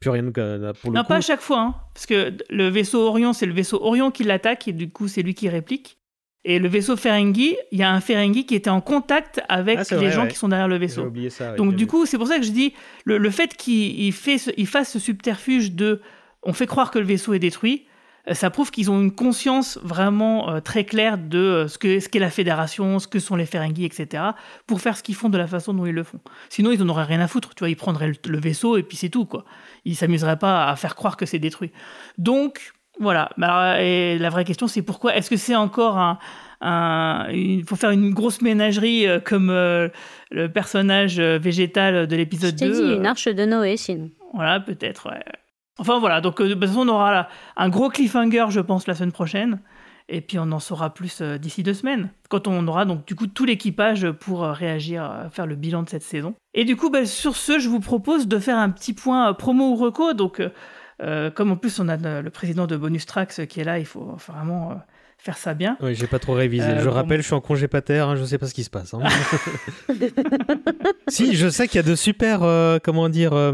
plus 0.00 0.10
rien 0.10 0.22
pour 0.24 0.90
le 0.90 0.96
Non, 0.96 1.02
coup. 1.02 1.08
pas 1.08 1.16
à 1.16 1.20
chaque 1.22 1.40
fois, 1.40 1.60
hein, 1.60 1.74
parce 1.94 2.04
que 2.06 2.36
le 2.50 2.68
vaisseau 2.68 3.00
Orion, 3.06 3.32
c'est 3.32 3.46
le 3.46 3.54
vaisseau 3.54 3.82
Orion 3.82 4.10
qui 4.10 4.22
l'attaque 4.22 4.68
et 4.68 4.72
du 4.72 4.90
coup, 4.90 5.08
c'est 5.08 5.22
lui 5.22 5.32
qui 5.34 5.48
réplique. 5.48 5.98
Et 6.46 6.58
le 6.58 6.68
vaisseau 6.68 6.96
Ferengi, 6.96 7.56
il 7.72 7.78
y 7.78 7.82
a 7.82 7.90
un 7.90 8.00
Ferengi 8.00 8.44
qui 8.44 8.54
était 8.54 8.68
en 8.70 8.80
contact 8.82 9.40
avec 9.48 9.78
Ah, 9.78 9.84
les 9.92 9.96
vrai, 9.96 10.10
gens 10.12 10.22
ouais. 10.22 10.28
qui 10.28 10.36
sont 10.36 10.48
derrière 10.48 10.68
le 10.68 10.76
vaisseau. 10.76 11.10
ça. 11.30 11.54
Donc 11.54 11.74
du 11.74 11.86
coup, 11.86 12.04
c'est 12.06 12.18
pour 12.18 12.26
ça 12.28 12.38
que 12.38 12.44
je 12.44 12.50
dis 12.50 12.74
le, 13.04 13.16
le 13.18 13.30
fait 13.30 13.56
qu'il 13.56 14.12
fasse 14.12 14.90
ce 14.92 14.98
subterfuge 14.98 15.72
de 15.72 16.00
on 16.42 16.52
fait 16.52 16.66
croire 16.66 16.90
que 16.90 16.98
le 16.98 17.06
vaisseau 17.06 17.32
est 17.32 17.38
détruit, 17.38 17.86
euh, 18.28 18.34
ça 18.34 18.50
prouve 18.50 18.70
qu'ils 18.70 18.90
ont 18.90 19.00
une 19.00 19.14
conscience 19.14 19.78
vraiment 19.82 20.50
euh, 20.50 20.60
très 20.60 20.84
claire 20.84 21.16
de 21.16 21.38
euh, 21.38 21.68
ce 21.68 21.78
que 21.78 21.98
ce 22.00 22.10
qu'est 22.10 22.18
la 22.18 22.28
fédération, 22.30 22.98
ce 22.98 23.08
que 23.08 23.18
sont 23.18 23.36
les 23.36 23.46
Ferengi, 23.46 23.86
etc. 23.86 24.22
pour 24.66 24.82
faire 24.82 24.98
ce 24.98 25.02
qu'ils 25.02 25.14
font 25.14 25.30
de 25.30 25.38
la 25.38 25.46
façon 25.46 25.72
dont 25.72 25.86
ils 25.86 25.94
le 25.94 26.04
font. 26.04 26.20
Sinon, 26.50 26.72
ils 26.72 26.82
en 26.82 26.88
auraient 26.90 27.04
rien 27.04 27.20
à 27.20 27.28
foutre, 27.28 27.54
tu 27.54 27.60
vois, 27.60 27.70
ils 27.70 27.76
prendraient 27.76 28.08
le, 28.08 28.14
le 28.26 28.38
vaisseau 28.38 28.76
et 28.76 28.82
puis 28.82 28.98
c'est 28.98 29.08
tout 29.08 29.24
quoi. 29.24 29.46
Ils 29.86 29.96
s'amuseraient 29.96 30.38
pas 30.38 30.68
à 30.68 30.76
faire 30.76 30.94
croire 30.94 31.16
que 31.16 31.24
c'est 31.24 31.38
détruit. 31.38 31.70
Donc 32.18 32.73
voilà. 33.00 33.30
Mais 33.36 33.46
alors, 33.46 33.76
et 33.80 34.18
la 34.18 34.30
vraie 34.30 34.44
question, 34.44 34.66
c'est 34.66 34.82
pourquoi? 34.82 35.14
Est-ce 35.16 35.30
que 35.30 35.36
c'est 35.36 35.56
encore 35.56 35.98
un 35.98 36.18
un- 36.66 37.26
il 37.30 37.62
faut 37.64 37.76
faire 37.76 37.90
une 37.90 38.14
grosse 38.14 38.40
ménagerie 38.40 39.06
euh, 39.06 39.20
comme 39.20 39.50
euh, 39.50 39.88
le 40.30 40.48
personnage 40.50 41.18
euh, 41.20 41.36
végétal 41.38 42.06
de 42.06 42.10
Je 42.12 42.16
l'épisode 42.16 42.56
t'ai 42.56 42.66
2 42.68 42.72
dit 42.72 42.80
euh, 42.92 42.96
une 42.96 43.04
arche 43.06 43.28
de 43.28 43.44
Noé 43.44 43.76
sinon. 43.76 44.08
Voilà, 44.32 44.60
peut-être, 44.60 45.10
ouais. 45.10 45.22
Enfin 45.78 45.98
voilà, 45.98 46.20
donc 46.22 46.40
euh, 46.40 46.48
de 46.48 46.54
toute 46.54 46.64
façon, 46.64 46.80
on 46.80 46.88
aura 46.88 47.12
là 47.12 47.28
un 47.56 47.68
gros 47.68 47.90
cliffhanger, 47.90 48.46
je 48.50 48.60
pense, 48.60 48.86
la 48.86 48.94
semaine 48.94 49.12
prochaine. 49.12 49.60
Et 50.08 50.20
puis 50.20 50.38
on 50.38 50.52
en 50.52 50.58
saura 50.60 50.92
plus 50.94 51.20
euh, 51.22 51.36
d'ici 51.38 51.62
deux 51.62 51.72
semaines, 51.74 52.10
quand 52.30 52.46
on 52.46 52.66
aura 52.68 52.84
donc 52.84 53.06
du 53.06 53.14
coup 53.14 53.26
tout 53.26 53.44
l'équipage 53.46 54.10
pour 54.12 54.44
euh, 54.44 54.52
réagir, 54.52 55.02
euh, 55.04 55.28
faire 55.30 55.46
le 55.46 55.56
bilan 55.56 55.82
de 55.82 55.88
cette 55.88 56.02
saison. 56.02 56.34
Et 56.54 56.64
du 56.64 56.76
coup, 56.76 56.88
bah, 56.90 57.04
sur 57.06 57.36
ce, 57.36 57.58
je 57.58 57.68
vous 57.70 57.80
propose 57.80 58.28
de 58.28 58.38
faire 58.38 58.58
un 58.58 58.70
petit 58.70 58.92
point 58.94 59.30
euh, 59.30 59.32
promo 59.32 59.70
ou 59.72 59.76
reco. 59.76 60.12
Donc, 60.12 60.40
euh, 61.02 61.04
euh, 61.26 61.30
comme 61.30 61.52
en 61.52 61.56
plus 61.56 61.78
on 61.80 61.88
a 61.88 61.96
euh, 61.98 62.22
le 62.22 62.30
président 62.30 62.66
de 62.66 62.76
Bonus 62.76 63.06
Tracks 63.06 63.46
qui 63.46 63.60
est 63.60 63.64
là, 63.64 63.78
il 63.78 63.86
faut 63.86 64.16
vraiment 64.26 64.70
euh, 64.72 64.74
faire 65.18 65.36
ça 65.36 65.54
bien. 65.54 65.76
Oui, 65.80 65.94
j'ai 65.94 66.06
pas 66.06 66.18
trop 66.18 66.34
révisé. 66.34 66.64
Euh, 66.66 66.80
je 66.80 66.84
bon. 66.88 66.94
rappelle, 66.94 67.20
je 67.20 67.26
suis 67.26 67.34
en 67.34 67.40
congé 67.40 67.68
pater, 67.68 67.98
hein, 67.98 68.16
je 68.16 68.24
sais 68.24 68.38
pas 68.38 68.46
ce 68.46 68.54
qui 68.54 68.64
se 68.64 68.70
passe. 68.70 68.94
hein. 68.94 69.00
si, 71.08 71.34
je 71.34 71.48
sais 71.48 71.66
qu'il 71.68 71.76
y 71.76 71.84
a 71.84 71.88
de 71.88 71.94
super, 71.94 72.42
euh, 72.42 72.78
comment 72.82 73.08
dire, 73.08 73.32
euh, 73.32 73.52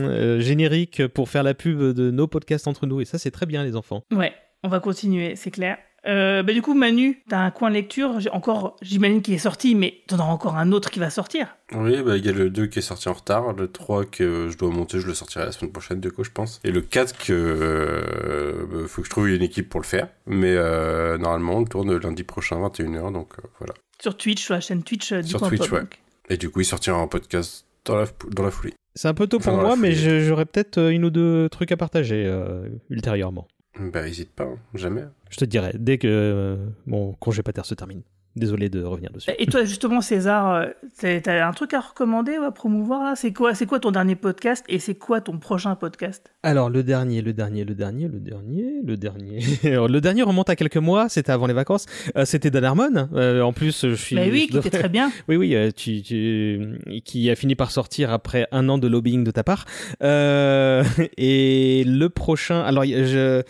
euh, 0.00 0.40
génériques 0.40 1.06
pour 1.08 1.28
faire 1.28 1.42
la 1.42 1.54
pub 1.54 1.78
de 1.78 2.10
nos 2.10 2.26
podcasts 2.26 2.68
entre 2.68 2.86
nous, 2.86 3.00
et 3.00 3.04
ça, 3.04 3.18
c'est 3.18 3.30
très 3.30 3.46
bien, 3.46 3.64
les 3.64 3.76
enfants. 3.76 4.02
Ouais, 4.12 4.32
on 4.62 4.68
va 4.68 4.80
continuer, 4.80 5.36
c'est 5.36 5.50
clair. 5.50 5.78
Euh, 6.06 6.42
bah, 6.42 6.52
du 6.52 6.62
coup, 6.62 6.74
Manu, 6.74 7.22
t'as 7.28 7.40
un 7.40 7.50
coin 7.50 7.70
lecture, 7.70 8.20
j'ai 8.20 8.30
encore, 8.30 8.76
j'imagine 8.80 9.20
qu'il 9.20 9.34
est 9.34 9.38
sorti, 9.38 9.74
mais 9.74 9.98
t'en 10.06 10.18
as 10.18 10.24
encore 10.24 10.56
un 10.56 10.72
autre 10.72 10.90
qui 10.90 10.98
va 10.98 11.10
sortir. 11.10 11.56
Oui, 11.72 12.02
bah, 12.02 12.16
il 12.16 12.24
y 12.24 12.28
a 12.28 12.32
le 12.32 12.48
2 12.48 12.66
qui 12.66 12.78
est 12.78 12.82
sorti 12.82 13.08
en 13.08 13.12
retard, 13.12 13.52
le 13.52 13.70
3 13.70 14.06
que 14.06 14.48
je 14.48 14.56
dois 14.56 14.70
monter, 14.70 14.98
je 14.98 15.06
le 15.06 15.14
sortirai 15.14 15.44
la 15.44 15.52
semaine 15.52 15.72
prochaine, 15.72 16.00
du 16.00 16.10
coup, 16.10 16.24
je 16.24 16.30
pense. 16.30 16.60
Et 16.64 16.70
le 16.70 16.80
4 16.80 17.18
que 17.18 17.32
euh, 17.32 18.66
bah, 18.70 18.88
faut 18.88 19.02
que 19.02 19.06
je 19.06 19.10
trouve 19.10 19.28
une 19.28 19.42
équipe 19.42 19.68
pour 19.68 19.80
le 19.80 19.86
faire. 19.86 20.08
Mais 20.26 20.54
euh, 20.56 21.18
normalement, 21.18 21.56
on 21.56 21.60
le 21.60 21.68
tourne 21.68 21.94
lundi 21.96 22.22
prochain, 22.24 22.56
21h, 22.56 23.12
donc 23.12 23.32
euh, 23.38 23.48
voilà. 23.58 23.74
Sur 24.00 24.16
Twitch, 24.16 24.42
sur 24.42 24.54
la 24.54 24.60
chaîne 24.60 24.82
Twitch 24.82 25.12
euh, 25.12 25.20
du 25.20 25.28
Sur 25.28 25.40
Coin 25.40 25.48
Twitch, 25.48 25.70
ouais. 25.70 25.80
donc. 25.80 25.98
Et 26.30 26.36
du 26.36 26.48
coup, 26.48 26.60
il 26.60 26.64
sortira 26.64 26.96
en 26.96 27.08
podcast 27.08 27.66
dans 27.84 27.96
la, 27.96 28.06
dans 28.30 28.44
la 28.44 28.50
foulée. 28.50 28.72
C'est 28.94 29.08
un 29.08 29.14
peu 29.14 29.26
tôt 29.26 29.38
pour 29.38 29.52
Enfin, 29.52 29.62
moi, 29.62 29.76
mais 29.76 29.92
j'aurais 29.92 30.46
peut-être 30.46 30.78
une 30.90 31.04
ou 31.04 31.10
deux 31.10 31.48
trucs 31.48 31.72
à 31.72 31.76
partager 31.76 32.24
euh, 32.26 32.68
ultérieurement. 32.88 33.46
Bah, 33.78 34.06
hésite 34.06 34.30
pas, 34.30 34.44
hein, 34.44 34.58
jamais. 34.74 35.04
Je 35.30 35.36
te 35.36 35.44
dirai 35.44 35.72
dès 35.74 35.98
que 35.98 36.08
euh, 36.08 36.68
mon 36.86 37.12
congé 37.14 37.42
pater 37.42 37.62
se 37.64 37.74
termine. 37.74 38.02
Désolé 38.36 38.68
de 38.68 38.84
revenir 38.84 39.10
dessus. 39.10 39.28
Et 39.38 39.46
toi, 39.46 39.64
justement, 39.64 40.00
César, 40.00 40.54
euh, 40.54 40.66
t'as 41.00 41.46
un 41.48 41.52
truc 41.52 41.74
à 41.74 41.80
recommander 41.80 42.38
ou 42.38 42.44
à 42.44 42.52
promouvoir 42.52 43.02
là? 43.02 43.16
C'est 43.16 43.32
quoi, 43.32 43.54
c'est 43.56 43.66
quoi 43.66 43.80
ton 43.80 43.90
dernier 43.90 44.14
podcast 44.14 44.64
et 44.68 44.78
c'est 44.78 44.94
quoi 44.94 45.20
ton 45.20 45.38
prochain 45.38 45.74
podcast? 45.74 46.30
Alors 46.44 46.70
le 46.70 46.84
dernier, 46.84 47.22
le 47.22 47.32
dernier, 47.32 47.64
le 47.64 47.74
dernier, 47.74 48.06
le 48.06 48.20
dernier, 48.20 48.72
le 48.84 48.96
dernier. 48.96 49.40
Alors, 49.64 49.88
le 49.88 50.00
dernier 50.00 50.22
remonte 50.22 50.48
à 50.48 50.54
quelques 50.54 50.76
mois, 50.76 51.08
c'était 51.08 51.32
avant 51.32 51.48
les 51.48 51.54
vacances. 51.54 51.86
Euh, 52.16 52.24
c'était 52.24 52.50
Dan 52.52 52.64
Harmon. 52.64 53.08
Euh, 53.14 53.42
en 53.42 53.52
plus, 53.52 53.86
je 53.88 53.94
suis. 53.94 54.14
Mais 54.14 54.30
oui, 54.30 54.46
je 54.52 54.58
qui 54.60 54.68
était 54.68 54.78
très 54.78 54.88
bien. 54.88 55.10
Oui, 55.28 55.36
oui, 55.36 55.54
euh, 55.56 55.70
tu, 55.74 56.00
tu- 56.02 56.78
qui 57.04 57.30
a 57.30 57.34
fini 57.34 57.56
par 57.56 57.70
sortir 57.72 58.12
après 58.12 58.46
un 58.52 58.68
an 58.68 58.78
de 58.78 58.86
lobbying 58.86 59.24
de 59.24 59.30
ta 59.32 59.42
part. 59.42 59.64
Euh, 60.02 60.84
et 61.18 61.82
le 61.84 62.08
prochain, 62.08 62.60
alors 62.60 62.84
je, 62.84 63.42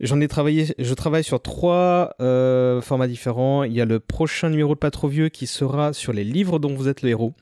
j'en 0.00 0.20
ai 0.20 0.28
travaillé, 0.28 0.66
je 0.78 0.94
travaille 0.94 1.24
sur 1.24 1.40
trois 1.42 2.14
euh, 2.20 2.80
formats 2.82 3.08
différents. 3.08 3.64
Il 3.64 3.72
y 3.72 3.80
a 3.80 3.84
le 3.84 4.00
prochain 4.18 4.50
numéro 4.50 4.74
de 4.74 4.80
Pas 4.80 4.90
trop 4.90 5.06
vieux 5.06 5.28
qui 5.28 5.46
sera 5.46 5.92
sur 5.92 6.12
les 6.12 6.24
livres 6.24 6.58
dont 6.58 6.74
vous 6.74 6.88
êtes 6.88 7.02
le 7.02 7.10
héros. 7.10 7.34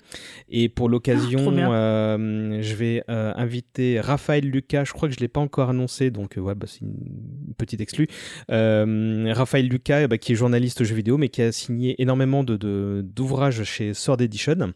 Et 0.50 0.68
pour 0.68 0.88
Ah, 0.88 0.90
l'occasion, 0.90 1.50
bien. 1.50 1.72
euh, 1.72 2.58
je 2.60 2.74
vais 2.74 3.02
euh, 3.08 3.32
inviter 3.34 3.98
Raphaël 3.98 4.44
Lucas. 4.44 4.84
Je 4.84 4.92
crois 4.92 5.08
que 5.08 5.14
je 5.14 5.20
l'ai 5.20 5.28
pas 5.28 5.40
encore 5.40 5.70
annoncé, 5.70 6.10
donc 6.10 6.36
euh, 6.36 6.42
ouais, 6.42 6.54
bah, 6.54 6.66
c'est 6.68 6.82
une 6.82 7.54
petite 7.56 7.80
exclue. 7.80 8.08
Raphaël 8.50 9.68
Lucas, 9.68 10.06
bah, 10.06 10.18
qui 10.18 10.32
est 10.32 10.34
journaliste 10.34 10.84
jeux 10.84 10.94
vidéo, 10.94 11.16
mais 11.16 11.30
qui 11.30 11.40
a 11.40 11.50
signé 11.50 11.94
énormément 12.02 12.44
de, 12.44 12.58
de- 12.58 13.02
d'ouvrages 13.02 13.62
chez 13.64 13.94
Sword 13.94 14.20
Edition. 14.20 14.74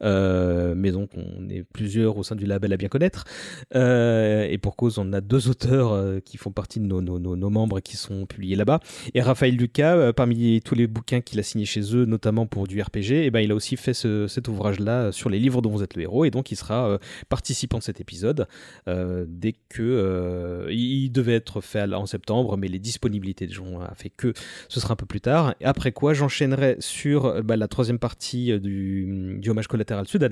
Mais 0.00 0.92
donc, 0.92 1.10
on 1.16 1.48
est 1.48 1.64
plusieurs 1.64 2.16
au 2.18 2.22
sein 2.22 2.36
du 2.36 2.46
label 2.46 2.72
à 2.72 2.76
bien 2.76 2.88
connaître. 2.88 3.24
Et 3.74 4.58
pour 4.62 4.76
cause, 4.76 4.98
on 4.98 5.12
a 5.12 5.20
deux 5.20 5.48
auteurs 5.48 6.22
qui 6.24 6.36
font 6.36 6.52
partie 6.52 6.78
de 6.78 6.84
nos, 6.86 7.00
nos, 7.02 7.18
nos, 7.18 7.34
nos 7.34 7.50
membres 7.50 7.80
qui 7.80 7.96
sont 7.96 8.26
publiés 8.26 8.54
là-bas. 8.54 8.78
Et 9.14 9.20
Raphaël 9.20 9.56
Lucas, 9.56 10.12
parmi 10.12 10.60
tous 10.62 10.76
les 10.76 10.86
bouquins 10.86 11.20
qu'il 11.32 11.40
a 11.40 11.42
signés 11.42 11.64
chez 11.64 11.96
eux, 11.96 12.04
notamment 12.04 12.46
pour 12.46 12.66
du 12.68 12.80
RPG, 12.80 13.24
et 13.26 13.30
ben, 13.30 13.40
il 13.40 13.50
a 13.50 13.54
aussi 13.54 13.76
fait 13.76 13.94
ce- 13.94 14.26
cet 14.28 14.46
ouvrage-là 14.48 15.10
sur 15.12 15.28
les 15.30 15.38
livres 15.40 15.60
dont 15.62 15.70
vous 15.70 15.82
êtes 15.82 15.96
le 15.96 16.02
héros. 16.02 16.24
Et 16.24 16.30
donc, 16.30 16.52
il 16.52 16.56
sera 16.56 16.88
euh, 16.88 16.98
participant 17.28 17.78
de 17.78 17.82
cet 17.82 18.00
épisode 18.00 18.46
euh, 18.88 19.24
dès 19.28 19.54
que. 19.68 19.82
euh, 19.82 20.68
il 20.70 21.10
devait 21.10 21.34
être 21.34 21.60
fait 21.60 21.80
à 21.80 21.98
en 21.98 22.06
septembre, 22.06 22.56
mais 22.56 22.68
les 22.68 22.78
disponibilités 22.78 23.46
des 23.46 23.52
gens 23.52 23.80
a 23.80 23.94
fait 23.94 24.10
que 24.10 24.32
ce 24.68 24.78
sera 24.80 24.92
un 24.94 24.96
peu 24.96 25.06
plus 25.06 25.20
tard. 25.20 25.54
Après 25.62 25.92
quoi, 25.92 26.14
j'enchaînerai 26.14 26.76
sur 26.78 27.26
euh, 27.26 27.42
bah, 27.42 27.56
la 27.56 27.68
troisième 27.68 27.98
partie 27.98 28.52
euh, 28.52 28.58
du, 28.58 29.38
du 29.40 29.50
hommage 29.50 29.66
collatéral 29.68 30.06
sud. 30.06 30.22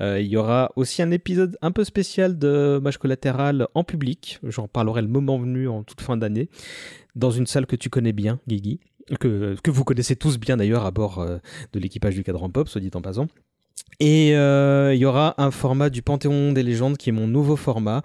Euh, 0.00 0.20
il 0.20 0.26
y 0.26 0.36
aura 0.36 0.70
aussi 0.76 1.02
un 1.02 1.10
épisode 1.10 1.56
un 1.62 1.70
peu 1.70 1.84
spécial 1.84 2.38
de 2.38 2.76
hommage 2.78 2.98
collatéral 2.98 3.66
en 3.74 3.84
public. 3.84 4.38
J'en 4.42 4.68
parlerai 4.68 5.02
le 5.02 5.08
moment 5.08 5.38
venu 5.38 5.68
en 5.68 5.82
toute 5.82 6.00
fin 6.00 6.16
d'année, 6.16 6.48
dans 7.14 7.30
une 7.30 7.46
salle 7.46 7.66
que 7.66 7.76
tu 7.76 7.90
connais 7.90 8.12
bien, 8.12 8.40
Guigui. 8.48 8.80
Que, 9.20 9.56
vous 9.70 9.84
connaissez 9.84 10.16
tous 10.16 10.38
bien 10.38 10.56
d'ailleurs 10.56 10.86
à 10.86 10.90
bord 10.90 11.18
euh, 11.18 11.38
de 11.72 11.80
l'équipage 11.80 12.14
du 12.14 12.22
cadran 12.22 12.50
pop, 12.50 12.68
soit 12.68 12.80
dit 12.80 12.90
en 12.94 13.02
passant. 13.02 13.28
Et 14.00 14.34
euh, 14.34 14.94
il 14.94 15.00
y 15.00 15.04
aura 15.04 15.34
un 15.38 15.50
format 15.50 15.90
du 15.90 16.02
Panthéon 16.02 16.52
des 16.52 16.62
légendes 16.62 16.96
qui 16.96 17.10
est 17.10 17.12
mon 17.12 17.26
nouveau 17.26 17.56
format, 17.56 18.02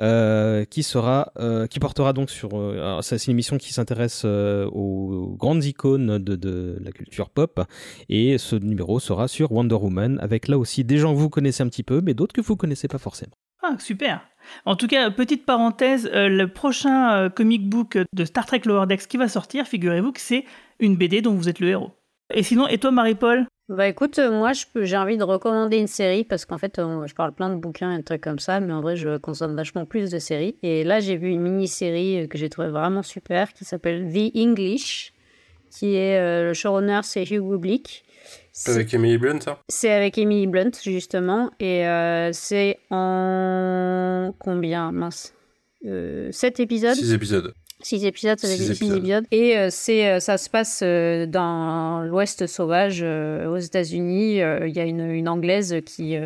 euh, 0.00 0.64
qui 0.64 0.82
sera, 0.82 1.32
qui 1.70 1.78
portera 1.80 2.12
donc 2.12 2.28
sur. 2.28 2.50
c'est 3.02 3.26
une 3.26 3.30
émission 3.32 3.56
qui 3.56 3.72
s'intéresse 3.72 4.24
aux 4.24 5.36
grandes 5.38 5.64
icônes 5.64 6.18
de, 6.18 6.36
de 6.36 6.78
la 6.82 6.92
culture 6.92 7.30
pop, 7.30 7.60
et 8.08 8.36
ce 8.36 8.56
numéro 8.56 9.00
sera 9.00 9.26
sur 9.26 9.52
Wonder 9.52 9.76
Woman, 9.76 10.18
avec 10.20 10.48
là 10.48 10.58
aussi 10.58 10.84
des 10.84 10.98
gens 10.98 11.14
que 11.14 11.18
vous 11.18 11.30
connaissez 11.30 11.62
un 11.62 11.68
petit 11.68 11.84
peu, 11.84 12.00
mais 12.00 12.14
d'autres 12.14 12.34
que 12.34 12.42
vous 12.42 12.56
connaissez 12.56 12.88
pas 12.88 12.98
forcément. 12.98 13.32
Ah, 13.62 13.76
super. 13.78 14.20
En 14.64 14.76
tout 14.76 14.86
cas, 14.86 15.10
petite 15.10 15.46
parenthèse, 15.46 16.10
euh, 16.12 16.28
le 16.28 16.48
prochain 16.48 17.12
euh, 17.12 17.28
comic 17.28 17.68
book 17.68 17.98
de 18.12 18.24
Star 18.24 18.46
Trek 18.46 18.62
Lower 18.64 18.86
Decks 18.86 19.06
qui 19.06 19.16
va 19.16 19.28
sortir, 19.28 19.66
figurez-vous 19.66 20.12
que 20.12 20.20
c'est 20.20 20.44
une 20.80 20.96
BD 20.96 21.22
dont 21.22 21.34
vous 21.34 21.48
êtes 21.48 21.60
le 21.60 21.68
héros. 21.68 21.90
Et 22.32 22.42
sinon, 22.42 22.66
et 22.68 22.78
toi, 22.78 22.90
Marie-Paul? 22.90 23.46
Bah 23.68 23.86
écoute, 23.86 24.18
euh, 24.18 24.30
moi 24.30 24.52
j'ai 24.76 24.96
envie 24.96 25.18
de 25.18 25.24
recommander 25.24 25.76
une 25.76 25.86
série 25.86 26.24
parce 26.24 26.46
qu'en 26.46 26.56
fait 26.56 26.76
je 26.78 27.14
parle 27.14 27.32
plein 27.32 27.50
de 27.50 27.56
bouquins 27.56 27.92
et 27.92 27.98
de 27.98 28.02
trucs 28.02 28.22
comme 28.22 28.38
ça, 28.38 28.60
mais 28.60 28.72
en 28.72 28.80
vrai 28.80 28.96
je 28.96 29.18
consomme 29.18 29.54
vachement 29.54 29.84
plus 29.84 30.10
de 30.10 30.18
séries. 30.18 30.56
Et 30.62 30.84
là 30.84 31.00
j'ai 31.00 31.18
vu 31.18 31.28
une 31.28 31.42
mini-série 31.42 32.26
que 32.30 32.38
j'ai 32.38 32.48
trouvé 32.48 32.68
vraiment 32.68 33.02
super 33.02 33.52
qui 33.52 33.66
s'appelle 33.66 34.10
The 34.10 34.34
English, 34.34 35.12
qui 35.70 35.96
est 35.96 36.18
le 36.42 36.54
showrunner 36.54 37.00
c'est 37.02 37.24
Hugh 37.24 37.42
Wublick. 37.42 38.04
C'est 38.60 38.72
avec 38.72 38.92
Emily 38.92 39.18
Blunt, 39.18 39.40
ça? 39.40 39.60
C'est 39.68 39.92
avec 39.92 40.18
Emily 40.18 40.48
Blunt 40.48 40.72
justement 40.82 41.50
et 41.60 41.86
euh, 41.86 42.30
c'est 42.32 42.78
en 42.90 44.34
combien 44.38 44.90
mince 44.90 45.32
euh, 45.86 46.30
7 46.32 46.58
épisodes? 46.60 46.94
6 46.96 47.12
épisodes. 47.12 47.54
Six 47.80 48.04
épisodes, 48.04 48.40
ça 48.40 48.48
Six 48.48 48.72
épisodes. 48.72 48.98
épisodes. 48.98 49.24
Et 49.30 49.56
euh, 49.56 49.68
c'est, 49.70 50.08
euh, 50.08 50.18
ça 50.18 50.36
se 50.36 50.50
passe 50.50 50.82
dans 50.82 52.02
l'Ouest 52.02 52.48
sauvage 52.48 53.00
aux 53.02 53.58
États-Unis. 53.58 54.38
Il 54.38 54.72
y 54.74 54.80
a 54.80 54.84
une, 54.84 55.08
une 55.08 55.28
Anglaise 55.28 55.76
qui, 55.86 56.16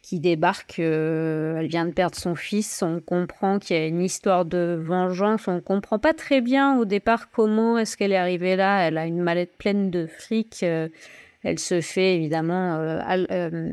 qui 0.00 0.20
débarque. 0.20 0.78
elle 0.78 1.66
vient 1.66 1.84
de 1.84 1.92
perdre 1.92 2.16
son 2.16 2.34
fils. 2.34 2.80
On 2.82 3.00
comprend 3.00 3.58
qu'il 3.58 3.76
y 3.76 3.80
a 3.80 3.86
une 3.86 4.00
histoire 4.00 4.46
de 4.46 4.80
vengeance. 4.82 5.46
On 5.46 5.60
comprend 5.60 5.98
pas 5.98 6.14
très 6.14 6.40
bien 6.40 6.78
au 6.78 6.86
départ 6.86 7.30
comment 7.30 7.76
est-ce 7.76 7.98
qu'elle 7.98 8.12
est 8.12 8.16
arrivée 8.16 8.56
là. 8.56 8.88
Elle 8.88 8.96
a 8.96 9.04
une 9.04 9.20
mallette 9.20 9.58
pleine 9.58 9.90
de 9.90 10.06
fric. 10.06 10.64
Elle 11.44 11.58
se 11.58 11.82
fait 11.82 12.16
évidemment, 12.16 12.76
euh, 12.76 13.00
euh, 13.30 13.72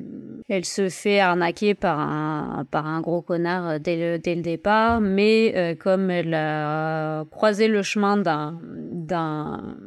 elle 0.50 0.66
se 0.66 0.90
fait 0.90 1.22
arnaquer 1.22 1.74
par 1.74 2.00
un 2.00 2.66
par 2.70 2.86
un 2.86 3.00
gros 3.00 3.22
connard 3.22 3.68
euh, 3.68 3.80
dès 3.80 3.96
le 3.96 4.20
dès 4.20 4.36
le 4.36 4.42
départ, 4.42 5.00
mais 5.00 5.78
comme 5.80 6.12
elle 6.12 6.34
a 6.34 7.24
croisé 7.32 7.70
le 7.70 7.82
chemin 7.82 8.18
d'un 8.18 8.60
d'un 8.92 9.78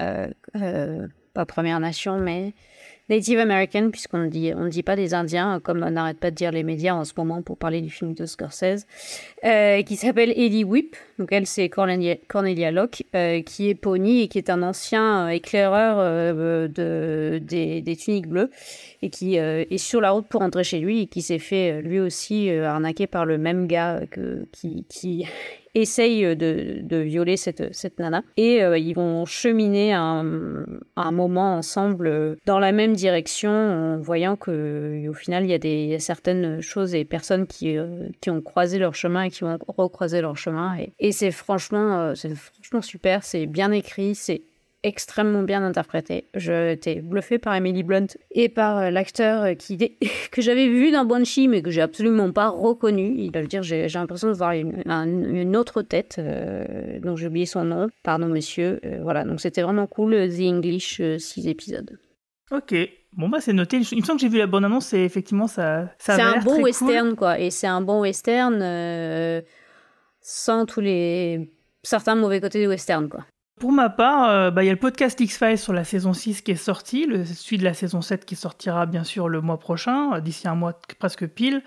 euh, 0.00 1.06
pas 1.34 1.44
Première 1.44 1.80
Nation, 1.80 2.18
mais 2.18 2.54
Native 3.10 3.38
American, 3.38 3.90
puisqu'on 3.90 4.18
on 4.18 4.64
ne 4.64 4.68
dit 4.68 4.82
pas 4.82 4.96
des 4.96 5.12
Indiens, 5.12 5.60
comme 5.60 5.82
on 5.82 5.90
n'arrête 5.90 6.18
pas 6.18 6.30
de 6.30 6.36
dire 6.36 6.50
les 6.52 6.62
médias 6.62 6.94
en 6.94 7.04
ce 7.04 7.12
moment 7.16 7.42
pour 7.42 7.58
parler 7.58 7.82
du 7.82 7.90
film 7.90 8.14
de 8.14 8.24
Scorsese, 8.24 8.86
euh, 9.44 9.82
qui 9.82 9.96
s'appelle 9.96 10.32
Eddie 10.34 10.64
Whip. 10.64 10.96
Donc 11.18 11.30
elle, 11.30 11.46
c'est 11.46 11.68
Cornelia, 11.68 12.16
Cornelia 12.28 12.70
Locke, 12.70 13.04
euh, 13.14 13.42
qui 13.42 13.68
est 13.68 13.74
Pony 13.74 14.22
et 14.22 14.28
qui 14.28 14.38
est 14.38 14.48
un 14.48 14.62
ancien 14.62 15.26
euh, 15.26 15.28
éclaireur 15.28 15.98
de, 16.68 17.40
des, 17.42 17.82
des 17.82 17.96
tuniques 17.96 18.28
bleues 18.28 18.50
et 19.02 19.10
qui 19.10 19.36
est 19.36 19.78
sur 19.78 20.00
la 20.00 20.12
route 20.12 20.26
pour 20.26 20.40
rentrer 20.40 20.64
chez 20.64 20.78
lui 20.78 21.02
et 21.02 21.06
qui 21.06 21.20
s'est 21.20 21.38
fait 21.38 21.82
lui 21.82 22.00
aussi 22.00 22.50
arnaquer 22.50 23.06
par 23.06 23.26
le 23.26 23.36
même 23.36 23.66
gars 23.66 24.00
que, 24.10 24.46
qui 24.52 25.26
essaye 25.74 26.36
de, 26.36 26.78
de 26.82 26.96
violer 26.96 27.36
cette, 27.36 27.74
cette 27.74 27.98
nana. 27.98 28.22
Et 28.36 28.62
euh, 28.62 28.78
ils 28.78 28.94
vont 28.94 29.24
cheminer 29.24 29.92
un, 29.92 30.64
un 30.96 31.10
moment 31.12 31.56
ensemble 31.56 32.06
euh, 32.06 32.36
dans 32.46 32.58
la 32.58 32.72
même 32.72 32.94
direction 32.94 33.50
en 33.50 33.98
voyant 33.98 34.36
que 34.36 34.50
euh, 34.50 35.10
au 35.10 35.14
final 35.14 35.44
il 35.44 35.50
y 35.50 35.54
a 35.54 35.58
des 35.58 35.98
certaines 35.98 36.60
choses 36.60 36.94
et 36.94 37.04
personnes 37.04 37.46
qui, 37.46 37.76
euh, 37.76 38.08
qui 38.20 38.30
ont 38.30 38.40
croisé 38.40 38.78
leur 38.78 38.94
chemin 38.94 39.22
et 39.24 39.30
qui 39.30 39.40
vont 39.40 39.58
recroiser 39.68 40.20
leur 40.20 40.36
chemin. 40.36 40.76
Et, 40.78 40.92
et 40.98 41.12
c'est 41.12 41.30
franchement, 41.30 42.00
euh, 42.00 42.14
c'est 42.14 42.34
franchement 42.34 42.82
super, 42.82 43.24
c'est 43.24 43.46
bien 43.46 43.70
écrit, 43.72 44.14
c'est 44.14 44.42
extrêmement 44.84 45.42
bien 45.42 45.64
interprété. 45.64 46.28
J'étais 46.34 47.00
bluffée 47.00 47.38
par 47.38 47.54
Emily 47.56 47.82
Blunt 47.82 48.06
et 48.30 48.48
par 48.48 48.78
euh, 48.78 48.90
l'acteur 48.90 49.42
euh, 49.42 49.54
qui 49.54 49.76
que 50.30 50.40
j'avais 50.40 50.68
vu 50.68 50.92
dans 50.92 51.04
Banshee 51.04 51.48
mais 51.48 51.62
que 51.62 51.70
j'ai 51.70 51.80
absolument 51.80 52.30
pas 52.30 52.48
reconnu. 52.50 53.14
Il 53.18 53.32
doit 53.32 53.42
dire 53.42 53.62
j'ai 53.64 53.88
j'ai 53.88 53.98
l'impression 53.98 54.28
de 54.28 54.34
voir 54.34 54.52
une, 54.52 54.82
un- 54.86 55.06
une 55.08 55.56
autre 55.56 55.82
tête 55.82 56.16
euh, 56.18 57.00
dont 57.00 57.16
j'ai 57.16 57.26
oublié 57.26 57.46
son 57.46 57.64
nom. 57.64 57.88
Pardon 58.04 58.28
monsieur. 58.28 58.78
Euh, 58.84 59.00
voilà 59.02 59.24
donc 59.24 59.40
c'était 59.40 59.62
vraiment 59.62 59.86
cool. 59.88 60.12
The 60.28 60.40
English 60.42 61.00
6 61.18 61.48
épisodes. 61.48 61.98
Ok. 62.52 62.74
Bon, 63.16 63.28
bah, 63.28 63.38
c'est 63.40 63.52
noté. 63.52 63.78
Il 63.92 64.00
me 64.00 64.04
semble 64.04 64.18
que 64.18 64.22
j'ai 64.26 64.28
vu 64.28 64.38
la 64.38 64.46
bonne 64.48 64.64
annonce 64.64 64.92
et 64.92 65.04
effectivement, 65.04 65.46
ça, 65.46 65.88
ça 65.98 66.16
C'est 66.16 66.22
un 66.22 66.40
bon 66.40 66.54
cool. 66.56 66.62
western 66.64 67.14
quoi 67.16 67.38
et 67.40 67.50
c'est 67.50 67.66
un 67.68 67.80
bon 67.80 68.00
western 68.00 68.60
sans 70.20 70.66
tous 70.66 70.80
les 70.80 71.50
certains 71.82 72.14
mauvais 72.14 72.40
côtés 72.40 72.60
du 72.60 72.66
western 72.66 73.08
quoi. 73.08 73.24
Pour 73.60 73.70
ma 73.70 73.88
part, 73.88 74.28
euh, 74.28 74.50
bah, 74.50 74.64
il 74.64 74.66
y 74.66 74.68
a 74.68 74.72
le 74.72 74.78
podcast 74.78 75.20
X-Files 75.20 75.58
sur 75.58 75.72
la 75.72 75.84
saison 75.84 76.12
6 76.12 76.42
qui 76.42 76.50
est 76.50 76.56
sorti, 76.56 77.06
le 77.06 77.24
celui 77.24 77.56
de 77.56 77.62
la 77.62 77.72
saison 77.72 78.02
7 78.02 78.24
qui 78.24 78.34
sortira 78.34 78.84
bien 78.84 79.04
sûr 79.04 79.28
le 79.28 79.40
mois 79.40 79.58
prochain, 79.58 80.14
euh, 80.14 80.20
d'ici 80.20 80.48
un 80.48 80.56
mois 80.56 80.76
presque 80.98 81.28
pile. 81.28 81.62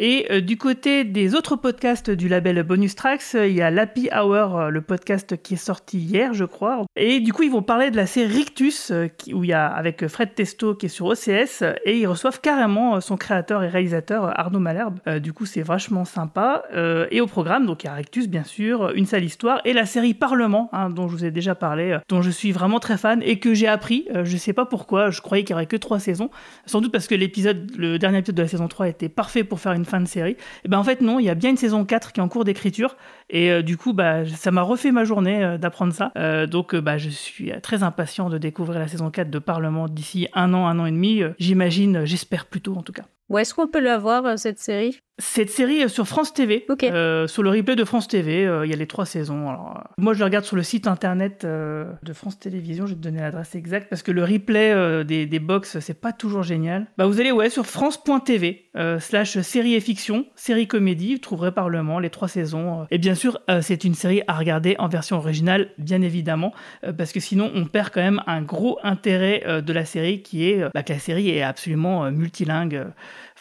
Et 0.00 0.26
euh, 0.32 0.40
du 0.40 0.56
côté 0.56 1.04
des 1.04 1.36
autres 1.36 1.54
podcasts 1.54 2.10
du 2.10 2.26
label 2.26 2.62
Bonus 2.64 2.96
Tracks, 2.96 3.34
il 3.34 3.52
y 3.52 3.62
a 3.62 3.70
l'Happy 3.70 4.08
Hour, 4.12 4.70
le 4.70 4.80
podcast 4.80 5.40
qui 5.40 5.54
est 5.54 5.58
sorti 5.58 5.98
hier, 5.98 6.34
je 6.34 6.46
crois. 6.46 6.84
Et 6.96 7.20
du 7.20 7.32
coup, 7.32 7.44
ils 7.44 7.50
vont 7.50 7.62
parler 7.62 7.90
de 7.90 7.96
la 7.96 8.06
série 8.06 8.32
Rictus, 8.32 8.90
où 9.32 9.44
il 9.44 9.50
y 9.50 9.52
a 9.52 9.68
avec 9.68 10.08
Fred 10.08 10.34
Testo 10.34 10.74
qui 10.74 10.86
est 10.86 10.88
sur 10.88 11.06
OCS, 11.06 11.62
et 11.84 11.98
ils 11.98 12.06
reçoivent 12.06 12.40
carrément 12.40 13.00
son 13.02 13.18
créateur 13.18 13.62
et 13.62 13.68
réalisateur 13.68 14.38
Arnaud 14.40 14.58
Malherbe. 14.58 15.00
Du 15.18 15.34
coup, 15.34 15.44
c'est 15.44 15.60
vachement 15.60 16.06
sympa. 16.06 16.62
Et 17.10 17.20
au 17.20 17.26
programme, 17.26 17.66
donc 17.66 17.84
il 17.84 17.88
y 17.88 17.90
a 17.90 17.94
Rictus, 17.94 18.26
bien 18.26 18.44
sûr, 18.44 18.92
Une 18.94 19.04
sale 19.04 19.24
histoire, 19.24 19.60
et 19.66 19.74
la 19.74 19.84
série 19.84 20.14
Parlement, 20.14 20.70
hein, 20.72 20.88
dont 20.88 21.08
je 21.08 21.16
vous 21.16 21.19
ai 21.24 21.30
déjà 21.30 21.54
parlé, 21.54 21.92
euh, 21.92 21.98
dont 22.08 22.22
je 22.22 22.30
suis 22.30 22.52
vraiment 22.52 22.80
très 22.80 22.96
fan 22.96 23.22
et 23.22 23.38
que 23.38 23.54
j'ai 23.54 23.66
appris. 23.66 24.06
euh, 24.14 24.24
je 24.24 24.36
sais 24.36 24.52
pas 24.52 24.66
pourquoi, 24.66 25.10
je 25.10 25.20
croyais 25.20 25.44
qu'il 25.44 25.52
y 25.52 25.54
aurait 25.54 25.66
que 25.66 25.76
trois 25.76 25.98
saisons. 25.98 26.30
Sans 26.66 26.80
doute 26.80 26.92
parce 26.92 27.06
que 27.06 27.14
l'épisode, 27.14 27.70
le 27.76 27.98
dernier 27.98 28.18
épisode 28.18 28.36
de 28.36 28.42
la 28.42 28.48
saison 28.48 28.68
3 28.68 28.88
était 28.88 29.08
parfait 29.08 29.44
pour 29.44 29.60
faire 29.60 29.72
une 29.72 29.84
fin 29.84 30.00
de 30.00 30.08
série. 30.08 30.36
Et 30.64 30.68
ben 30.68 30.78
en 30.78 30.84
fait 30.84 31.00
non, 31.00 31.18
il 31.18 31.24
y 31.24 31.30
a 31.30 31.34
bien 31.34 31.50
une 31.50 31.56
saison 31.56 31.84
4 31.84 32.12
qui 32.12 32.20
est 32.20 32.22
en 32.22 32.28
cours 32.28 32.44
d'écriture 32.44 32.96
et 33.30 33.50
euh, 33.50 33.62
du 33.62 33.76
coup 33.76 33.92
bah 33.92 34.26
ça 34.26 34.50
m'a 34.50 34.62
refait 34.62 34.92
ma 34.92 35.04
journée 35.04 35.42
euh, 35.42 35.58
d'apprendre 35.58 35.92
ça. 35.92 36.12
Euh, 36.16 36.46
donc 36.46 36.74
bah 36.74 36.98
je 36.98 37.08
suis 37.08 37.52
très 37.62 37.82
impatient 37.82 38.28
de 38.28 38.38
découvrir 38.38 38.78
la 38.78 38.88
saison 38.88 39.10
4 39.10 39.30
de 39.30 39.38
Parlement 39.38 39.88
d'ici 39.88 40.28
un 40.34 40.52
an, 40.54 40.66
un 40.66 40.78
an 40.78 40.86
et 40.86 40.90
demi. 40.90 41.22
J'imagine, 41.38 42.04
j'espère 42.04 42.46
plutôt 42.46 42.76
en 42.76 42.82
tout 42.82 42.92
cas. 42.92 43.04
Où 43.30 43.38
est-ce 43.38 43.54
qu'on 43.54 43.68
peut 43.68 43.80
la 43.80 43.96
voir, 43.96 44.36
cette 44.40 44.58
série? 44.58 45.00
Cette 45.18 45.50
série 45.50 45.88
sur 45.88 46.08
France 46.08 46.32
TV, 46.34 46.66
euh, 46.82 47.28
sur 47.28 47.42
le 47.42 47.50
replay 47.50 47.76
de 47.76 47.84
France 47.84 48.08
TV, 48.08 48.44
euh, 48.44 48.66
il 48.66 48.70
y 48.70 48.72
a 48.72 48.76
les 48.76 48.86
trois 48.86 49.06
saisons. 49.06 49.48
Alors, 49.48 49.76
euh, 49.76 49.80
moi, 49.98 50.14
je 50.14 50.24
regarde 50.24 50.44
sur 50.44 50.56
le 50.56 50.62
site 50.64 50.88
internet 50.88 51.46
de 51.46 52.12
France 52.12 52.40
Télévisions, 52.40 52.86
je 52.86 52.92
vais 52.92 52.96
te 52.96 53.02
donner 53.02 53.20
l'adresse 53.20 53.54
exacte, 53.54 53.88
parce 53.88 54.02
que 54.02 54.10
le 54.10 54.24
replay 54.24 55.04
des, 55.04 55.26
des 55.26 55.38
box, 55.38 55.78
c'est 55.78 56.00
pas 56.00 56.12
toujours 56.12 56.42
génial. 56.42 56.86
Bah, 56.98 57.06
vous 57.06 57.20
allez 57.20 57.30
ouais, 57.30 57.50
sur 57.50 57.66
France.tv, 57.66 58.70
slash 58.98 59.38
série 59.42 59.74
et 59.74 59.80
fiction, 59.80 60.26
série 60.34 60.66
comédie, 60.66 61.14
vous 61.14 61.20
trouverez 61.20 61.52
Parlement, 61.52 62.00
les 62.00 62.10
trois 62.10 62.28
saisons. 62.28 62.86
Et 62.90 62.98
bien 62.98 63.14
sûr, 63.14 63.19
euh, 63.48 63.60
c'est 63.62 63.84
une 63.84 63.94
série 63.94 64.22
à 64.26 64.34
regarder 64.34 64.76
en 64.78 64.88
version 64.88 65.16
originale, 65.16 65.68
bien 65.78 66.02
évidemment, 66.02 66.52
euh, 66.84 66.92
parce 66.92 67.12
que 67.12 67.20
sinon, 67.20 67.50
on 67.54 67.64
perd 67.64 67.90
quand 67.90 68.00
même 68.00 68.22
un 68.26 68.42
gros 68.42 68.78
intérêt 68.82 69.42
euh, 69.46 69.60
de 69.60 69.72
la 69.72 69.84
série, 69.84 70.22
qui 70.22 70.48
est 70.48 70.64
bah, 70.74 70.82
que 70.82 70.92
la 70.92 70.98
série 70.98 71.30
est 71.30 71.42
absolument 71.42 72.10
multilingue. 72.10 72.86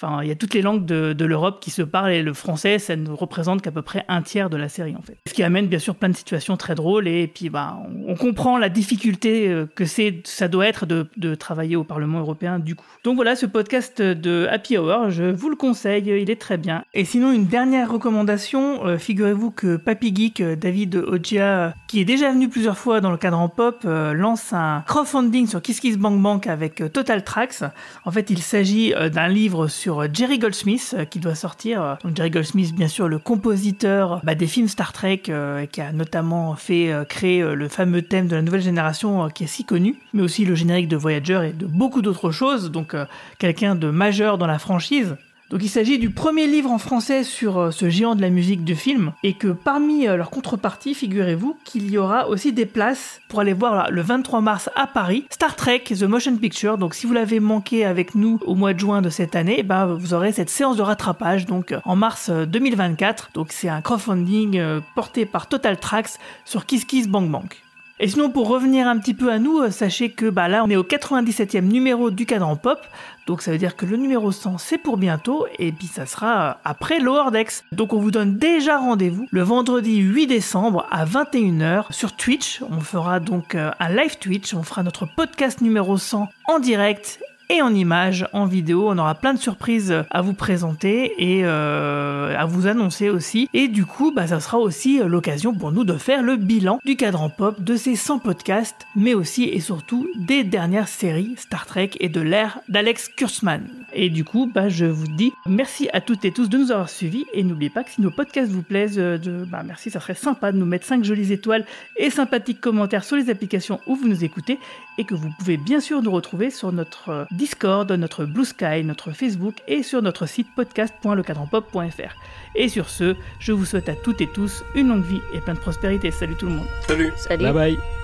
Enfin, 0.01 0.23
il 0.23 0.29
y 0.29 0.31
a 0.31 0.35
toutes 0.35 0.53
les 0.53 0.61
langues 0.61 0.85
de, 0.85 1.25
l'Europe 1.25 1.59
qui 1.59 1.71
se 1.71 1.81
parlent 1.81 2.11
et 2.11 2.23
le 2.23 2.33
français, 2.33 2.79
ça 2.79 2.95
ne 2.95 3.09
représente 3.09 3.61
qu'à 3.61 3.71
peu 3.71 3.81
près 3.81 4.05
un 4.07 4.21
tiers 4.21 4.49
de 4.49 4.55
la 4.55 4.69
série 4.69 4.95
en 4.97 5.01
fait. 5.01 5.17
Ce 5.27 5.33
qui 5.33 5.43
amène 5.43 5.67
bien 5.67 5.77
sûr 5.77 5.93
plein 5.93 6.07
de 6.07 6.15
situations 6.15 6.55
très 6.55 6.73
drôles 6.73 7.05
et 7.05 7.27
puis 7.27 7.49
bah, 7.49 7.77
on, 8.07 8.15
comprend 8.15 8.57
la 8.57 8.69
difficulté 8.69 9.49
euh, 9.49 9.65
que 9.75 9.83
c'est, 9.83 10.21
ça 10.23 10.47
doit 10.47 10.67
être 10.67 10.85
de, 10.85 11.35
travailler 11.35 11.75
au 11.75 11.83
Parlement 11.83 12.19
européen 12.19 12.59
du 12.59 12.75
coup. 12.75 12.85
Donc 13.03 13.15
voilà, 13.15 13.35
ce 13.35 13.45
podcast 13.45 14.01
de 14.01 14.47
Happy 14.49 14.77
Hour, 14.77 15.09
je 15.09 15.25
vous 15.25 15.49
le 15.49 15.57
conseille, 15.57 16.05
il 16.05 16.29
est 16.29 16.39
très 16.39 16.57
bien. 16.57 16.85
Et 16.93 17.03
sinon, 17.03 17.33
une 17.33 17.45
dernière 17.45 17.91
recommandation, 17.91 18.85
euh, 18.85 18.97
figurez-vous 18.97 19.51
que 19.51 19.75
Papy 19.75 20.15
Geek, 20.15 20.39
euh, 20.39 20.55
David 20.55 20.95
Ogia, 20.95 21.73
qui 21.89 21.99
est 21.99 22.05
déjà 22.05 22.31
venu 22.31 22.47
plusieurs 22.47 22.77
fois 22.77 23.01
dans 23.01 23.11
le 23.11 23.17
cadre 23.17 23.37
en 23.37 23.49
pop, 23.49 23.83
lance 23.83 24.53
un 24.53 24.83
crowdfunding 24.87 25.47
sur 25.47 25.61
Kiss 25.61 25.81
Kiss 25.81 25.97
Bank 25.97 26.21
Bank 26.21 26.47
avec 26.47 26.81
Total 26.93 27.21
Tracks. 27.23 27.63
En 28.05 28.11
fait, 28.11 28.29
il 28.29 28.39
s'agit 28.39 28.93
d'un 29.11 29.27
livre 29.27 29.67
sur 29.67 29.88
euh, 29.97 30.07
Jerry 30.11 30.39
Goldsmith 30.39 30.95
euh, 30.97 31.05
qui 31.05 31.19
doit 31.19 31.35
sortir. 31.35 31.81
Euh, 31.81 31.95
Jerry 32.15 32.29
Goldsmith, 32.29 32.75
bien 32.75 32.87
sûr, 32.87 33.07
le 33.07 33.19
compositeur 33.19 34.21
bah, 34.23 34.35
des 34.35 34.47
films 34.47 34.67
Star 34.67 34.93
Trek, 34.93 35.23
qui 35.71 35.81
a 35.81 35.91
notamment 35.91 36.55
fait 36.55 36.93
créer 37.07 37.41
le 37.41 37.67
fameux 37.67 38.01
thème 38.01 38.27
de 38.27 38.35
la 38.35 38.41
nouvelle 38.41 38.61
génération 38.61 39.29
qui 39.29 39.43
est 39.45 39.47
si 39.47 39.63
connu, 39.63 39.95
mais 40.13 40.21
aussi 40.21 40.45
le 40.45 40.55
générique 40.55 40.87
de 40.87 40.97
Voyager 40.97 41.49
et 41.49 41.53
de 41.53 41.65
beaucoup 41.65 42.01
d'autres 42.01 42.31
choses. 42.31 42.71
Donc 42.71 42.95
quelqu'un 43.37 43.75
de 43.75 43.89
majeur 43.89 44.37
dans 44.37 44.47
la 44.47 44.59
franchise. 44.59 45.15
Donc 45.49 45.63
il 45.63 45.69
s'agit 45.69 45.97
du 45.97 46.11
premier 46.11 46.45
livre 46.45 46.71
en 46.71 46.77
français 46.77 47.23
sur 47.23 47.57
euh, 47.57 47.71
ce 47.71 47.89
géant 47.89 48.15
de 48.15 48.21
la 48.21 48.29
musique 48.29 48.63
de 48.63 48.75
film 48.75 49.13
et 49.23 49.33
que 49.33 49.47
parmi 49.47 50.07
euh, 50.07 50.15
leurs 50.15 50.29
contreparties, 50.29 50.93
figurez-vous 50.93 51.57
qu'il 51.63 51.89
y 51.89 51.97
aura 51.97 52.27
aussi 52.27 52.53
des 52.53 52.67
places 52.67 53.19
pour 53.29 53.39
aller 53.39 53.53
voir 53.53 53.89
le 53.89 54.01
23 54.01 54.41
mars 54.41 54.69
à 54.75 54.85
Paris 54.85 55.25
Star 55.31 55.55
Trek 55.55 55.83
The 55.87 56.03
Motion 56.03 56.35
Picture. 56.37 56.77
Donc 56.77 56.93
si 56.93 57.07
vous 57.07 57.13
l'avez 57.13 57.39
manqué 57.39 57.83
avec 57.83 58.13
nous 58.13 58.39
au 58.45 58.53
mois 58.53 58.73
de 58.73 58.79
juin 58.79 59.01
de 59.01 59.09
cette 59.09 59.35
année, 59.35 59.63
bah, 59.63 59.87
vous 59.87 60.13
aurez 60.13 60.31
cette 60.33 60.51
séance 60.51 60.77
de 60.77 60.83
rattrapage 60.83 61.47
donc 61.47 61.71
euh, 61.71 61.79
en 61.83 61.95
mars 61.95 62.29
euh, 62.29 62.45
2024. 62.45 63.31
Donc 63.33 63.47
c'est 63.51 63.69
un 63.69 63.81
crowdfunding 63.81 64.61
porté 64.93 65.25
par 65.25 65.47
Total 65.47 65.79
Tracks 65.79 66.19
sur 66.45 66.67
Kiss 66.67 66.85
Kiss 66.85 67.07
Bank 67.07 67.29
Bank. 67.29 67.68
Et 68.01 68.07
sinon, 68.07 68.29
pour 68.29 68.47
revenir 68.47 68.87
un 68.87 68.97
petit 68.97 69.13
peu 69.13 69.29
à 69.29 69.39
nous, 69.39 69.59
euh, 69.59 69.71
sachez 69.71 70.09
que 70.11 70.29
bah, 70.29 70.47
là, 70.47 70.63
on 70.63 70.69
est 70.69 70.77
au 70.77 70.83
97e 70.83 71.61
numéro 71.61 72.11
du 72.11 72.25
cadran 72.25 72.55
pop. 72.55 72.79
Donc 73.27 73.41
ça 73.41 73.51
veut 73.51 73.57
dire 73.57 73.75
que 73.75 73.85
le 73.85 73.97
numéro 73.97 74.31
100, 74.31 74.57
c'est 74.57 74.77
pour 74.77 74.95
bientôt. 74.95 75.45
Et 75.59 75.73
puis 75.73 75.87
ça 75.87 76.05
sera 76.05 76.41
euh, 76.41 76.53
après 76.63 76.99
Lower 76.99 77.29
Decks. 77.31 77.63
Donc 77.73 77.91
on 77.91 77.99
vous 77.99 78.09
donne 78.11 78.37
déjà 78.37 78.77
rendez-vous 78.77 79.27
le 79.29 79.41
vendredi 79.41 79.97
8 79.97 80.27
décembre 80.27 80.87
à 80.91 81.05
21h 81.05 81.91
sur 81.91 82.15
Twitch. 82.15 82.61
On 82.71 82.79
fera 82.79 83.19
donc 83.19 83.53
euh, 83.55 83.71
un 83.81 83.89
live 83.89 84.17
Twitch. 84.17 84.53
On 84.53 84.63
fera 84.63 84.81
notre 84.81 85.05
podcast 85.05 85.59
numéro 85.59 85.97
100 85.97 86.29
en 86.47 86.59
direct 86.59 87.19
et 87.49 87.61
en 87.61 87.73
images, 87.73 88.27
en 88.33 88.45
vidéo. 88.45 88.89
On 88.89 88.97
aura 88.97 89.15
plein 89.15 89.33
de 89.33 89.39
surprises 89.39 90.03
à 90.09 90.21
vous 90.21 90.33
présenter 90.33 91.13
et 91.17 91.41
euh, 91.43 92.35
à 92.37 92.45
vous 92.45 92.67
annoncer 92.67 93.09
aussi. 93.09 93.49
Et 93.53 93.67
du 93.67 93.85
coup, 93.85 94.11
bah, 94.11 94.27
ça 94.27 94.39
sera 94.39 94.57
aussi 94.59 95.01
euh, 95.01 95.07
l'occasion 95.07 95.53
pour 95.53 95.71
nous 95.71 95.83
de 95.83 95.97
faire 95.97 96.21
le 96.21 96.35
bilan 96.35 96.79
du 96.85 96.95
cadran 96.95 97.29
pop 97.29 97.61
de 97.61 97.75
ces 97.75 97.95
100 97.95 98.19
podcasts, 98.19 98.87
mais 98.95 99.13
aussi 99.13 99.45
et 99.45 99.59
surtout 99.59 100.07
des 100.15 100.43
dernières 100.43 100.87
séries 100.87 101.35
Star 101.37 101.65
Trek 101.65 101.91
et 101.99 102.09
de 102.09 102.21
l'ère 102.21 102.59
d'Alex 102.69 103.09
Kurzman. 103.09 103.67
Et 103.93 104.09
du 104.09 104.23
coup, 104.23 104.49
bah, 104.53 104.69
je 104.69 104.85
vous 104.85 105.07
dis 105.07 105.33
merci 105.45 105.89
à 105.93 106.01
toutes 106.01 106.25
et 106.25 106.31
tous 106.31 106.49
de 106.49 106.57
nous 106.57 106.71
avoir 106.71 106.89
suivis 106.89 107.25
et 107.33 107.43
n'oubliez 107.43 107.69
pas 107.69 107.83
que 107.83 107.91
si 107.91 108.01
nos 108.01 108.11
podcasts 108.11 108.51
vous 108.51 108.61
plaisent, 108.61 108.99
euh, 108.99 109.17
de, 109.17 109.45
bah, 109.45 109.63
merci, 109.65 109.89
ça 109.89 109.99
serait 109.99 110.15
sympa 110.15 110.51
de 110.51 110.57
nous 110.57 110.65
mettre 110.65 110.85
5 110.85 111.03
jolies 111.03 111.33
étoiles 111.33 111.65
et 111.97 112.09
sympathiques 112.09 112.61
commentaires 112.61 113.03
sur 113.03 113.15
les 113.15 113.29
applications 113.29 113.79
où 113.87 113.95
vous 113.95 114.07
nous 114.07 114.23
écoutez 114.23 114.59
et 114.97 115.03
que 115.05 115.15
vous 115.15 115.29
pouvez 115.37 115.57
bien 115.57 115.79
sûr 115.79 116.01
nous 116.01 116.11
retrouver 116.11 116.49
sur 116.49 116.71
notre 116.71 117.09
euh, 117.09 117.25
Discord, 117.31 117.91
notre 117.91 118.25
Blue 118.25 118.45
Sky, 118.45 118.83
notre 118.83 119.11
Facebook 119.11 119.55
et 119.67 119.83
sur 119.83 120.01
notre 120.01 120.25
site 120.25 120.47
podcast.lecadranpop.fr. 120.55 122.15
Et 122.55 122.69
sur 122.69 122.89
ce, 122.89 123.15
je 123.39 123.51
vous 123.51 123.65
souhaite 123.65 123.89
à 123.89 123.95
toutes 123.95 124.21
et 124.21 124.27
tous 124.27 124.63
une 124.75 124.89
longue 124.89 125.05
vie 125.05 125.21
et 125.33 125.39
plein 125.39 125.53
de 125.53 125.59
prospérité. 125.59 126.11
Salut 126.11 126.35
tout 126.35 126.47
le 126.47 126.53
monde. 126.53 126.67
Salut 126.87 127.11
Salut. 127.17 127.43
Bye 127.43 127.53
bye. 127.53 127.98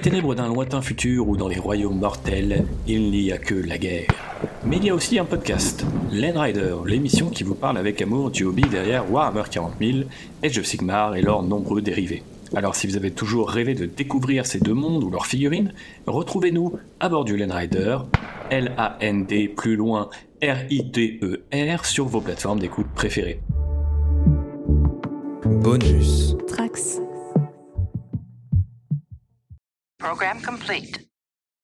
Les 0.00 0.04
ténèbres 0.10 0.34
d'un 0.34 0.48
lointain 0.48 0.80
futur 0.80 1.28
ou 1.28 1.36
dans 1.36 1.46
les 1.46 1.58
royaumes 1.58 1.98
mortels, 1.98 2.64
il 2.86 3.10
n'y 3.10 3.32
a 3.32 3.36
que 3.36 3.54
la 3.54 3.76
guerre. 3.76 4.08
Mais 4.64 4.78
il 4.78 4.84
y 4.86 4.88
a 4.88 4.94
aussi 4.94 5.18
un 5.18 5.26
podcast, 5.26 5.84
Land 6.10 6.40
Rider, 6.40 6.74
l'émission 6.86 7.28
qui 7.28 7.44
vous 7.44 7.54
parle 7.54 7.76
avec 7.76 8.00
amour 8.00 8.30
du 8.30 8.44
hobby 8.44 8.62
derrière 8.62 9.12
Warhammer 9.12 9.42
40 9.50 9.74
000, 9.78 9.98
Age 10.42 10.58
of 10.58 10.64
Sigmar 10.64 11.16
et 11.16 11.20
leurs 11.20 11.42
nombreux 11.42 11.82
dérivés. 11.82 12.22
Alors 12.54 12.76
si 12.76 12.86
vous 12.86 12.96
avez 12.96 13.10
toujours 13.10 13.50
rêvé 13.50 13.74
de 13.74 13.84
découvrir 13.84 14.46
ces 14.46 14.58
deux 14.58 14.72
mondes 14.72 15.04
ou 15.04 15.10
leurs 15.10 15.26
figurines, 15.26 15.74
retrouvez-nous 16.06 16.78
à 16.98 17.10
bord 17.10 17.26
du 17.26 17.36
Land 17.36 17.54
Rider, 17.54 17.98
L-A-N-D 18.48 19.48
plus 19.54 19.76
loin 19.76 20.08
R-I-D-E-R 20.42 21.84
sur 21.84 22.06
vos 22.06 22.22
plateformes 22.22 22.58
d'écoute 22.58 22.88
préférées. 22.94 23.42
Bonus. 25.44 26.36
Trax. 26.46 27.02
Program 30.20 30.42
complete. 30.42 31.09